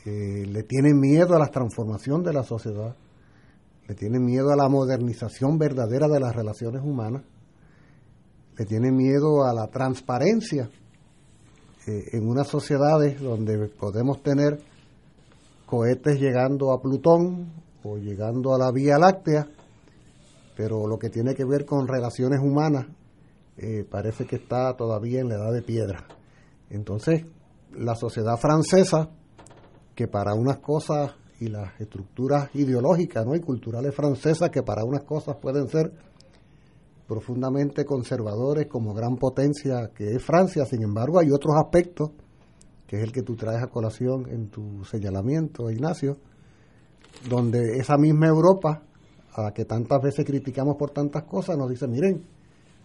[0.04, 2.94] Eh, le tienen miedo a la transformación de la sociedad
[3.88, 7.22] le tiene miedo a la modernización verdadera de las relaciones humanas,
[8.56, 10.70] le tiene miedo a la transparencia
[11.86, 14.60] eh, en unas sociedades donde podemos tener
[15.66, 17.50] cohetes llegando a Plutón
[17.82, 19.48] o llegando a la Vía Láctea,
[20.54, 22.86] pero lo que tiene que ver con relaciones humanas
[23.56, 26.06] eh, parece que está todavía en la edad de piedra.
[26.70, 27.24] Entonces,
[27.72, 29.10] la sociedad francesa,
[29.94, 31.12] que para unas cosas
[31.42, 33.34] y las estructuras ideológicas ¿no?
[33.34, 35.92] y culturales francesas que para unas cosas pueden ser
[37.08, 42.12] profundamente conservadores como gran potencia que es Francia, sin embargo hay otros aspectos,
[42.86, 46.16] que es el que tú traes a colación en tu señalamiento, Ignacio,
[47.28, 48.82] donde esa misma Europa,
[49.34, 52.24] a la que tantas veces criticamos por tantas cosas, nos dice, miren,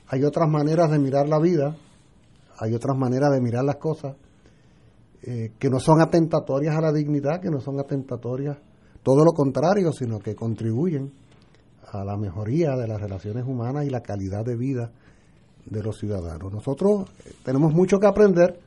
[0.07, 1.77] hay otras maneras de mirar la vida,
[2.57, 4.15] hay otras maneras de mirar las cosas,
[5.23, 8.57] eh, que no son atentatorias a la dignidad, que no son atentatorias,
[9.03, 11.11] todo lo contrario, sino que contribuyen
[11.91, 14.91] a la mejoría de las relaciones humanas y la calidad de vida
[15.65, 16.53] de los ciudadanos.
[16.53, 18.59] Nosotros eh, tenemos mucho que aprender,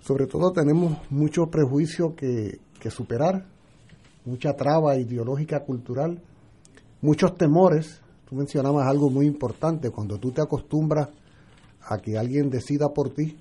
[0.00, 3.46] sobre todo tenemos mucho prejuicio que, que superar,
[4.24, 6.20] mucha traba ideológica cultural,
[7.00, 8.00] muchos temores.
[8.28, 11.08] Tú mencionabas algo muy importante, cuando tú te acostumbras
[11.88, 13.36] a que alguien decida por ti,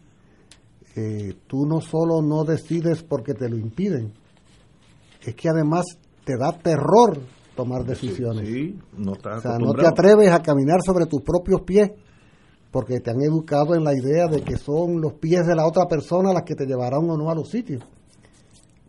[0.95, 4.13] eh, tú no solo no decides porque te lo impiden,
[5.22, 5.85] es que además
[6.26, 7.19] te da terror
[7.55, 8.47] tomar decisiones.
[8.47, 11.91] Sí, no o sea, no te atreves a caminar sobre tus propios pies
[12.72, 15.85] porque te han educado en la idea de que son los pies de la otra
[15.88, 17.84] persona las que te llevarán o no a los sitios.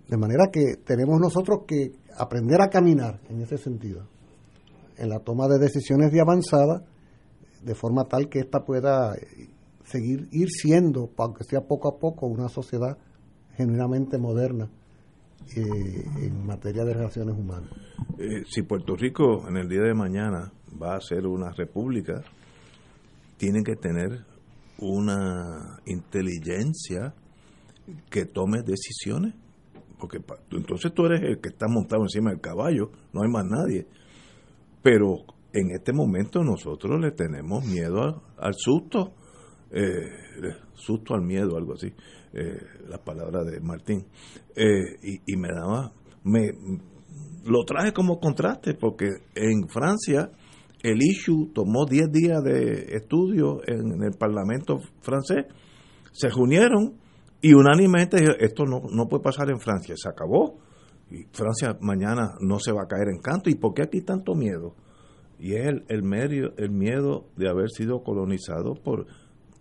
[0.09, 4.07] De manera que tenemos nosotros que aprender a caminar en ese sentido,
[4.97, 6.85] en la toma de decisiones de avanzada,
[7.63, 9.15] de forma tal que ésta pueda
[9.93, 12.97] seguir ir siendo, aunque sea poco a poco, una sociedad
[13.57, 14.71] genuinamente moderna
[15.57, 17.71] eh, en materia de relaciones humanas.
[18.19, 20.51] Eh, si Puerto Rico en el día de mañana
[20.81, 22.23] va a ser una república,
[23.37, 24.25] tiene que tener
[24.79, 27.15] una inteligencia
[28.11, 29.35] que tome decisiones.
[29.99, 30.19] Porque
[30.51, 33.87] entonces tú eres el que está montado encima del caballo, no hay más nadie.
[34.83, 39.13] Pero en este momento nosotros le tenemos miedo al susto,
[39.73, 41.93] eh, susto al miedo, algo así
[42.35, 42.59] eh,
[42.89, 44.07] la palabra de Martín,
[44.57, 45.93] eh, y, me daba,
[46.25, 46.51] me
[47.45, 50.31] lo traje como contraste porque en Francia
[50.83, 55.45] el issue tomó 10 días de estudio en, el Parlamento francés,
[56.11, 56.95] se reunieron
[57.43, 60.59] y unánimemente esto no, no puede pasar en Francia, se acabó.
[61.11, 63.51] Y Francia mañana no se va a caer en canto.
[63.51, 64.75] ¿Y por qué aquí tanto miedo?
[65.39, 69.07] Y es el, el, medio, el miedo de haber sido colonizado por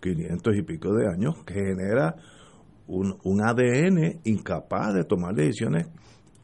[0.02, 2.16] 500 y pico de años que genera
[2.88, 5.86] un, un ADN incapaz de tomar decisiones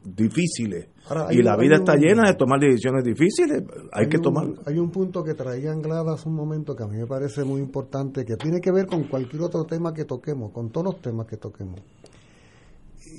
[0.03, 0.87] difíciles.
[1.31, 4.47] y la vida está llena de tomar decisiones difíciles, hay, que tomar.
[4.65, 7.59] Hay un punto que traía Anglada hace un momento que a mí me parece muy
[7.59, 11.27] importante, que tiene que ver con cualquier otro tema que toquemos, con todos los temas
[11.27, 11.81] que toquemos.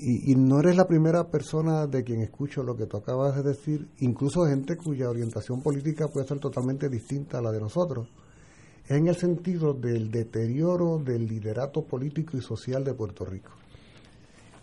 [0.02, 3.42] Y, y, no eres la primera persona de quien escucho lo que tú acabas de
[3.42, 8.08] decir, incluso gente cuya orientación política puede ser totalmente distinta a la de nosotros
[8.96, 13.52] en el sentido del deterioro del liderato político y social de Puerto Rico.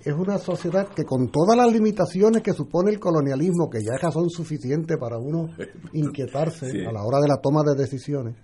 [0.02, 4.30] Es una sociedad que con todas las limitaciones que supone el colonialismo, que ya son
[4.30, 5.48] suficientes para uno
[5.94, 8.36] inquietarse a la hora de la toma de decisiones,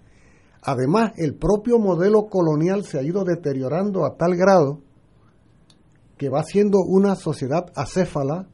[0.62, 4.80] además el propio modelo colonial se ha ido deteriorando a tal grado
[6.18, 8.48] que va siendo una sociedad acéfala,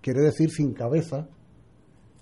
[0.00, 1.28] quiere decir sin cabeza,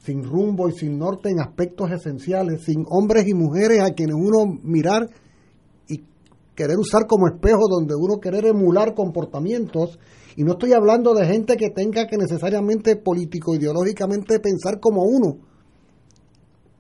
[0.03, 4.59] sin rumbo y sin norte en aspectos esenciales, sin hombres y mujeres a quienes uno
[4.63, 5.09] mirar
[5.89, 6.05] y
[6.57, 9.99] querer usar como espejo donde uno querer emular comportamientos.
[10.37, 15.39] Y no estoy hablando de gente que tenga que necesariamente político ideológicamente pensar como uno.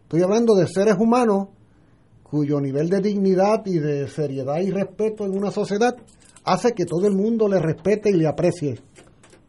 [0.02, 1.48] Estoy hablando de seres humanos
[2.24, 5.94] cuyo nivel de dignidad y de seriedad y respeto en una sociedad
[6.44, 8.80] hace que todo el mundo le respete y le aprecie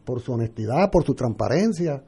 [0.06, 2.04] por su honestidad, por su transparencia,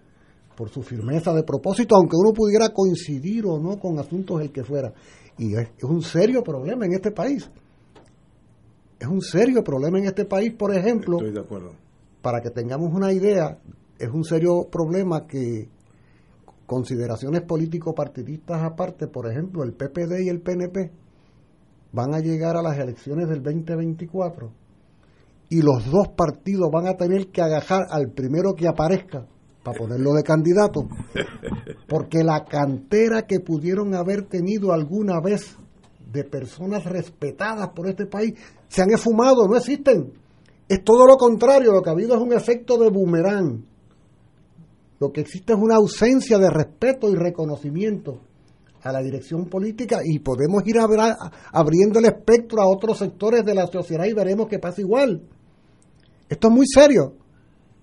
[0.55, 4.63] por su firmeza de propósito, aunque uno pudiera coincidir o no con asuntos el que
[4.63, 4.93] fuera.
[5.37, 7.49] Y es, un serio problema en este país.
[8.99, 11.17] Es un serio problema en este país, por ejemplo.
[11.17, 11.73] Estoy de acuerdo.
[12.21, 13.59] Para que tengamos una idea,
[13.99, 15.69] es un serio problema que
[16.65, 20.91] consideraciones político-partidistas aparte, por ejemplo, el PPD y el PNP
[21.91, 24.51] van a llegar a las elecciones del 2024
[25.49, 29.27] y los dos partidos van a tener que agajar al primero que aparezca
[29.65, 30.87] para ponerlo de candidato,
[31.87, 35.57] porque la cantera que pudieron haber tenido alguna vez
[36.13, 38.35] de personas respetadas por este país
[38.67, 40.13] se han esfumado, no existen.
[40.69, 43.65] Es todo lo contrario, lo que ha habido es un efecto de boomerang.
[44.99, 48.19] Lo que existe es una ausencia de respeto y reconocimiento
[48.83, 53.65] a la dirección política y podemos ir abriendo el espectro a otros sectores de la
[53.65, 55.23] sociedad y veremos que pasa igual.
[56.29, 57.24] Esto es muy serio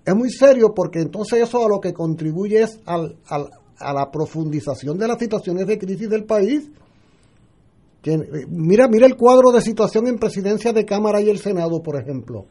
[0.05, 3.17] es muy serio porque entonces eso a lo que contribuye es al,
[3.79, 6.69] a la profundización de las situaciones de crisis del país.
[8.03, 12.01] Eh, mira, mira el cuadro de situación en presidencia de Cámara y el Senado, por
[12.01, 12.45] ejemplo.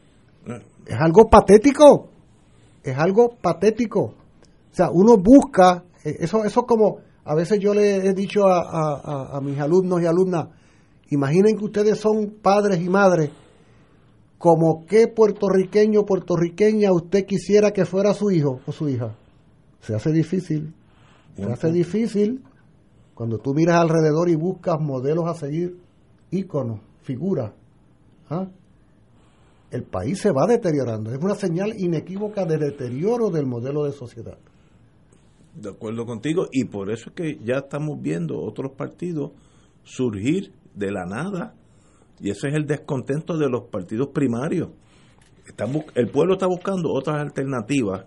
[0.85, 2.09] Es algo patético.
[2.83, 4.01] Es algo patético.
[4.01, 9.37] O sea, uno busca, eh, eso, eso como a veces yo le he dicho a,
[9.37, 10.47] a mis alumnos y alumnas,
[11.09, 13.29] imaginen que ustedes son padres y madres
[14.43, 19.15] como qué puertorriqueño o puertorriqueña usted quisiera que fuera su hijo o su hija.
[19.79, 20.73] Se hace difícil.
[21.37, 22.43] Se hace difícil
[23.13, 25.77] cuando tú miras alrededor y buscas modelos a seguir,
[26.29, 27.53] íconos, figuras.
[28.29, 28.49] ¿ah?
[29.71, 31.13] El país se va deteriorando.
[31.13, 34.37] Es una señal inequívoca de deterioro del modelo de sociedad.
[35.55, 36.49] De acuerdo contigo.
[36.51, 39.31] Y por eso es que ya estamos viendo otros partidos
[39.85, 41.55] surgir de la nada
[42.23, 44.69] y ese es el descontento de los partidos primarios.
[45.95, 48.05] el pueblo está buscando otras alternativas.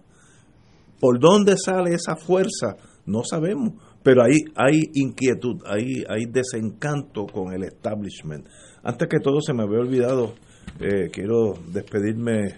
[0.99, 2.77] ¿Por dónde sale esa fuerza?
[3.05, 3.75] No sabemos.
[4.03, 8.47] Pero hay, hay inquietud, hay, hay desencanto con el establishment.
[8.83, 10.33] Antes que todo se me había olvidado,
[10.81, 12.57] eh, quiero despedirme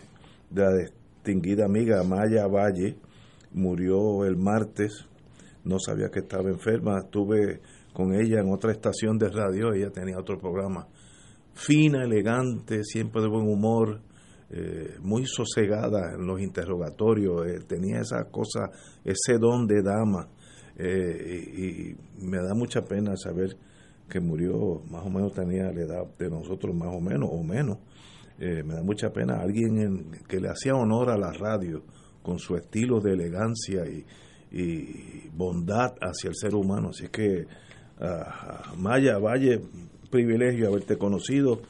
[0.50, 2.96] de la distinguida amiga Maya Valle.
[3.52, 5.08] Murió el martes
[5.68, 6.98] no sabía que estaba enferma.
[7.04, 7.60] Estuve
[7.92, 10.86] con ella en otra estación de radio, ella tenía otro programa.
[11.58, 14.00] Fina, elegante, siempre de buen humor,
[14.48, 18.70] eh, muy sosegada en los interrogatorios, eh, tenía esa cosa,
[19.04, 20.28] ese don de dama.
[20.76, 23.56] Eh, y, me da mucha pena saber
[24.08, 27.78] que murió, más o menos tenía la edad de nosotros, más o menos, o menos.
[28.38, 31.82] me da mucha pena alguien en, que le hacía honor a la radio
[32.22, 36.90] con su estilo de elegancia y, bondad hacia el ser humano.
[36.90, 37.46] Así que,
[38.00, 39.60] uh, Maya, Valle,
[40.10, 41.60] privilegio haberte conocido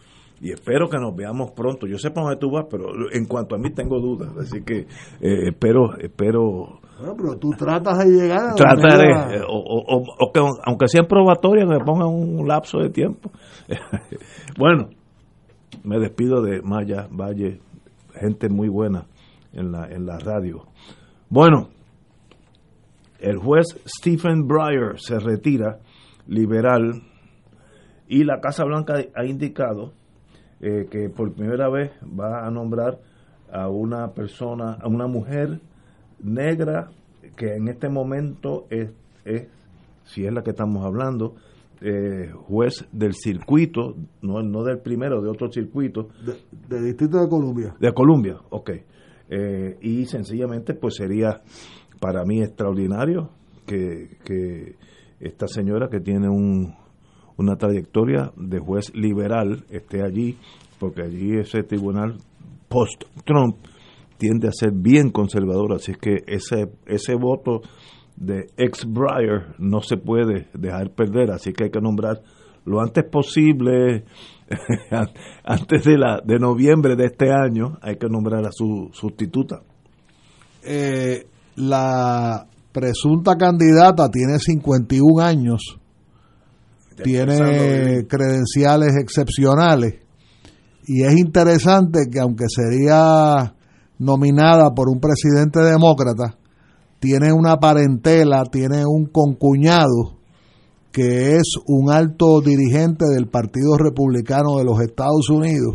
[0.41, 1.87] y espero que nos veamos pronto.
[1.87, 4.87] Yo sé para dónde tú vas, pero en cuanto a mí tengo dudas, así que
[5.21, 6.81] eh, espero, espero.
[6.99, 8.51] Bueno, pero tú tratas de llegar.
[8.51, 12.79] A trataré, eh, o, o, o, que aunque sea en probatoria, me pongan un lapso
[12.79, 13.31] de tiempo.
[14.59, 14.91] bueno,
[15.85, 17.61] me despido de Maya Valle,
[18.15, 19.07] gente muy buena
[19.53, 20.67] en la, en la radio.
[21.31, 21.69] Bueno,
[23.19, 25.81] el juez Stephen Breyer se retira,
[26.27, 27.03] liberal,
[28.09, 29.93] y la Casa Blanca ha indicado
[30.61, 32.99] eh, que por primera vez va a nombrar
[33.53, 35.61] a una persona, a una mujer
[36.21, 36.91] negra
[37.37, 38.91] que en este momento es,
[39.25, 39.49] es
[40.05, 41.37] si es la que estamos hablando,
[41.81, 46.09] eh, juez del circuito, no, no del primero, de otro circuito.
[46.25, 47.77] De, de Distrito de Columbia.
[47.79, 48.71] De Columbia, ok.
[49.31, 51.41] Eh, y sencillamente pues sería
[52.01, 53.31] para mí extraordinario
[53.67, 54.77] que, que
[55.21, 56.75] esta señora que tiene un,
[57.39, 60.37] una trayectoria de juez liberal esté allí,
[60.79, 62.19] porque allí ese tribunal
[62.69, 63.57] post-Trump
[64.19, 67.63] tiende a ser bien conservador, así que ese, ese voto
[68.17, 72.21] de ex Breyer no se puede dejar perder, así que hay que nombrar
[72.65, 74.05] lo antes posible,
[75.45, 79.63] antes de, la, de noviembre de este año, hay que nombrar a su sustituta.
[80.63, 85.79] Eh, la presunta candidata tiene 51 años,
[87.03, 89.95] tiene credenciales excepcionales
[90.89, 93.55] y es interesante que aunque sería
[93.99, 96.39] nominada por un presidente demócrata,
[96.99, 100.17] tiene una parentela, tiene un concuñado
[100.91, 105.75] que es un alto dirigente del Partido Republicano de los Estados Unidos.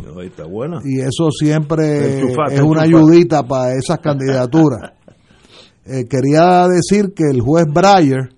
[0.84, 2.18] Y eso siempre
[2.50, 4.94] es una ayudita para esas candidaturas.
[5.86, 8.34] eh, quería decir que el juez Breyer,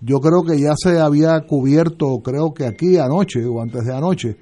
[0.00, 4.36] yo creo que ya se había cubierto, creo que aquí anoche o antes de anoche,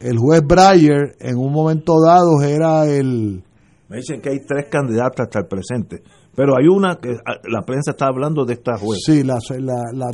[0.00, 3.44] el juez Breyer en un momento dado era el...
[3.88, 6.02] Me dicen que hay tres candidatas hasta el presente.
[6.34, 7.08] Pero hay una que
[7.50, 9.00] la prensa está hablando de esta juez.
[9.04, 10.10] Sí, la, la, la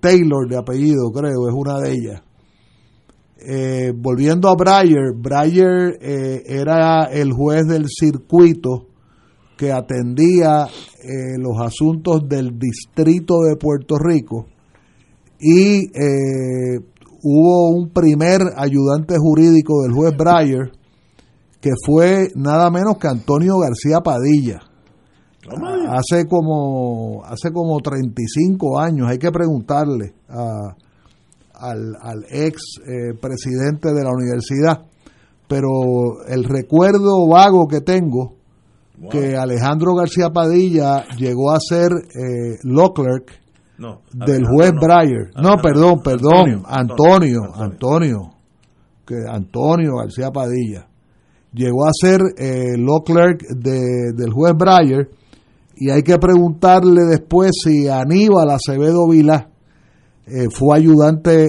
[0.00, 2.22] Taylor de apellido, creo, es una de ellas.
[3.38, 8.89] Eh, volviendo a Breyer, Breyer eh, era el juez del circuito
[9.60, 14.46] que atendía eh, los asuntos del distrito de Puerto Rico
[15.38, 15.86] y
[17.22, 20.72] hubo un primer ayudante jurídico del juez Breyer
[21.60, 24.60] que fue nada menos que Antonio García Padilla.
[25.90, 30.74] Hace como hace como 35 años hay que preguntarle a,
[31.52, 34.86] al, al, ex eh, presidente de la universidad
[35.50, 38.36] pero el recuerdo vago que tengo
[39.00, 39.10] wow.
[39.10, 43.32] que Alejandro García Padilla llegó a ser eh, law clerk
[43.78, 44.80] no, del juez no.
[44.80, 45.30] Breyer.
[45.36, 46.64] No perdón perdón Antonio.
[46.66, 48.18] Antonio, Antonio.
[49.04, 50.86] Que Antonio García Padilla
[51.52, 55.10] llegó a ser eh, law clerk de, del juez Breyer.
[55.76, 59.50] Y hay que preguntarle después si Aníbal Acevedo Vila
[60.32, 61.48] eh, fue ayudante, eh,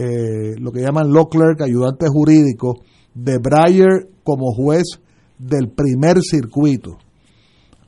[0.00, 2.78] eh, lo que llaman law clerk, ayudante jurídico
[3.12, 4.84] de Breyer como juez
[5.38, 6.98] del primer circuito,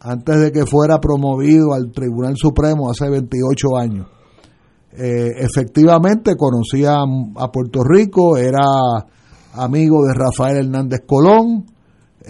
[0.00, 4.06] antes de que fuera promovido al Tribunal Supremo hace 28 años.
[4.92, 6.96] efectivamente conocía
[7.36, 8.64] a Puerto Rico, era
[9.52, 11.66] amigo de Rafael Hernández Colón,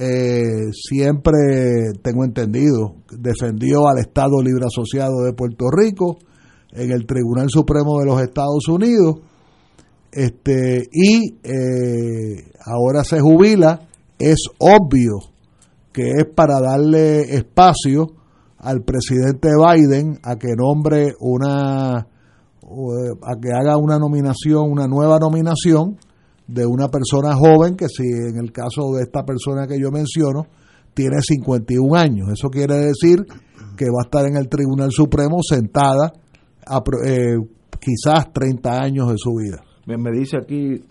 [0.00, 6.18] eh, siempre tengo entendido, defendió al Estado Libre Asociado de Puerto Rico
[6.72, 9.16] en el Tribunal Supremo de los Estados Unidos,
[10.12, 13.87] este, y eh, ahora se jubila,
[14.18, 15.18] es obvio
[15.92, 18.06] que es para darle espacio
[18.58, 25.96] al presidente Biden a que nombre una, a que haga una nominación, una nueva nominación,
[26.48, 30.46] de una persona joven que si en el caso de esta persona que yo menciono
[30.94, 32.28] tiene 51 años.
[32.32, 33.24] Eso quiere decir
[33.76, 36.12] que va a estar en el Tribunal Supremo sentada
[37.04, 37.36] eh,
[37.78, 39.62] quizás 30 años de su vida.
[39.86, 40.82] Me dice aquí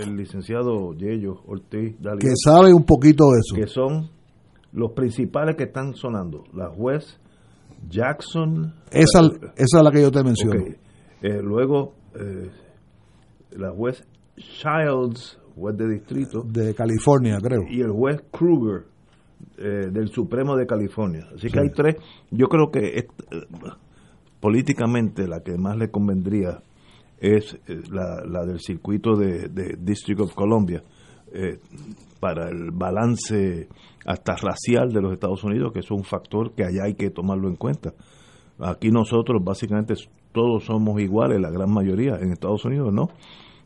[0.00, 3.54] el licenciado Yello Ortiz Dalio, que sabe un poquito de eso.
[3.56, 4.10] Que son
[4.72, 6.44] los principales que están sonando.
[6.54, 7.18] La juez
[7.88, 8.74] Jackson.
[8.90, 10.60] Esa, esa es la que yo te menciono.
[11.22, 12.50] Eh, luego, eh,
[13.56, 14.04] la juez
[14.36, 17.62] Childs, juez de distrito, De California, creo.
[17.68, 18.86] y el juez Kruger
[19.58, 21.26] eh, del Supremo de California.
[21.34, 21.96] Así que hay tres.
[22.30, 23.46] Yo creo que es, eh,
[24.40, 26.62] políticamente la que más le convendría
[27.22, 30.82] es eh, la, la del circuito de, District of Columbia
[31.32, 31.60] eh,
[32.18, 33.68] para el balance
[34.04, 37.48] hasta racial de los Estados Unidos, que es un factor que allá hay que tomarlo
[37.48, 37.94] en cuenta.
[38.58, 39.94] Aquí nosotros básicamente
[40.32, 43.08] todos somos iguales, la gran mayoría, en Estados Unidos no.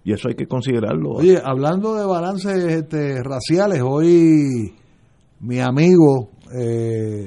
[0.04, 1.12] Y eso hay que considerarlo.
[1.12, 4.74] Oye, hablando de balances este, raciales, hoy
[5.40, 7.24] mi amigo eh,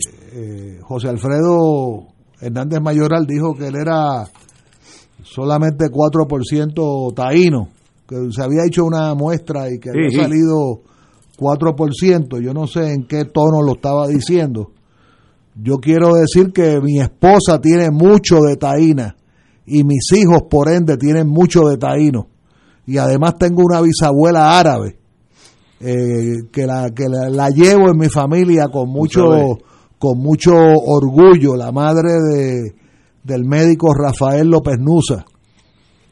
[0.83, 2.07] José Alfredo
[2.39, 4.29] Hernández Mayoral dijo que él era
[5.23, 7.69] solamente 4% taíno,
[8.07, 10.15] que se había hecho una muestra y que Sí, había sí.
[10.15, 10.81] salido
[11.37, 12.41] 4%.
[12.41, 14.71] Yo no sé en qué tono lo estaba diciendo.
[15.61, 19.15] Yo quiero decir que mi esposa tiene mucho de taína
[19.65, 22.27] y mis hijos, por ende, tienen mucho de taíno.
[22.87, 24.97] Y además tengo una bisabuela árabe
[25.81, 29.21] eh, que, la, que la, la llevo en mi familia con mucho,
[29.99, 32.73] con mucho orgullo, la madre de,
[33.23, 35.25] del médico Rafael López Nusa.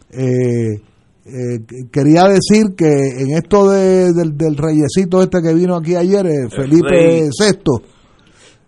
[0.10, 0.82] Eh,
[1.26, 1.60] eh,
[1.92, 6.50] quería decir que en esto de- del, del reyesito este que vino aquí ayer, eh,
[6.50, 7.30] Felipe.
[7.30, 7.84] VI,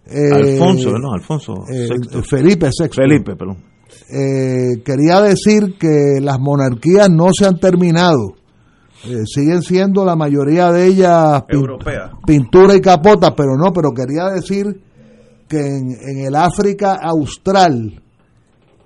[0.08, 1.14] eh, Alfonso, ¿no?
[1.14, 2.22] Alfonso eh, VI.
[2.24, 2.90] Felipe VI.
[2.94, 3.58] Felipe, perdón.
[4.12, 8.34] Eh, quería decir que las monarquías no se han terminado.
[9.06, 12.12] Eh, siguen siendo la mayoría de ellas Europea.
[12.26, 14.66] pintura y capota, pero no, pero quería decir
[15.48, 18.02] que en, en el África Austral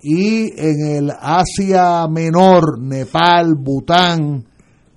[0.03, 4.43] y en el Asia Menor, Nepal, Bután,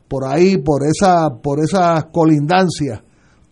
[0.09, 3.03] por ahí, por esa, por esas colindancias,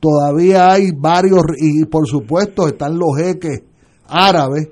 [0.01, 3.63] todavía hay varios, y por supuesto están los jeques
[4.09, 4.69] árabes,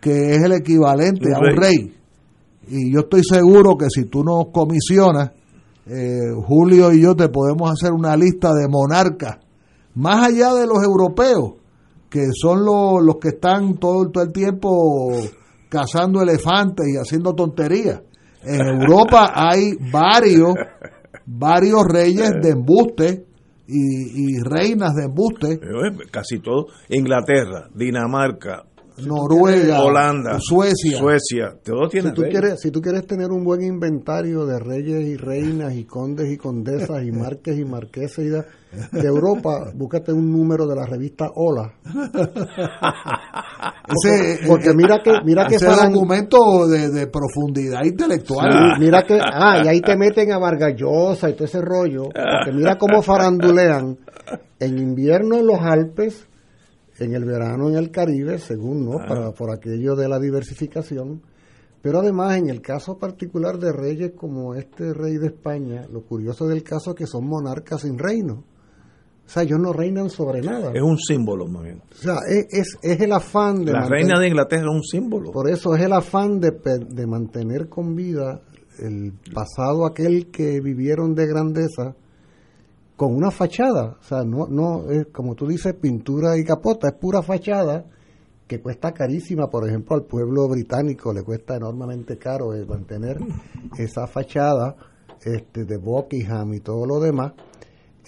[0.00, 1.76] que es el equivalente Un a un rey.
[1.76, 1.96] rey.
[2.68, 5.32] Y yo estoy seguro que si tú nos comisionas,
[5.84, 9.36] eh, Julio y yo te podemos hacer una lista de monarcas,
[9.94, 11.56] más allá de los europeos,
[12.08, 15.10] que son los, los que están todo, todo el tiempo
[15.72, 18.02] cazando elefantes y haciendo tonterías.
[18.44, 20.52] En Europa hay varios,
[21.24, 23.24] varios reyes de embuste
[23.66, 25.52] y, y reinas de embuste.
[25.54, 26.66] Eh, Casi todo.
[26.90, 28.64] Inglaterra, Dinamarca,
[28.98, 30.98] Noruega, Holanda, Suecia.
[30.98, 35.06] Suecia, todo tiene Si tú, quieres, si tú quieres tener un buen inventario de reyes
[35.06, 38.42] y reinas y condes y condesas y marques y marquesas y de,
[38.92, 41.72] de Europa, búscate un número de la revista Hola.
[44.04, 48.50] Ese, porque mira que mira que ese faran- documento de, de profundidad intelectual.
[48.50, 52.52] Sí, mira que ah y ahí te meten a Vargallosa y todo ese rollo porque
[52.56, 53.98] mira cómo farandulean
[54.58, 56.26] en invierno en los Alpes
[56.98, 59.06] en el verano en el Caribe según no Ah.
[59.08, 61.22] para por aquello de la diversificación
[61.80, 66.46] pero además en el caso particular de reyes como este rey de España lo curioso
[66.46, 68.44] del caso es que son monarcas sin reino
[69.24, 71.80] o sea ellos no reinan sobre nada Es un símbolo, más bien.
[71.90, 74.82] o sea es, es, es el afán de La mantener- reina de Inglaterra es un
[74.84, 75.30] símbolo.
[75.32, 78.42] por eso es el afán de, de mantener con vida
[78.78, 81.94] el pasado aquel que vivieron de grandeza
[83.02, 83.96] con una fachada.
[83.98, 87.84] O sea, no, no es como tú dices, pintura y capota, es pura fachada
[88.46, 89.50] que cuesta carísima.
[89.50, 93.18] Por ejemplo, al pueblo británico le cuesta enormemente caro el mantener
[93.76, 94.76] esa fachada
[95.20, 97.32] este, de Buckingham y todo lo demás.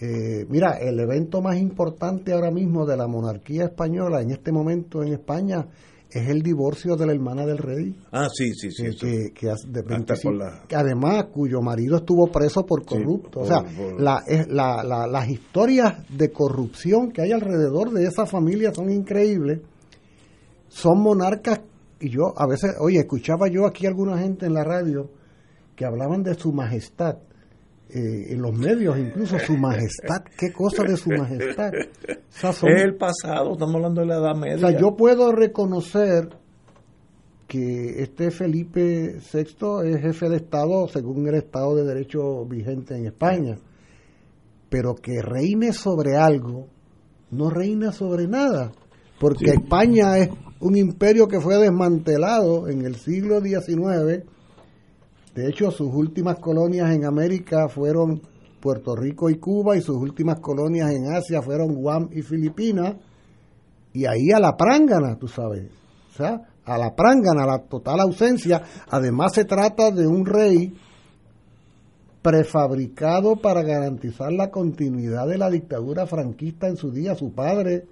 [0.00, 5.02] Eh, mira, el evento más importante ahora mismo de la monarquía española en este momento
[5.02, 5.66] en España
[6.14, 7.94] es el divorcio de la hermana del rey.
[8.12, 8.84] Ah, sí, sí, sí.
[8.98, 13.40] que, que- de Hasta 25 por la- que además cuyo marido estuvo preso por corrupto.
[13.40, 18.04] o sea, por- la, es- la- la- las historias de corrupción que hay alrededor de
[18.06, 19.60] esa familia son increíbles.
[20.68, 21.60] Son monarcas,
[22.00, 25.08] y yo a veces, oye, escuchaba yo aquí alguna gente en la radio
[25.76, 27.16] que hablaban de su majestad,
[27.90, 31.70] eh, en los medios incluso, su majestad, qué cosa de su majestad.
[31.72, 34.56] O sea, son- Es el pasado, estamos hablando de la Edad Media.
[34.56, 36.28] o sea, yo puedo reconocer
[37.46, 43.06] que este Felipe VI es jefe de Estado según el Estado de Derecho vigente en
[43.06, 43.56] España,
[44.70, 46.66] pero que reine sobre algo,
[47.30, 48.72] no reina sobre nada,
[49.20, 49.50] porque Sí.
[49.62, 50.30] España es
[50.60, 54.24] un imperio que fue desmantelado en el siglo XIX,
[55.34, 58.22] de hecho sus últimas colonias en América fueron
[58.60, 62.96] Puerto Rico y Cuba y sus últimas colonias en Asia fueron Guam y Filipinas,
[63.92, 65.70] y ahí a la prángana, tú sabes.
[66.10, 68.62] O sea, a la prángana, a la total ausencia.
[68.88, 70.72] Además se trata de un rey
[72.22, 77.84] prefabricado para garantizar la continuidad de la dictadura franquista en su día, su padre,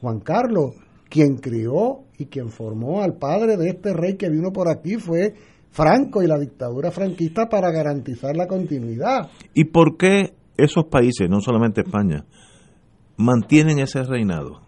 [0.00, 0.72] Juan Carlos,
[1.10, 5.34] quien crió y quien formó al padre de este rey que vino por aquí fue
[5.74, 9.28] Franco y la dictadura franquista para garantizar la continuidad.
[9.54, 12.24] ¿Y por qué esos países, no solamente España,
[13.16, 14.60] mantienen ese reinado?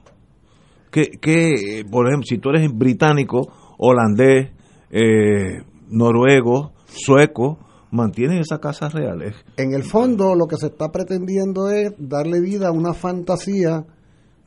[0.91, 4.51] Que, por ejemplo, si tú eres británico, holandés,
[4.91, 7.59] eh, noruego, sueco,
[7.93, 9.33] mantienen esa casa real.
[9.59, 13.85] En el fondo, lo que se está pretendiendo es darle vida a una fantasía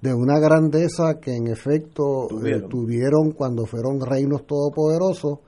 [0.02, 5.40] de una grandeza que en efecto eh, tuvieron, cuando fueron reinos todopoderosos.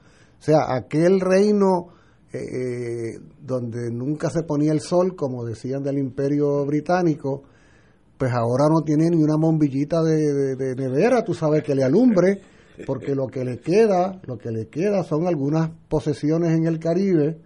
[0.42, 1.90] O sea, aquel reino
[2.34, 7.44] eh, eh, donde nunca se ponía el sol, como decían del imperio británico,
[8.18, 12.42] pues ahora no tiene ni una bombillita de, nevera, tú sabes, que le alumbre,
[12.88, 17.38] porque lo que le queda, lo que le queda son algunas posesiones en el Caribe,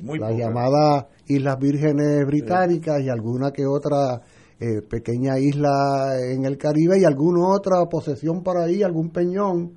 [0.00, 4.22] las llamadas Islas Vírgenes Británicas y alguna que otra
[4.58, 9.74] eh, pequeña isla en el Caribe y alguna otra posesión por ahí, algún peñón.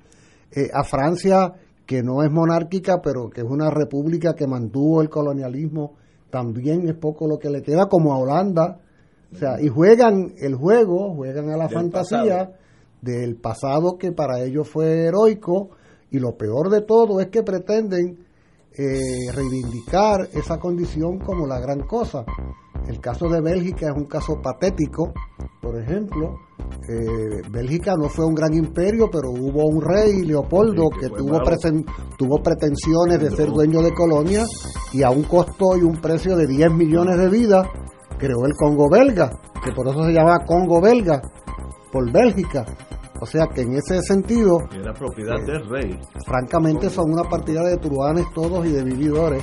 [0.56, 1.52] Eh, a Francia,
[1.86, 5.94] que no es monárquica, pero que es una república que mantuvo el colonialismo,
[6.30, 8.80] también es poco lo que le queda, como a Holanda,
[9.32, 12.52] o sea, y juegan el juego, juegan a la fantasía
[13.02, 15.70] del pasado que para ellos fue heroico
[16.10, 18.24] y lo peor de todo es que pretenden
[18.76, 22.24] eh, reivindicar esa condición como la gran cosa.
[22.88, 25.12] El caso de Bélgica es un caso patético,
[25.60, 26.38] por ejemplo.
[26.88, 31.40] Eh, Bélgica no fue un gran imperio, pero hubo un rey, Leopoldo, que, tuvo,
[32.18, 34.46] tuvo pretensiones de ser dueño de colonias
[34.92, 37.66] y a un costo y un precio de 10 millones de vidas
[38.18, 39.30] creó el Congo belga,
[39.64, 41.22] que por eso se llama Congo belga,
[41.90, 42.66] por Bélgica.
[43.20, 44.58] O sea que en ese sentido...
[44.72, 45.98] Era propiedad eh, del rey.
[46.26, 49.42] Francamente son una partida de truanes todos y de vividores.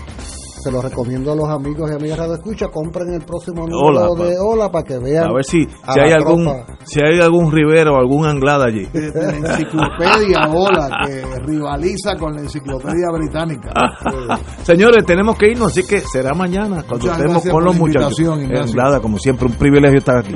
[0.63, 2.67] Se lo recomiendo a los amigos y amigas de escucha.
[2.67, 5.29] Compren el próximo número de Hola para que vean.
[5.29, 6.47] A ver si, si hay algún
[6.83, 8.87] si hay algún Rivero o algún Anglada allí.
[8.93, 13.71] La enciclopedia Hola que rivaliza con la enciclopedia británica.
[14.63, 18.19] Señores, tenemos que irnos, así que será mañana cuando estemos con los muchachos.
[18.19, 20.35] Anglada, como siempre, un privilegio estar aquí.